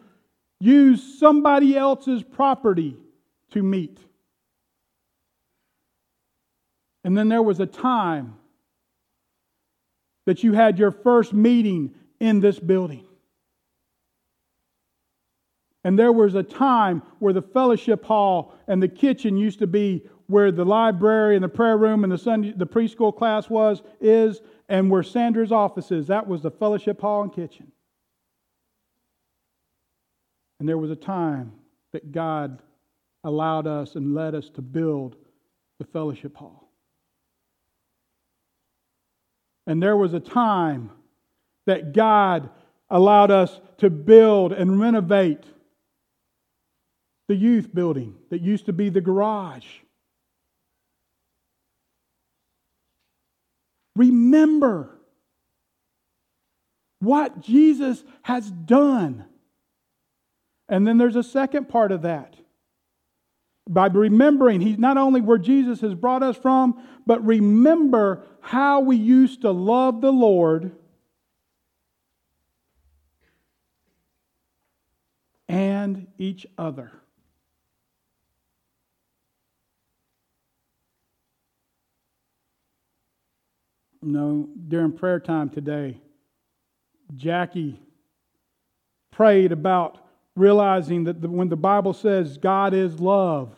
use 0.59 1.19
somebody 1.19 1.77
else's 1.77 2.23
property 2.23 2.97
to 3.51 3.63
meet. 3.63 3.99
And 7.03 7.17
then 7.17 7.29
there 7.29 7.41
was 7.41 7.59
a 7.59 7.65
time 7.65 8.35
that 10.25 10.43
you 10.43 10.53
had 10.53 10.77
your 10.77 10.91
first 10.91 11.33
meeting 11.33 11.95
in 12.19 12.41
this 12.41 12.59
building. 12.59 13.05
And 15.83 15.97
there 15.97 16.11
was 16.11 16.35
a 16.35 16.43
time 16.43 17.01
where 17.19 17.31
the 17.31 17.41
fellowship 17.41 18.03
hall 18.03 18.53
and 18.67 18.83
the 18.83 18.89
kitchen 18.89 19.37
used 19.37 19.59
to 19.59 19.67
be 19.67 20.05
where 20.25 20.51
the 20.51 20.65
library 20.65 21.35
and 21.35 21.43
the 21.43 21.47
prayer 21.49 21.77
room 21.77 22.03
and 22.03 22.11
the 22.11 22.17
Sunday, 22.17 22.53
the 22.53 22.67
preschool 22.67 23.15
class 23.15 23.49
was, 23.49 23.81
is, 24.01 24.41
and 24.67 24.91
where 24.91 25.03
Sandra's 25.03 25.53
office 25.53 25.89
is. 25.89 26.07
That 26.07 26.27
was 26.27 26.41
the 26.41 26.51
fellowship 26.51 26.99
hall 26.99 27.23
and 27.23 27.33
kitchen. 27.33 27.71
And 30.59 30.67
there 30.67 30.77
was 30.77 30.91
a 30.91 30.95
time 30.97 31.53
that 31.93 32.11
God 32.11 32.61
allowed 33.27 33.67
us 33.67 33.95
and 33.95 34.15
led 34.15 34.33
us 34.33 34.49
to 34.51 34.61
build 34.61 35.17
the 35.79 35.85
fellowship 35.85 36.33
hall. 36.37 36.71
And 39.67 39.83
there 39.83 39.97
was 39.97 40.13
a 40.13 40.19
time 40.21 40.91
that 41.65 41.91
God 41.93 42.49
allowed 42.89 43.29
us 43.29 43.59
to 43.79 43.89
build 43.89 44.53
and 44.53 44.79
renovate 44.79 45.43
the 47.27 47.35
youth 47.35 47.75
building 47.75 48.15
that 48.29 48.41
used 48.41 48.67
to 48.67 48.73
be 48.73 48.87
the 48.87 49.01
garage. 49.01 49.67
Remember 53.97 54.97
what 56.99 57.41
Jesus 57.41 58.05
has 58.21 58.49
done. 58.49 59.25
And 60.69 60.87
then 60.87 60.97
there's 60.97 61.17
a 61.17 61.23
second 61.23 61.67
part 61.67 61.91
of 61.91 62.03
that. 62.03 62.37
By 63.67 63.87
remembering, 63.87 64.61
he's 64.61 64.77
not 64.77 64.97
only 64.97 65.19
where 65.19 65.37
Jesus 65.37 65.81
has 65.81 65.93
brought 65.93 66.23
us 66.23 66.37
from, 66.37 66.81
but 67.05 67.25
remember 67.25 68.23
how 68.39 68.79
we 68.79 68.95
used 68.95 69.41
to 69.41 69.51
love 69.51 69.99
the 70.01 70.11
Lord 70.11 70.71
and 75.49 76.07
each 76.17 76.45
other. 76.57 76.91
You 84.01 84.11
know, 84.13 84.49
during 84.67 84.93
prayer 84.93 85.19
time 85.19 85.49
today, 85.49 85.99
Jackie 87.15 87.81
prayed 89.11 89.51
about 89.51 89.97
realizing 90.35 91.05
that 91.05 91.19
when 91.19 91.49
the 91.49 91.57
Bible 91.57 91.93
says 91.93 92.37
God 92.37 92.73
is 92.73 92.99
love, 92.99 93.56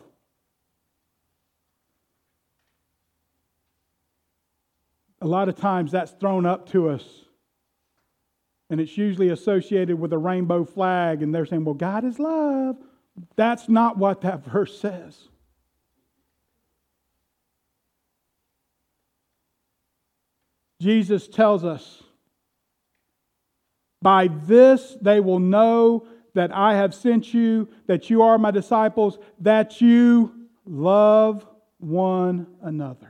a 5.20 5.26
lot 5.26 5.48
of 5.48 5.56
times 5.56 5.92
that's 5.92 6.12
thrown 6.12 6.46
up 6.46 6.70
to 6.70 6.88
us. 6.88 7.04
And 8.70 8.80
it's 8.80 8.96
usually 8.96 9.30
associated 9.30 9.98
with 9.98 10.12
a 10.12 10.18
rainbow 10.18 10.64
flag, 10.64 11.22
and 11.22 11.34
they're 11.34 11.46
saying, 11.46 11.64
well, 11.64 11.74
God 11.74 12.04
is 12.04 12.18
love. 12.18 12.76
That's 13.36 13.68
not 13.68 13.98
what 13.98 14.22
that 14.22 14.44
verse 14.44 14.78
says. 14.78 15.28
Jesus 20.80 21.28
tells 21.28 21.64
us, 21.64 22.02
By 24.00 24.28
this 24.28 24.96
they 25.02 25.20
will 25.20 25.38
know 25.38 26.06
that 26.34 26.54
I 26.54 26.76
have 26.76 26.94
sent 26.94 27.34
you, 27.34 27.68
that 27.86 28.08
you 28.08 28.22
are 28.22 28.38
my 28.38 28.50
disciples, 28.50 29.18
that 29.40 29.80
you 29.80 30.32
love 30.64 31.46
one 31.78 32.46
another. 32.62 33.09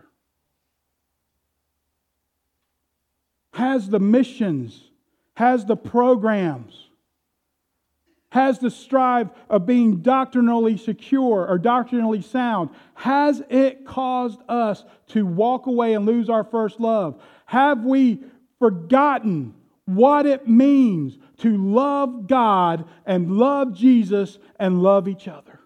Has 3.61 3.91
the 3.91 4.01
missions, 4.01 4.91
has 5.35 5.67
the 5.67 5.77
programs, 5.77 6.89
has 8.33 8.59
the 8.59 8.71
strive 8.71 9.29
of 9.51 9.67
being 9.67 10.01
doctrinally 10.01 10.79
secure 10.79 11.47
or 11.47 11.59
doctrinally 11.59 12.23
sound, 12.23 12.71
has 12.95 13.43
it 13.51 13.85
caused 13.85 14.41
us 14.49 14.83
to 15.09 15.27
walk 15.27 15.67
away 15.67 15.93
and 15.93 16.07
lose 16.07 16.31
our 16.31 16.43
first 16.43 16.81
love? 16.81 17.23
Have 17.45 17.85
we 17.85 18.25
forgotten 18.59 19.53
what 19.85 20.25
it 20.25 20.49
means 20.49 21.19
to 21.41 21.55
love 21.55 22.27
God 22.27 22.89
and 23.05 23.37
love 23.37 23.75
Jesus 23.75 24.39
and 24.59 24.83
love 24.83 25.07
each 25.07 25.29
other? 25.29 25.61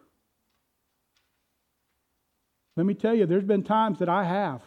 Let 2.77 2.87
me 2.87 2.95
tell 2.95 3.15
you, 3.15 3.27
there's 3.27 3.45
been 3.45 3.63
times 3.63 4.01
that 4.01 4.09
I 4.09 4.25
have. 4.25 4.63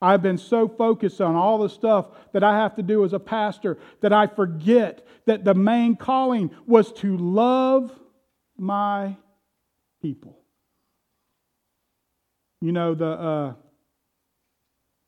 I've 0.00 0.22
been 0.22 0.38
so 0.38 0.68
focused 0.68 1.20
on 1.20 1.34
all 1.34 1.58
the 1.58 1.68
stuff 1.68 2.06
that 2.32 2.44
I 2.44 2.56
have 2.56 2.76
to 2.76 2.82
do 2.82 3.04
as 3.04 3.12
a 3.12 3.18
pastor 3.18 3.78
that 4.00 4.12
I 4.12 4.28
forget 4.28 5.06
that 5.26 5.44
the 5.44 5.54
main 5.54 5.96
calling 5.96 6.50
was 6.66 6.92
to 6.94 7.16
love 7.16 7.92
my 8.56 9.16
people. 10.00 10.38
You 12.60 12.72
know, 12.72 12.94
the, 12.94 13.06
uh, 13.06 13.54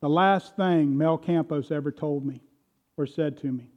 the 0.03 0.09
last 0.09 0.57
thing 0.57 0.97
Mel 0.97 1.18
Campos 1.18 1.70
ever 1.70 1.93
told 1.93 2.24
me 2.24 2.43
or 2.97 3.07
said 3.07 3.38
to 3.38 3.47
me, 3.47 3.70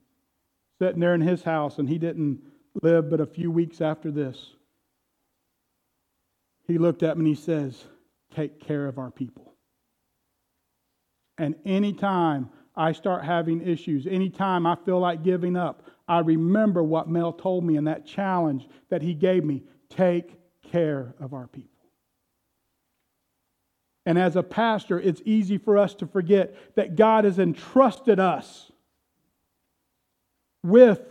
sitting 0.80 1.00
there 1.00 1.16
in 1.16 1.22
his 1.22 1.44
house, 1.44 1.78
and 1.78 1.88
he 1.88 1.98
didn't 1.98 2.42
live 2.82 3.10
but 3.10 3.22
a 3.22 3.26
few 3.26 3.52
weeks 3.52 3.82
after 3.82 4.12
this, 4.12 4.54
he 6.68 6.78
looked 6.78 7.04
at 7.04 7.18
me 7.18 7.22
and 7.22 7.28
he 7.28 7.42
says, 7.42 7.86
Take 8.36 8.60
care 8.60 8.88
of 8.88 8.98
our 8.98 9.12
people. 9.12 9.53
And 11.38 11.56
anytime 11.66 12.50
I 12.76 12.92
start 12.92 13.24
having 13.24 13.62
issues, 13.62 14.08
anytime 14.08 14.66
I 14.66 14.76
feel 14.76 15.00
like 15.00 15.24
giving 15.24 15.56
up, 15.56 15.88
I 16.08 16.20
remember 16.20 16.84
what 16.84 17.10
Mel 17.10 17.34
told 17.34 17.64
me 17.64 17.78
in 17.78 17.86
that 17.86 18.06
challenge 18.06 18.68
that 18.90 19.02
he 19.02 19.14
gave 19.14 19.44
me 19.44 19.64
take 19.90 20.36
care 20.72 21.16
of 21.20 21.34
our 21.34 21.48
people. 21.48 21.70
And 24.06 24.18
as 24.18 24.36
a 24.36 24.44
pastor, 24.44 25.00
it's 25.00 25.22
easy 25.24 25.58
for 25.58 25.78
us 25.78 25.94
to 25.96 26.08
forget 26.08 26.76
that 26.76 26.96
God 26.96 27.24
has 27.24 27.40
entrusted 27.40 28.20
us 28.20 28.72
with 30.62 31.02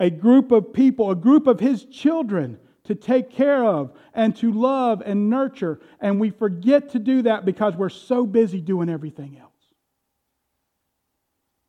a 0.00 0.10
group 0.10 0.50
of 0.50 0.72
people, 0.72 1.10
a 1.10 1.16
group 1.16 1.46
of 1.46 1.60
His 1.60 1.84
children 1.84 2.58
to 2.84 2.94
take 2.94 3.30
care 3.30 3.64
of 3.64 3.92
and 4.12 4.36
to 4.36 4.52
love 4.52 5.02
and 5.04 5.30
nurture. 5.30 5.80
And 6.00 6.20
we 6.20 6.30
forget 6.30 6.90
to 6.90 6.98
do 6.98 7.22
that 7.22 7.44
because 7.44 7.74
we're 7.74 7.88
so 7.88 8.26
busy 8.26 8.60
doing 8.60 8.88
everything 8.88 9.38
else. 9.40 9.50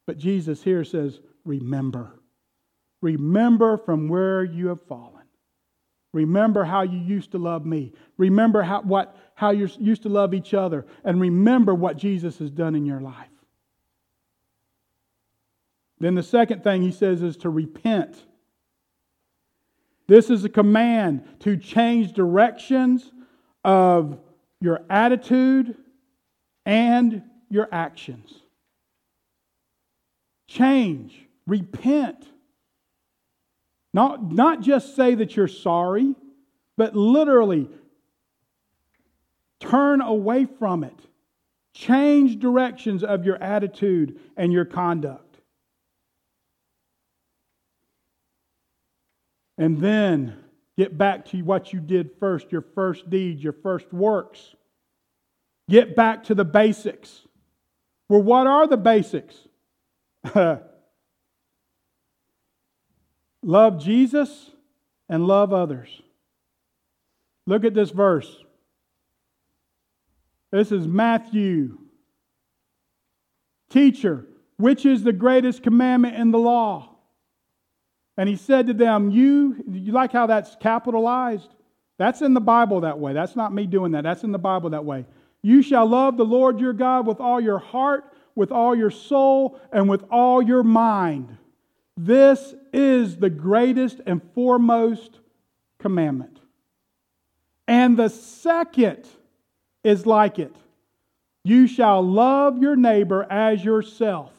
But 0.06 0.18
Jesus 0.18 0.62
here 0.62 0.84
says, 0.84 1.20
Remember. 1.46 2.20
Remember 3.02 3.78
from 3.78 4.08
where 4.08 4.44
you 4.44 4.68
have 4.68 4.82
fallen. 4.88 5.12
Remember 6.12 6.64
how 6.64 6.82
you 6.82 6.98
used 6.98 7.32
to 7.32 7.38
love 7.38 7.66
me. 7.66 7.94
Remember 8.18 8.64
how, 8.64 8.82
what, 8.82 9.16
how 9.36 9.52
you 9.52 9.70
used 9.80 10.04
to 10.04 10.10
love 10.10 10.34
each 10.34 10.54
other. 10.54 10.86
And 11.04 11.20
remember 11.20 11.76
what 11.76 11.98
Jesus 11.98 12.40
has 12.40 12.50
done 12.50 12.74
in 12.74 12.86
your 12.86 13.02
life. 13.02 13.28
Then 16.00 16.16
the 16.16 16.24
second 16.24 16.64
thing 16.64 16.82
he 16.82 16.92
says 16.92 17.22
is 17.22 17.38
to 17.38 17.50
repent. 17.50 18.26
This 20.08 20.30
is 20.30 20.46
a 20.46 20.50
command 20.50 21.24
to 21.40 21.58
change 21.58 22.14
directions 22.14 23.12
of 23.64 24.20
your 24.62 24.82
attitude 24.90 25.76
and 26.66 27.24
your 27.50 27.68
actions. 27.72 28.34
Change, 30.48 31.20
repent. 31.48 32.28
Not, 33.94 34.32
not 34.32 34.62
just 34.62 34.96
say 34.96 35.16
that 35.16 35.36
you're 35.36 35.48
sorry, 35.48 36.16
but 36.78 36.96
literally 36.96 37.70
turn 39.60 40.02
away 40.02 40.46
from 40.46 40.84
it. 40.84 41.00
Change 41.74 42.40
directions 42.40 43.04
of 43.04 43.26
your 43.26 43.42
attitude 43.42 44.20
and 44.38 44.54
your 44.54 44.66
conduct. 44.66 45.25
And 49.58 49.80
then 49.80 50.38
get 50.78 50.98
back 50.98 51.26
to 51.28 51.42
what 51.42 51.72
you 51.72 51.80
did 51.80 52.12
first, 52.20 52.52
your 52.52 52.66
first 52.74 53.10
deeds, 53.10 53.44
your 53.44 53.54
first 53.54 53.92
works. 53.94 54.56
Get 55.70 55.96
back 55.96 56.26
to 56.26 56.36
the 56.36 56.46
basics. 56.46 57.22
Well, 58.10 58.22
what 58.22 58.48
are 58.48 58.68
the 58.68 58.78
basics? 58.78 59.36
love 63.44 63.84
Jesus 63.84 64.52
and 65.10 65.26
love 65.26 65.54
others. 65.54 66.02
Look 67.48 67.64
at 67.64 67.74
this 67.74 67.92
verse. 67.92 68.44
This 70.52 70.72
is 70.72 70.88
Matthew. 70.88 71.78
Teacher, 73.70 74.26
which 74.58 74.86
is 74.86 75.04
the 75.04 75.14
greatest 75.14 75.64
commandment 75.64 76.16
in 76.16 76.32
the 76.32 76.40
law? 76.40 76.95
And 78.18 78.30
he 78.30 78.36
said 78.36 78.68
to 78.68 78.74
them, 78.74 79.12
You, 79.12 79.64
you 79.70 79.92
like 79.92 80.12
how 80.12 80.28
that's 80.28 80.56
capitalized? 80.60 81.50
That's 81.98 82.22
in 82.22 82.34
the 82.34 82.42
Bible 82.42 82.82
that 82.82 83.00
way. 83.00 83.14
That's 83.14 83.36
not 83.36 83.54
me 83.54 83.66
doing 83.66 83.92
that. 83.94 84.04
That's 84.04 84.24
in 84.24 84.32
the 84.32 84.38
Bible 84.38 84.72
that 84.72 84.86
way. 84.86 85.06
You 85.42 85.62
shall 85.62 85.86
love 85.86 86.18
the 86.18 86.26
Lord 86.26 86.60
your 86.60 86.74
God 86.74 87.06
with 87.08 87.20
all 87.20 87.40
your 87.40 87.60
heart, 87.60 88.14
with 88.36 88.52
all 88.52 88.76
your 88.76 88.92
soul, 88.92 89.60
and 89.72 89.88
with 89.88 90.04
all 90.10 90.42
your 90.42 90.64
mind. 90.64 91.38
This 91.98 92.54
is 92.74 93.18
the 93.18 93.30
greatest 93.30 94.02
and 94.06 94.22
foremost 94.34 95.20
commandment. 95.80 96.40
And 97.68 97.98
the 97.98 98.10
second 98.10 99.08
is 99.84 100.06
like 100.06 100.40
it 100.40 100.56
you 101.44 101.68
shall 101.68 102.02
love 102.02 102.58
your 102.58 102.76
neighbor 102.76 103.26
as 103.30 103.64
yourself. 103.64 104.35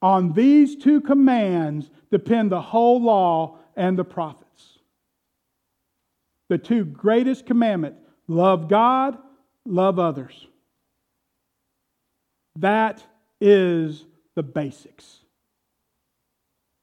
On 0.00 0.32
these 0.32 0.76
two 0.76 1.00
commands 1.00 1.90
depend 2.10 2.52
the 2.52 2.60
whole 2.60 3.02
law 3.02 3.58
and 3.76 3.98
the 3.98 4.04
prophets. 4.04 4.78
The 6.48 6.58
two 6.58 6.84
greatest 6.84 7.46
commandments 7.46 8.00
love 8.26 8.68
God, 8.68 9.18
love 9.64 9.98
others. 9.98 10.46
That 12.56 13.04
is 13.40 14.04
the 14.34 14.42
basics. 14.42 15.20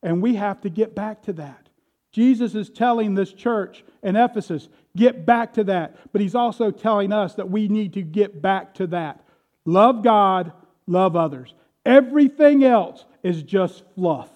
And 0.04 0.22
we 0.22 0.36
have 0.36 0.62
to 0.62 0.70
get 0.70 0.96
back 0.96 1.24
to 1.24 1.34
that. 1.34 1.70
Jesus 2.12 2.56
is 2.56 2.70
telling 2.70 3.16
this 3.16 3.34
church 3.34 3.84
in 4.02 4.16
Ephesus, 4.16 4.70
get 4.96 5.26
back 5.26 5.54
to 5.56 5.64
that. 5.66 5.98
But 6.14 6.22
he's 6.22 6.36
also 6.36 6.72
telling 6.72 7.12
us 7.12 7.36
that 7.36 7.50
we 7.50 7.68
need 7.68 7.94
to 7.94 8.02
get 8.02 8.42
back 8.42 8.76
to 8.76 8.88
that. 8.88 9.26
Love 9.66 10.04
God, 10.04 10.54
love 10.88 11.16
others. 11.16 11.54
Everything 11.86 12.64
else 12.64 13.06
is 13.22 13.44
just 13.44 13.84
fluff. 13.96 14.30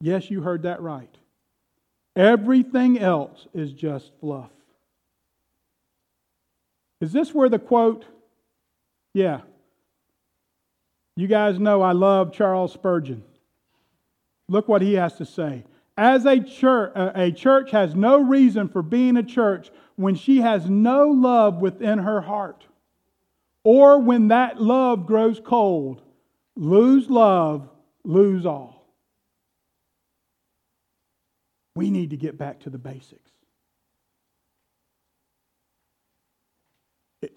Yes, 0.00 0.30
you 0.30 0.40
heard 0.40 0.62
that 0.62 0.82
right. 0.82 1.08
Everything 2.14 2.98
else 2.98 3.46
is 3.54 3.72
just 3.72 4.12
fluff. 4.20 4.50
Is 7.00 7.12
this 7.12 7.34
where 7.34 7.48
the 7.48 7.58
quote? 7.58 8.04
Yeah. 9.14 9.40
You 11.16 11.26
guys 11.26 11.58
know 11.58 11.82
I 11.82 11.92
love 11.92 12.32
Charles 12.32 12.72
Spurgeon. 12.72 13.24
Look 14.48 14.68
what 14.68 14.82
he 14.82 14.94
has 14.94 15.14
to 15.16 15.24
say. 15.24 15.64
As 15.96 16.26
a 16.26 16.40
church, 16.40 16.92
uh, 16.94 17.12
a 17.14 17.32
church 17.32 17.70
has 17.70 17.94
no 17.94 18.20
reason 18.20 18.68
for 18.68 18.82
being 18.82 19.16
a 19.16 19.22
church 19.22 19.70
when 19.96 20.14
she 20.14 20.40
has 20.40 20.68
no 20.68 21.08
love 21.08 21.58
within 21.58 21.98
her 21.98 22.20
heart 22.20 22.66
or 23.64 23.98
when 23.98 24.28
that 24.28 24.60
love 24.60 25.06
grows 25.06 25.40
cold, 25.42 26.02
lose 26.54 27.08
love, 27.08 27.68
lose 28.04 28.44
all. 28.44 28.86
We 31.74 31.90
need 31.90 32.10
to 32.10 32.16
get 32.16 32.38
back 32.38 32.60
to 32.60 32.70
the 32.70 32.78
basics. 32.78 33.30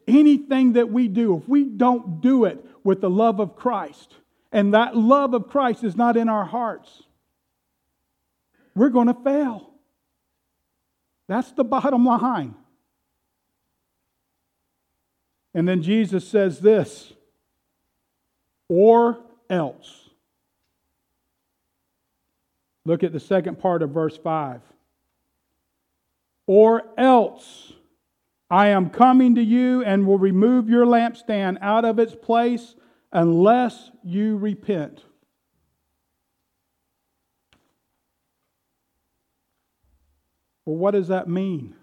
Anything 0.06 0.74
that 0.74 0.92
we 0.92 1.08
do, 1.08 1.38
if 1.38 1.48
we 1.48 1.64
don't 1.64 2.22
do 2.22 2.44
it 2.44 2.64
with 2.84 3.00
the 3.00 3.10
love 3.10 3.40
of 3.40 3.56
Christ, 3.56 4.14
and 4.52 4.74
that 4.74 4.96
love 4.96 5.34
of 5.34 5.48
Christ 5.50 5.84
is 5.84 5.96
not 5.96 6.18
in 6.18 6.28
our 6.28 6.46
hearts, 6.46 7.04
we're 8.76 8.90
going 8.90 9.08
to 9.08 9.14
fail. 9.14 9.72
That's 11.28 11.52
the 11.54 11.64
bottom 11.64 12.06
line. 12.06 12.56
And 15.54 15.68
then 15.68 15.82
Jesus 15.82 16.28
says 16.28 16.60
this 16.60 17.14
or 18.68 19.20
else. 19.50 20.10
Look 22.86 23.04
at 23.04 23.12
the 23.12 23.20
second 23.20 23.60
part 23.60 23.82
of 23.82 23.90
verse 23.90 24.18
5. 24.18 24.62
Or 26.46 26.84
else 26.98 27.74
I 28.50 28.68
am 28.68 28.90
coming 28.90 29.36
to 29.36 29.44
you 29.44 29.84
and 29.84 30.08
will 30.08 30.18
remove 30.18 30.70
your 30.70 30.86
lampstand 30.86 31.58
out 31.62 31.84
of 31.84 32.00
its 32.00 32.16
place 32.16 32.76
unless 33.12 33.92
you 34.04 34.38
repent. 34.38 35.04
Well, 40.66 40.78
what 40.78 40.92
does 40.92 41.10
that 41.10 41.28
mean? 41.28 41.76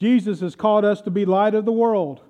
Jesus 0.00 0.40
has 0.40 0.54
called 0.54 0.84
us 0.84 1.02
to 1.02 1.10
be 1.10 1.24
light 1.24 1.54
of 1.54 1.64
the 1.64 1.72
world. 1.72 2.20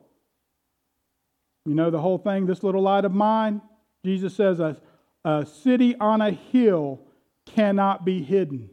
You 1.64 1.74
know 1.74 1.90
the 1.90 2.00
whole 2.00 2.18
thing, 2.18 2.46
this 2.46 2.62
little 2.62 2.82
light 2.82 3.04
of 3.04 3.12
mine? 3.12 3.60
Jesus 4.04 4.34
says 4.34 4.60
a, 4.60 4.76
a 5.24 5.46
city 5.46 5.94
on 5.96 6.20
a 6.20 6.30
hill 6.30 7.00
cannot 7.46 8.04
be 8.04 8.22
hidden. 8.22 8.70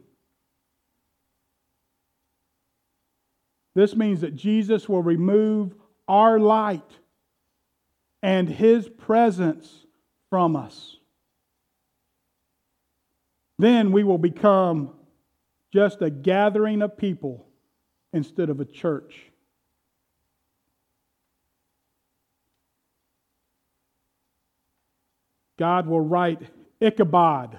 This 3.74 3.94
means 3.94 4.22
that 4.22 4.34
Jesus 4.34 4.88
will 4.88 5.02
remove 5.02 5.74
our 6.08 6.40
light 6.40 6.98
and 8.22 8.48
his 8.48 8.88
presence 8.88 9.86
from 10.30 10.56
us. 10.56 10.96
Then 13.58 13.92
we 13.92 14.02
will 14.02 14.18
become 14.18 14.90
just 15.72 16.02
a 16.02 16.10
gathering 16.10 16.82
of 16.82 16.96
people 16.96 17.47
instead 18.18 18.50
of 18.50 18.60
a 18.60 18.64
church. 18.64 19.14
God 25.56 25.86
will 25.86 26.00
write 26.00 26.42
Ichabod 26.80 27.58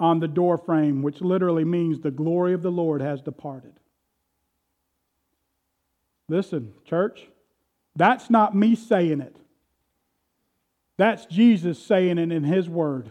on 0.00 0.20
the 0.20 0.28
doorframe, 0.28 1.02
which 1.02 1.20
literally 1.20 1.64
means 1.64 2.00
the 2.00 2.10
glory 2.10 2.54
of 2.54 2.62
the 2.62 2.70
Lord 2.70 3.00
has 3.00 3.22
departed. 3.22 3.72
Listen, 6.28 6.74
church, 6.84 7.26
that's 7.96 8.28
not 8.28 8.54
me 8.54 8.74
saying 8.74 9.20
it. 9.20 9.36
That's 10.96 11.24
Jesus 11.26 11.80
saying 11.80 12.18
it 12.18 12.32
in 12.32 12.42
His 12.42 12.68
Word. 12.68 13.10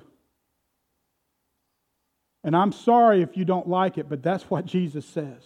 And 2.43 2.55
I'm 2.55 2.71
sorry 2.71 3.21
if 3.21 3.35
you 3.35 3.45
don't 3.45 3.67
like 3.67 3.97
it, 3.97 4.09
but 4.09 4.21
that's 4.21 4.43
what 4.49 4.65
Jesus 4.77 5.05
says. 5.05 5.43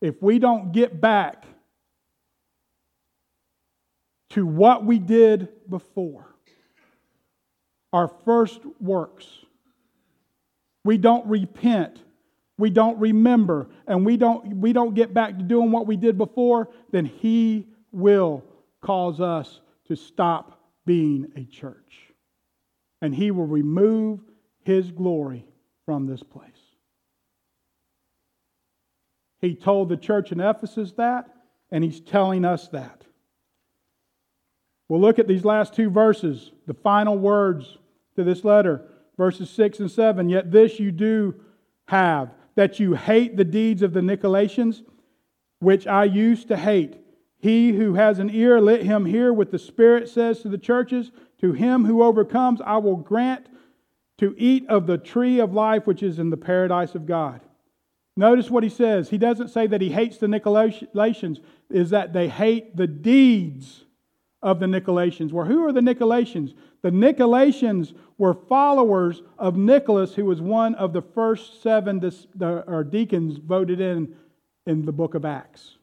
If 0.00 0.22
we 0.22 0.38
don't 0.38 0.72
get 0.72 1.00
back 1.00 1.44
to 4.30 4.46
what 4.46 4.84
we 4.84 4.98
did 4.98 5.48
before, 5.68 6.34
our 7.92 8.08
first 8.24 8.60
works, 8.80 9.26
we 10.84 10.98
don't 10.98 11.26
repent, 11.26 12.02
we 12.58 12.70
don't 12.70 12.98
remember, 12.98 13.68
and 13.86 14.04
we 14.04 14.16
don't, 14.16 14.58
we 14.58 14.72
don't 14.72 14.94
get 14.94 15.14
back 15.14 15.38
to 15.38 15.42
doing 15.42 15.70
what 15.72 15.86
we 15.86 15.96
did 15.96 16.18
before, 16.18 16.68
then 16.90 17.06
He 17.06 17.66
will 17.92 18.44
cause 18.82 19.20
us 19.20 19.60
to 19.88 19.96
stop 19.96 20.60
being 20.84 21.32
a 21.36 21.44
church. 21.44 22.12
And 23.02 23.14
He 23.14 23.30
will 23.30 23.46
remove 23.46 24.20
His 24.64 24.90
glory 24.90 25.46
from 25.86 26.06
this 26.06 26.22
place. 26.22 26.50
He 29.40 29.54
told 29.54 29.88
the 29.88 29.96
church 29.96 30.32
in 30.32 30.40
Ephesus 30.40 30.92
that, 30.92 31.28
and 31.70 31.84
He's 31.84 32.00
telling 32.00 32.44
us 32.44 32.68
that. 32.68 33.02
We'll 34.88 35.00
look 35.00 35.18
at 35.18 35.26
these 35.26 35.44
last 35.44 35.74
two 35.74 35.90
verses, 35.90 36.52
the 36.66 36.74
final 36.74 37.18
words 37.18 37.78
to 38.14 38.24
this 38.24 38.44
letter, 38.44 38.82
verses 39.16 39.50
6 39.50 39.80
and 39.80 39.90
7. 39.90 40.28
Yet 40.28 40.50
this 40.52 40.78
you 40.78 40.92
do 40.92 41.34
have, 41.88 42.30
that 42.54 42.78
you 42.78 42.94
hate 42.94 43.36
the 43.36 43.44
deeds 43.44 43.82
of 43.82 43.92
the 43.92 44.00
Nicolaitans, 44.00 44.82
which 45.58 45.86
I 45.86 46.04
used 46.04 46.48
to 46.48 46.56
hate. 46.56 46.98
He 47.38 47.72
who 47.72 47.94
has 47.94 48.18
an 48.18 48.30
ear, 48.30 48.60
let 48.60 48.82
him 48.82 49.04
hear 49.04 49.32
what 49.32 49.50
the 49.50 49.58
Spirit 49.58 50.08
says 50.08 50.40
to 50.40 50.48
the 50.48 50.58
churches. 50.58 51.10
To 51.40 51.52
him 51.52 51.84
who 51.84 52.02
overcomes, 52.02 52.60
I 52.60 52.78
will 52.78 52.96
grant 52.96 53.46
to 54.18 54.34
eat 54.38 54.66
of 54.68 54.86
the 54.86 54.98
tree 54.98 55.40
of 55.40 55.52
life 55.52 55.86
which 55.86 56.02
is 56.02 56.18
in 56.18 56.30
the 56.30 56.36
paradise 56.36 56.94
of 56.94 57.06
God. 57.06 57.40
Notice 58.16 58.50
what 58.50 58.62
he 58.62 58.70
says. 58.70 59.10
He 59.10 59.18
doesn't 59.18 59.48
say 59.48 59.66
that 59.66 59.80
he 59.80 59.90
hates 59.90 60.16
the 60.16 60.26
Nicolaitans, 60.26 61.38
is 61.70 61.90
that 61.90 62.12
they 62.12 62.28
hate 62.28 62.76
the 62.76 62.86
deeds 62.86 63.84
of 64.42 64.58
the 64.58 64.66
Nicolaitans. 64.66 65.32
Well, 65.32 65.44
who 65.44 65.64
are 65.64 65.72
the 65.72 65.80
Nicolaitans? 65.80 66.54
The 66.82 66.90
Nicolaitans 66.90 67.94
were 68.16 68.32
followers 68.32 69.22
of 69.38 69.56
Nicholas, 69.56 70.14
who 70.14 70.24
was 70.24 70.40
one 70.40 70.74
of 70.76 70.92
the 70.92 71.02
first 71.02 71.62
seven 71.62 72.00
or 72.40 72.84
deacons 72.84 73.36
voted 73.36 73.80
in 73.80 74.14
in 74.66 74.84
the 74.84 74.92
book 74.92 75.14
of 75.14 75.24
Acts. 75.24 75.76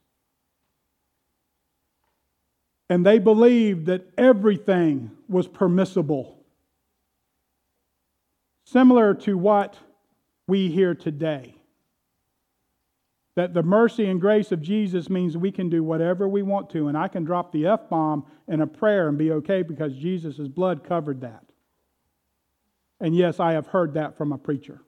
And 2.90 3.06
they 3.06 3.20
believed 3.20 3.86
that 3.88 4.08
everything 4.18 5.12
was 5.30 5.48
permissible. 5.48 6.38
Similar 8.66 9.14
to 9.16 9.38
what 9.38 9.78
we 10.48 10.70
hear 10.70 10.96
today. 10.96 11.56
That 13.36 13.54
the 13.54 13.64
mercy 13.64 14.06
and 14.06 14.22
grace 14.22 14.52
of 14.52 14.62
Jesus 14.62 15.10
means 15.10 15.36
we 15.36 15.52
can 15.52 15.70
do 15.70 15.84
whatever 15.84 16.28
we 16.28 16.44
want 16.44 16.70
to, 16.72 16.88
and 16.88 16.98
I 16.98 17.08
can 17.08 17.24
drop 17.24 17.52
the 17.52 17.66
F 17.66 17.90
bomb 17.90 18.26
in 18.48 18.62
a 18.62 18.68
prayer 18.68 19.10
and 19.10 19.18
be 19.18 19.32
okay 19.32 19.64
because 19.64 19.96
Jesus' 19.96 20.48
blood 20.48 20.84
covered 20.84 21.22
that. 21.22 21.44
And 23.00 23.16
yes, 23.16 23.40
I 23.40 23.54
have 23.54 23.68
heard 23.68 23.96
that 23.96 24.18
from 24.18 24.32
a 24.32 24.38
preacher, 24.38 24.82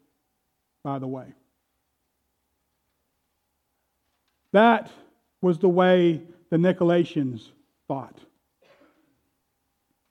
by 0.84 1.00
the 1.00 1.08
way. 1.08 1.34
That 4.52 4.90
was 5.42 5.58
the 5.60 5.70
way 5.70 6.22
the 6.50 6.58
Nicolaitans 6.58 7.50
thought. 7.88 8.20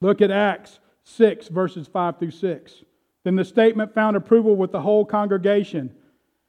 Look 0.01 0.21
at 0.21 0.31
Acts 0.31 0.81
6, 1.05 1.49
verses 1.49 1.87
5 1.87 2.19
through 2.19 2.33
6. 2.33 2.85
Then 3.23 3.37
the 3.37 3.45
statement 3.45 3.95
found 3.95 4.17
approval 4.17 4.55
with 4.55 4.71
the 4.71 4.83
whole 4.83 5.07
congregation, 5.07 5.95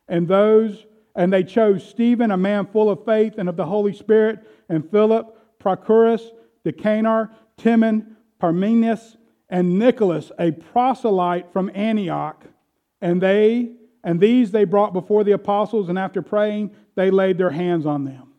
and 0.09 0.27
those 0.27 0.85
and 1.15 1.31
they 1.31 1.43
chose 1.43 1.87
Stephen, 1.87 2.31
a 2.31 2.37
man 2.37 2.67
full 2.67 2.89
of 2.89 3.05
faith 3.05 3.35
and 3.37 3.47
of 3.47 3.55
the 3.55 3.65
Holy 3.65 3.93
Spirit, 3.93 4.39
and 4.67 4.89
Philip, 4.91 5.59
Prochorus, 5.59 6.21
Nicanor, 6.65 7.31
Timon, 7.57 8.17
Parmenas, 8.41 9.15
and 9.49 9.79
Nicholas, 9.79 10.31
a 10.39 10.51
proselyte 10.51 11.51
from 11.53 11.71
Antioch. 11.73 12.43
And 13.01 13.21
they 13.21 13.71
and 14.03 14.19
these 14.19 14.51
they 14.51 14.65
brought 14.65 14.93
before 14.93 15.23
the 15.23 15.31
apostles, 15.31 15.89
and 15.89 15.97
after 15.97 16.21
praying, 16.21 16.71
they 16.93 17.09
laid 17.09 17.39
their 17.39 17.49
hands 17.49 17.87
on 17.87 18.05
them. 18.05 18.33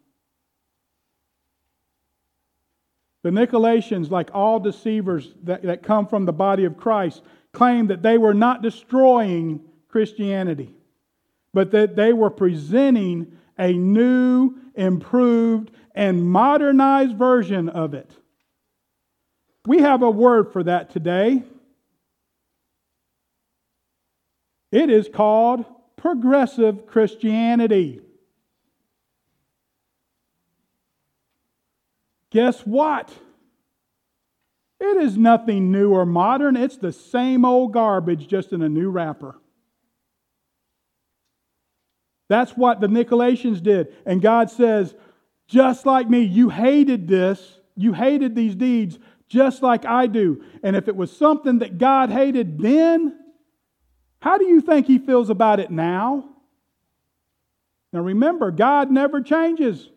The 3.25 3.31
Nicolaitans, 3.31 4.11
like 4.11 4.31
all 4.33 4.61
deceivers 4.61 5.35
that, 5.43 5.65
that 5.65 5.83
come 5.83 6.07
from 6.07 6.25
the 6.25 6.33
body 6.33 6.65
of 6.65 6.77
Christ, 6.77 7.23
claim 7.53 7.89
that 7.89 8.03
they 8.03 8.17
were 8.17 8.35
not 8.35 8.63
destroying 8.63 9.61
Christianity 9.89 10.77
but 11.57 11.71
that 11.71 11.97
they 11.97 12.13
were 12.13 12.29
presenting 12.29 13.33
a 13.59 13.73
new, 13.73 14.55
improved, 14.75 15.71
and 15.95 16.23
modernized 16.23 17.17
version 17.17 17.71
of 17.71 17.95
it. 17.95 18.11
We 19.65 19.79
have 19.79 20.03
a 20.03 20.11
word 20.11 20.53
for 20.53 20.63
that 20.65 20.91
today. 20.91 21.45
It 24.71 24.91
is 24.91 25.09
called 25.09 25.65
progressive 25.97 26.87
Christianity. 26.87 28.03
Guess 32.29 32.67
what? 32.67 33.11
It 34.79 34.99
is 34.99 35.17
nothing 35.17 35.73
new 35.73 35.95
or 35.95 36.05
modern. 36.05 36.55
It's 36.55 36.77
the 36.77 36.93
same 36.93 37.47
old 37.47 37.73
garbage, 37.73 38.29
just 38.29 38.53
in 38.53 38.61
a 38.61 38.69
new 38.69 38.91
wrapper. 38.91 39.37
That's 42.29 42.53
what 42.53 42.81
the 42.81 42.87
Nicolaitans 42.87 43.63
did. 43.63 43.95
And 44.05 44.21
God 44.21 44.51
says, 44.51 44.95
just 45.47 45.87
like 45.87 46.09
me, 46.09 46.23
you 46.23 46.49
hated 46.49 47.07
this, 47.07 47.61
you 47.77 47.93
hated 47.93 48.35
these 48.35 48.55
deeds 48.55 48.99
just 49.29 49.63
like 49.63 49.85
I 49.85 50.07
do. 50.07 50.43
And 50.63 50.77
if 50.77 50.89
it 50.89 50.97
was 50.97 51.17
something 51.17 51.59
that 51.61 51.79
God 51.79 52.11
hated 52.11 52.59
then, 52.59 53.19
how 54.21 54.39
do 54.39 54.47
you 54.47 54.61
think 54.61 54.87
He 54.87 54.99
feels 54.99 55.31
about 55.31 55.61
it 55.61 55.71
now? 55.71 56.29
Now 57.93 58.01
remember, 58.01 58.51
God 58.51 58.91
never 58.91 59.21
changes. 59.21 59.89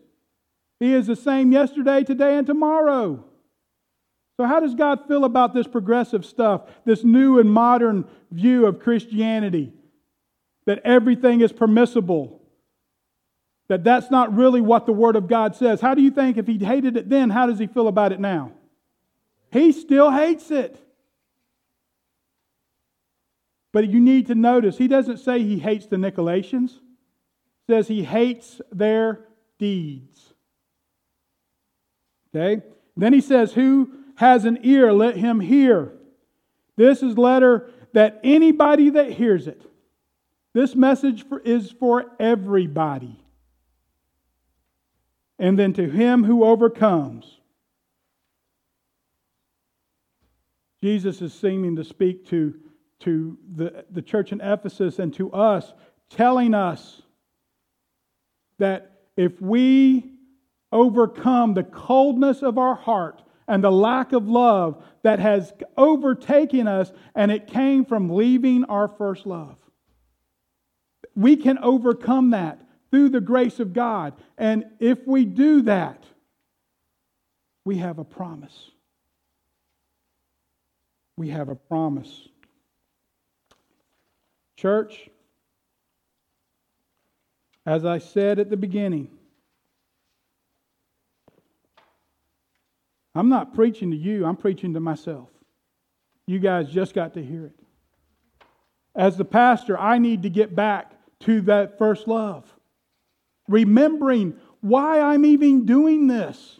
He 0.78 0.94
is 0.94 1.06
the 1.06 1.16
same 1.16 1.52
yesterday, 1.52 2.04
today, 2.04 2.36
and 2.38 2.46
tomorrow. 2.46 3.24
So, 4.38 4.46
how 4.46 4.60
does 4.60 4.74
God 4.74 5.06
feel 5.06 5.24
about 5.24 5.52
this 5.52 5.66
progressive 5.66 6.24
stuff, 6.24 6.62
this 6.86 7.04
new 7.04 7.38
and 7.38 7.52
modern 7.52 8.06
view 8.30 8.66
of 8.66 8.80
Christianity? 8.80 9.72
That 10.70 10.82
everything 10.84 11.40
is 11.40 11.50
permissible. 11.50 12.40
That 13.66 13.82
that's 13.82 14.08
not 14.08 14.32
really 14.32 14.60
what 14.60 14.86
the 14.86 14.92
Word 14.92 15.16
of 15.16 15.26
God 15.26 15.56
says. 15.56 15.80
How 15.80 15.94
do 15.94 16.00
you 16.00 16.12
think 16.12 16.36
if 16.36 16.46
he 16.46 16.58
hated 16.58 16.96
it 16.96 17.08
then, 17.08 17.28
how 17.28 17.46
does 17.46 17.58
he 17.58 17.66
feel 17.66 17.88
about 17.88 18.12
it 18.12 18.20
now? 18.20 18.52
He 19.52 19.72
still 19.72 20.12
hates 20.12 20.52
it. 20.52 20.80
But 23.72 23.88
you 23.88 23.98
need 23.98 24.28
to 24.28 24.36
notice, 24.36 24.78
he 24.78 24.86
doesn't 24.86 25.18
say 25.18 25.42
he 25.42 25.58
hates 25.58 25.86
the 25.86 25.96
Nicolaitans. 25.96 26.70
He 26.70 27.72
says 27.72 27.88
he 27.88 28.04
hates 28.04 28.60
their 28.70 29.26
deeds. 29.58 30.34
Okay? 32.32 32.62
Then 32.96 33.12
he 33.12 33.20
says, 33.20 33.54
Who 33.54 33.90
has 34.14 34.44
an 34.44 34.60
ear, 34.62 34.92
let 34.92 35.16
him 35.16 35.40
hear. 35.40 35.94
This 36.76 37.02
is 37.02 37.18
letter 37.18 37.70
that 37.92 38.20
anybody 38.22 38.90
that 38.90 39.10
hears 39.10 39.48
it 39.48 39.60
this 40.52 40.74
message 40.74 41.26
for, 41.28 41.40
is 41.40 41.70
for 41.70 42.12
everybody. 42.18 43.22
And 45.38 45.58
then 45.58 45.72
to 45.74 45.88
him 45.88 46.24
who 46.24 46.44
overcomes. 46.44 47.38
Jesus 50.82 51.22
is 51.22 51.32
seeming 51.32 51.76
to 51.76 51.84
speak 51.84 52.26
to, 52.28 52.54
to 53.00 53.38
the, 53.54 53.84
the 53.90 54.02
church 54.02 54.32
in 54.32 54.40
Ephesus 54.40 54.98
and 54.98 55.14
to 55.14 55.32
us, 55.32 55.72
telling 56.08 56.54
us 56.54 57.02
that 58.58 59.02
if 59.16 59.40
we 59.40 60.12
overcome 60.72 61.54
the 61.54 61.64
coldness 61.64 62.42
of 62.42 62.58
our 62.58 62.74
heart 62.74 63.22
and 63.46 63.64
the 63.64 63.70
lack 63.70 64.12
of 64.12 64.28
love 64.28 64.82
that 65.02 65.18
has 65.18 65.52
overtaken 65.76 66.68
us, 66.68 66.92
and 67.14 67.30
it 67.30 67.46
came 67.46 67.84
from 67.84 68.08
leaving 68.08 68.64
our 68.64 68.88
first 68.88 69.26
love 69.26 69.56
we 71.14 71.36
can 71.36 71.58
overcome 71.58 72.30
that 72.30 72.60
through 72.90 73.10
the 73.10 73.20
grace 73.20 73.60
of 73.60 73.72
God. 73.72 74.14
And 74.38 74.64
if 74.78 75.06
we 75.06 75.24
do 75.24 75.62
that, 75.62 76.04
we 77.64 77.78
have 77.78 77.98
a 77.98 78.04
promise. 78.04 78.70
We 81.16 81.28
have 81.28 81.48
a 81.48 81.54
promise. 81.54 82.28
Church, 84.56 85.08
as 87.66 87.84
I 87.84 87.98
said 87.98 88.38
at 88.38 88.50
the 88.50 88.56
beginning, 88.56 89.10
I'm 93.14 93.28
not 93.28 93.54
preaching 93.54 93.90
to 93.90 93.96
you, 93.96 94.24
I'm 94.24 94.36
preaching 94.36 94.74
to 94.74 94.80
myself. 94.80 95.28
You 96.26 96.38
guys 96.38 96.70
just 96.70 96.94
got 96.94 97.14
to 97.14 97.24
hear 97.24 97.46
it. 97.46 97.54
As 98.94 99.16
the 99.16 99.24
pastor, 99.24 99.78
I 99.78 99.98
need 99.98 100.22
to 100.22 100.30
get 100.30 100.54
back 100.54 100.92
to 101.20 101.42
that 101.42 101.78
first 101.78 102.08
love, 102.08 102.44
remembering 103.48 104.34
why 104.60 105.00
I'm 105.00 105.24
even 105.24 105.66
doing 105.66 106.06
this. 106.06 106.58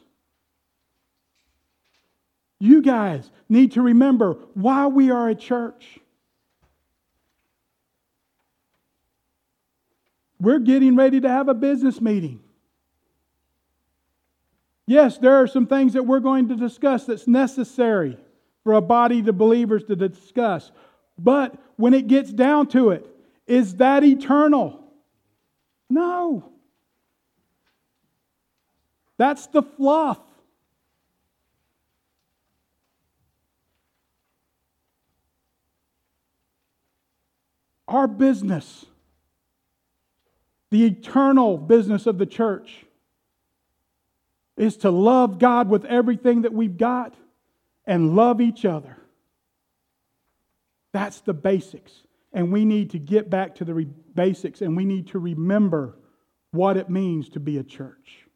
You 2.59 2.83
guys 2.83 3.31
need 3.49 3.73
to 3.73 3.83
remember 3.83 4.35
why 4.55 4.87
we 4.87 5.11
are 5.11 5.29
a 5.29 5.35
church. 5.35 5.99
We're 10.39 10.59
getting 10.59 10.97
ready 10.97 11.21
to 11.21 11.29
have 11.29 11.49
a 11.49 11.55
business 11.55 12.01
meeting. 12.01 12.41
Yes, 14.87 15.19
there 15.19 15.37
are 15.37 15.47
some 15.47 15.67
things 15.67 15.93
that 15.93 16.03
we're 16.03 16.21
going 16.21 16.49
to 16.49 16.57
discuss 16.57 17.05
that's 17.05 17.29
necessary 17.29 18.19
for 18.65 18.73
a 18.75 18.81
body 18.81 19.21
of 19.21 19.39
believers 19.39 19.85
to 19.85 19.97
discuss. 19.97 20.73
But 21.19 21.55
when 21.77 21.95
it 21.95 22.09
gets 22.09 22.33
down 22.33 22.67
to 22.69 22.91
it, 22.91 23.07
is 23.51 23.77
that 23.77 24.05
eternal? 24.05 24.79
No. 25.91 26.53
That's 29.17 29.49
the 29.49 29.61
fluff. 29.63 30.21
Our 37.89 38.07
business, 38.07 38.87
the 40.71 40.85
eternal 40.85 41.59
business 41.59 42.07
of 42.07 42.19
the 42.19 42.27
church, 42.27 42.85
is 44.57 44.77
to 44.77 44.93
love 44.93 45.41
God 45.41 45.69
with 45.69 45.85
everything 45.87 46.43
that 46.43 46.53
we've 46.53 46.79
got 46.79 47.17
and 47.85 48.15
love 48.15 48.41
each 48.41 48.65
other. 48.65 48.97
That's 50.93 51.21
the 51.23 51.35
basics. 51.35 51.93
And 52.33 52.53
we 52.53 52.65
need 52.65 52.91
to 52.91 52.99
get 52.99 53.29
back 53.29 53.57
to 53.57 53.65
the 53.65 53.75
re- 53.75 53.89
basics 54.15 54.61
and 54.61 54.77
we 54.77 54.85
need 54.85 55.09
to 55.09 55.19
remember 55.19 55.97
what 56.53 56.77
it 56.77 56.89
means 56.89 57.29
to 57.31 57.41
be 57.41 57.59
a 57.59 57.63
church. 57.63 58.27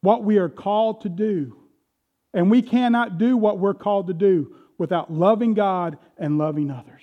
What 0.00 0.24
we 0.24 0.38
are 0.38 0.48
called 0.48 1.02
to 1.02 1.08
do. 1.08 1.56
And 2.34 2.50
we 2.50 2.62
cannot 2.62 3.18
do 3.18 3.36
what 3.36 3.58
we're 3.58 3.74
called 3.74 4.08
to 4.08 4.14
do 4.14 4.56
without 4.78 5.12
loving 5.12 5.54
God 5.54 5.98
and 6.18 6.38
loving 6.38 6.70
others. 6.70 7.02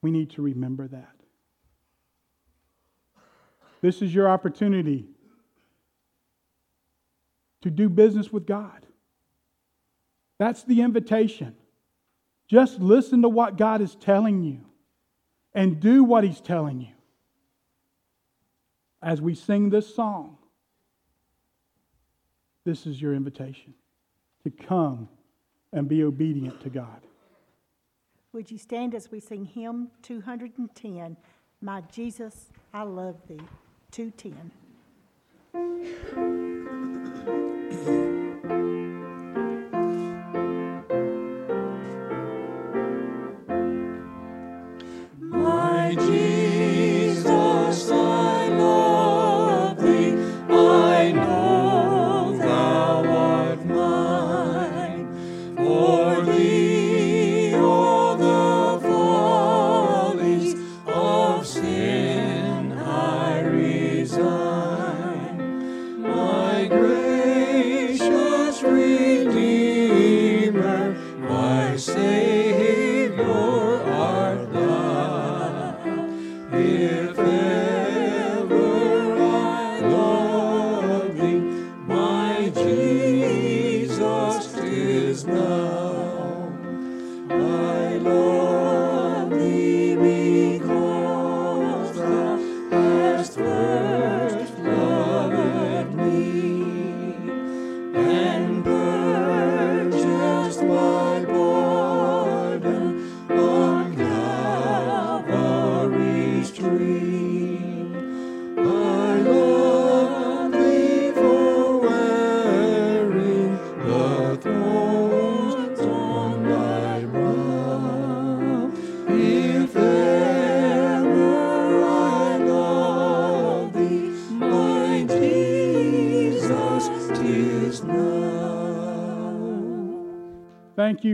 We 0.00 0.10
need 0.10 0.30
to 0.30 0.42
remember 0.42 0.88
that. 0.88 1.14
This 3.80 4.02
is 4.02 4.14
your 4.14 4.28
opportunity 4.28 5.06
to 7.62 7.70
do 7.70 7.88
business 7.88 8.32
with 8.32 8.46
God. 8.46 8.86
That's 10.38 10.62
the 10.62 10.80
invitation. 10.82 11.56
Just 12.48 12.80
listen 12.80 13.22
to 13.22 13.28
what 13.28 13.58
God 13.58 13.80
is 13.80 13.94
telling 13.94 14.42
you 14.42 14.60
and 15.54 15.80
do 15.80 16.02
what 16.02 16.24
He's 16.24 16.40
telling 16.40 16.80
you. 16.80 16.92
As 19.02 19.20
we 19.20 19.34
sing 19.34 19.70
this 19.70 19.94
song, 19.94 20.38
this 22.64 22.86
is 22.86 23.00
your 23.00 23.14
invitation 23.14 23.74
to 24.44 24.50
come 24.50 25.08
and 25.72 25.88
be 25.88 26.02
obedient 26.02 26.60
to 26.62 26.70
God. 26.70 27.02
Would 28.32 28.50
you 28.50 28.58
stand 28.58 28.94
as 28.94 29.10
we 29.10 29.20
sing 29.20 29.44
hymn 29.44 29.90
210, 30.02 31.16
My 31.60 31.82
Jesus, 31.92 32.50
I 32.72 32.82
Love 32.82 33.16
Thee, 33.26 33.40
210. 33.90 34.52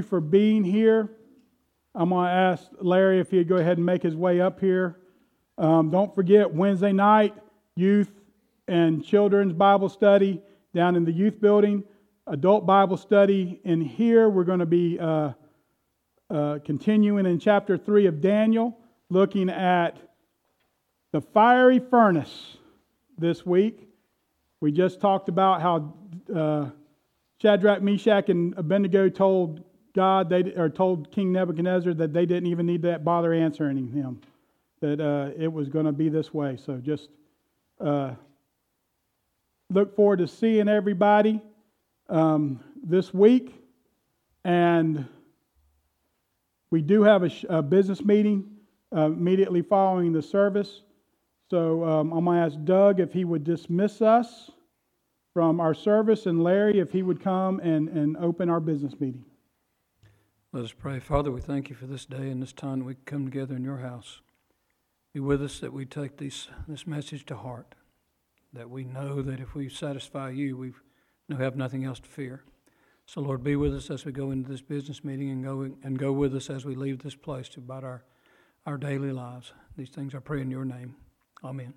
For 0.05 0.21
being 0.21 0.65
here. 0.65 1.11
I'm 1.95 2.11
going 2.11 2.27
to 2.27 2.33
ask 2.33 2.65
Larry 2.81 3.21
if 3.21 3.31
he'd 3.31 3.49
go 3.49 3.57
ahead 3.57 3.77
and 3.77 3.87
make 3.87 4.03
his 4.03 4.17
way 4.17 4.41
up 4.41 4.61
here. 4.61 4.99
Um, 5.59 5.91
don't 5.91 6.15
forget, 6.15 6.53
Wednesday 6.53 6.93
night, 6.93 7.35
youth 7.77 8.11
and 8.67 9.05
children's 9.05 9.53
Bible 9.53 9.89
study 9.89 10.43
down 10.75 10.97
in 10.97 11.05
the 11.05 11.13
youth 11.13 11.41
building, 11.41 11.85
adult 12.27 12.67
Bible 12.67 12.97
study 12.97 13.61
in 13.65 13.81
here. 13.81 14.29
We're 14.29 14.45
going 14.45 14.59
to 14.59 14.67
be 14.67 14.99
uh, 14.99 15.33
uh, 16.31 16.59
continuing 16.65 17.27
in 17.27 17.39
chapter 17.39 17.77
3 17.77 18.07
of 18.07 18.21
Daniel, 18.21 18.77
looking 19.09 19.49
at 19.49 19.97
the 21.13 21.21
fiery 21.21 21.79
furnace 21.79 22.57
this 23.17 23.47
week. 23.47 23.89
We 24.61 24.73
just 24.73 25.01
talked 25.01 25.29
about 25.29 25.63
how 25.63 25.95
uh, 26.35 26.71
Shadrach, 27.41 27.83
Meshach, 27.83 28.31
and 28.31 28.55
Abednego 28.57 29.09
told 29.09 29.63
God, 29.95 30.29
they 30.29 30.43
or 30.57 30.69
told 30.69 31.13
King 31.13 31.33
Nebuchadnezzar 31.33 31.95
that 31.95 32.13
they 32.13 32.27
didn't 32.27 32.49
even 32.49 32.67
need 32.67 32.83
to 32.83 32.99
bother 32.99 33.33
answering 33.33 33.89
him, 33.89 34.21
that 34.81 35.01
uh, 35.01 35.31
it 35.41 35.53
was 35.53 35.69
going 35.69 35.87
to 35.87 35.93
be 35.93 36.09
this 36.09 36.35
way. 36.35 36.57
So 36.57 36.79
just 36.79 37.11
uh, 37.81 38.15
look 39.71 39.95
forward 39.95 40.19
to 40.19 40.27
seeing 40.27 40.69
everybody 40.69 41.41
um, 42.09 42.61
this 42.83 43.15
week, 43.15 43.55
and 44.45 45.07
we 46.71 46.83
do 46.83 47.05
have 47.05 47.23
a, 47.23 47.31
a 47.49 47.63
business 47.63 48.05
meeting 48.05 48.51
uh, 48.95 49.07
immediately 49.07 49.63
following 49.63 50.13
the 50.13 50.23
service. 50.23 50.83
So 51.51 51.85
um, 51.85 52.13
I'm 52.13 52.25
going 52.25 52.39
to 52.39 52.45
ask 52.45 52.65
Doug 52.65 52.99
if 52.99 53.13
he 53.13 53.25
would 53.25 53.45
dismiss 53.45 54.03
us 54.03 54.51
from 55.33 55.61
our 55.61 55.75
service, 55.75 56.27
and 56.27 56.43
Larry 56.43 56.81
if 56.81 56.91
he 56.91 57.03
would 57.03 57.23
come 57.23 57.61
and, 57.61 57.89
and 57.89 58.17
open 58.17 58.49
our 58.49 58.61
business 58.61 58.99
meeting. 58.99 59.25
Let 60.55 60.67
us 60.67 60.73
pray. 60.73 61.01
Father, 61.01 61.33
we 61.33 61.41
thank 61.41 61.69
you 61.69 61.75
for 61.75 61.89
this 61.89 62.07
day 62.07 62.31
and 62.31 62.41
this 62.41 62.53
time 62.53 62.85
we 62.85 62.95
come 63.07 63.25
together 63.25 63.57
in 63.57 63.65
your 63.65 63.79
house. 63.79 64.21
Be 65.13 65.19
with 65.19 65.43
us 65.43 65.59
that 65.59 65.73
we 65.73 65.85
take 65.85 66.17
this, 66.17 66.47
this 66.69 66.87
message 66.87 67.27
to 67.27 67.37
heart, 67.37 67.75
that 68.53 68.71
we 68.71 68.85
know 68.85 69.21
that 69.21 69.41
if 69.41 69.57
we 69.57 69.69
satisfy 69.69 70.31
you, 70.31 70.57
we 70.57 70.73
have 71.37 71.57
nothing 71.57 71.85
else 71.85 71.99
to 71.99 72.09
fear. 72.09 72.45
So, 73.05 73.21
Lord, 73.21 73.43
be 73.43 73.57
with 73.57 73.75
us 73.75 73.91
as 73.91 74.05
we 74.05 74.13
go 74.13 74.31
into 74.31 74.49
this 74.49 74.63
business 74.63 75.03
meeting 75.03 75.29
and 75.31 75.43
go, 75.43 75.63
and 75.83 75.99
go 75.99 76.13
with 76.13 76.33
us 76.37 76.49
as 76.49 76.65
we 76.65 76.77
leave 76.77 77.03
this 77.03 77.17
place 77.17 77.49
to 77.49 77.59
about 77.59 77.83
our, 77.83 78.05
our 78.65 78.77
daily 78.77 79.11
lives. 79.11 79.53
These 79.77 79.91
things 79.91 80.15
I 80.15 80.21
pray 80.21 80.41
in 80.41 80.53
your 80.53 80.65
name. 80.65 80.95
Amen. 81.43 81.75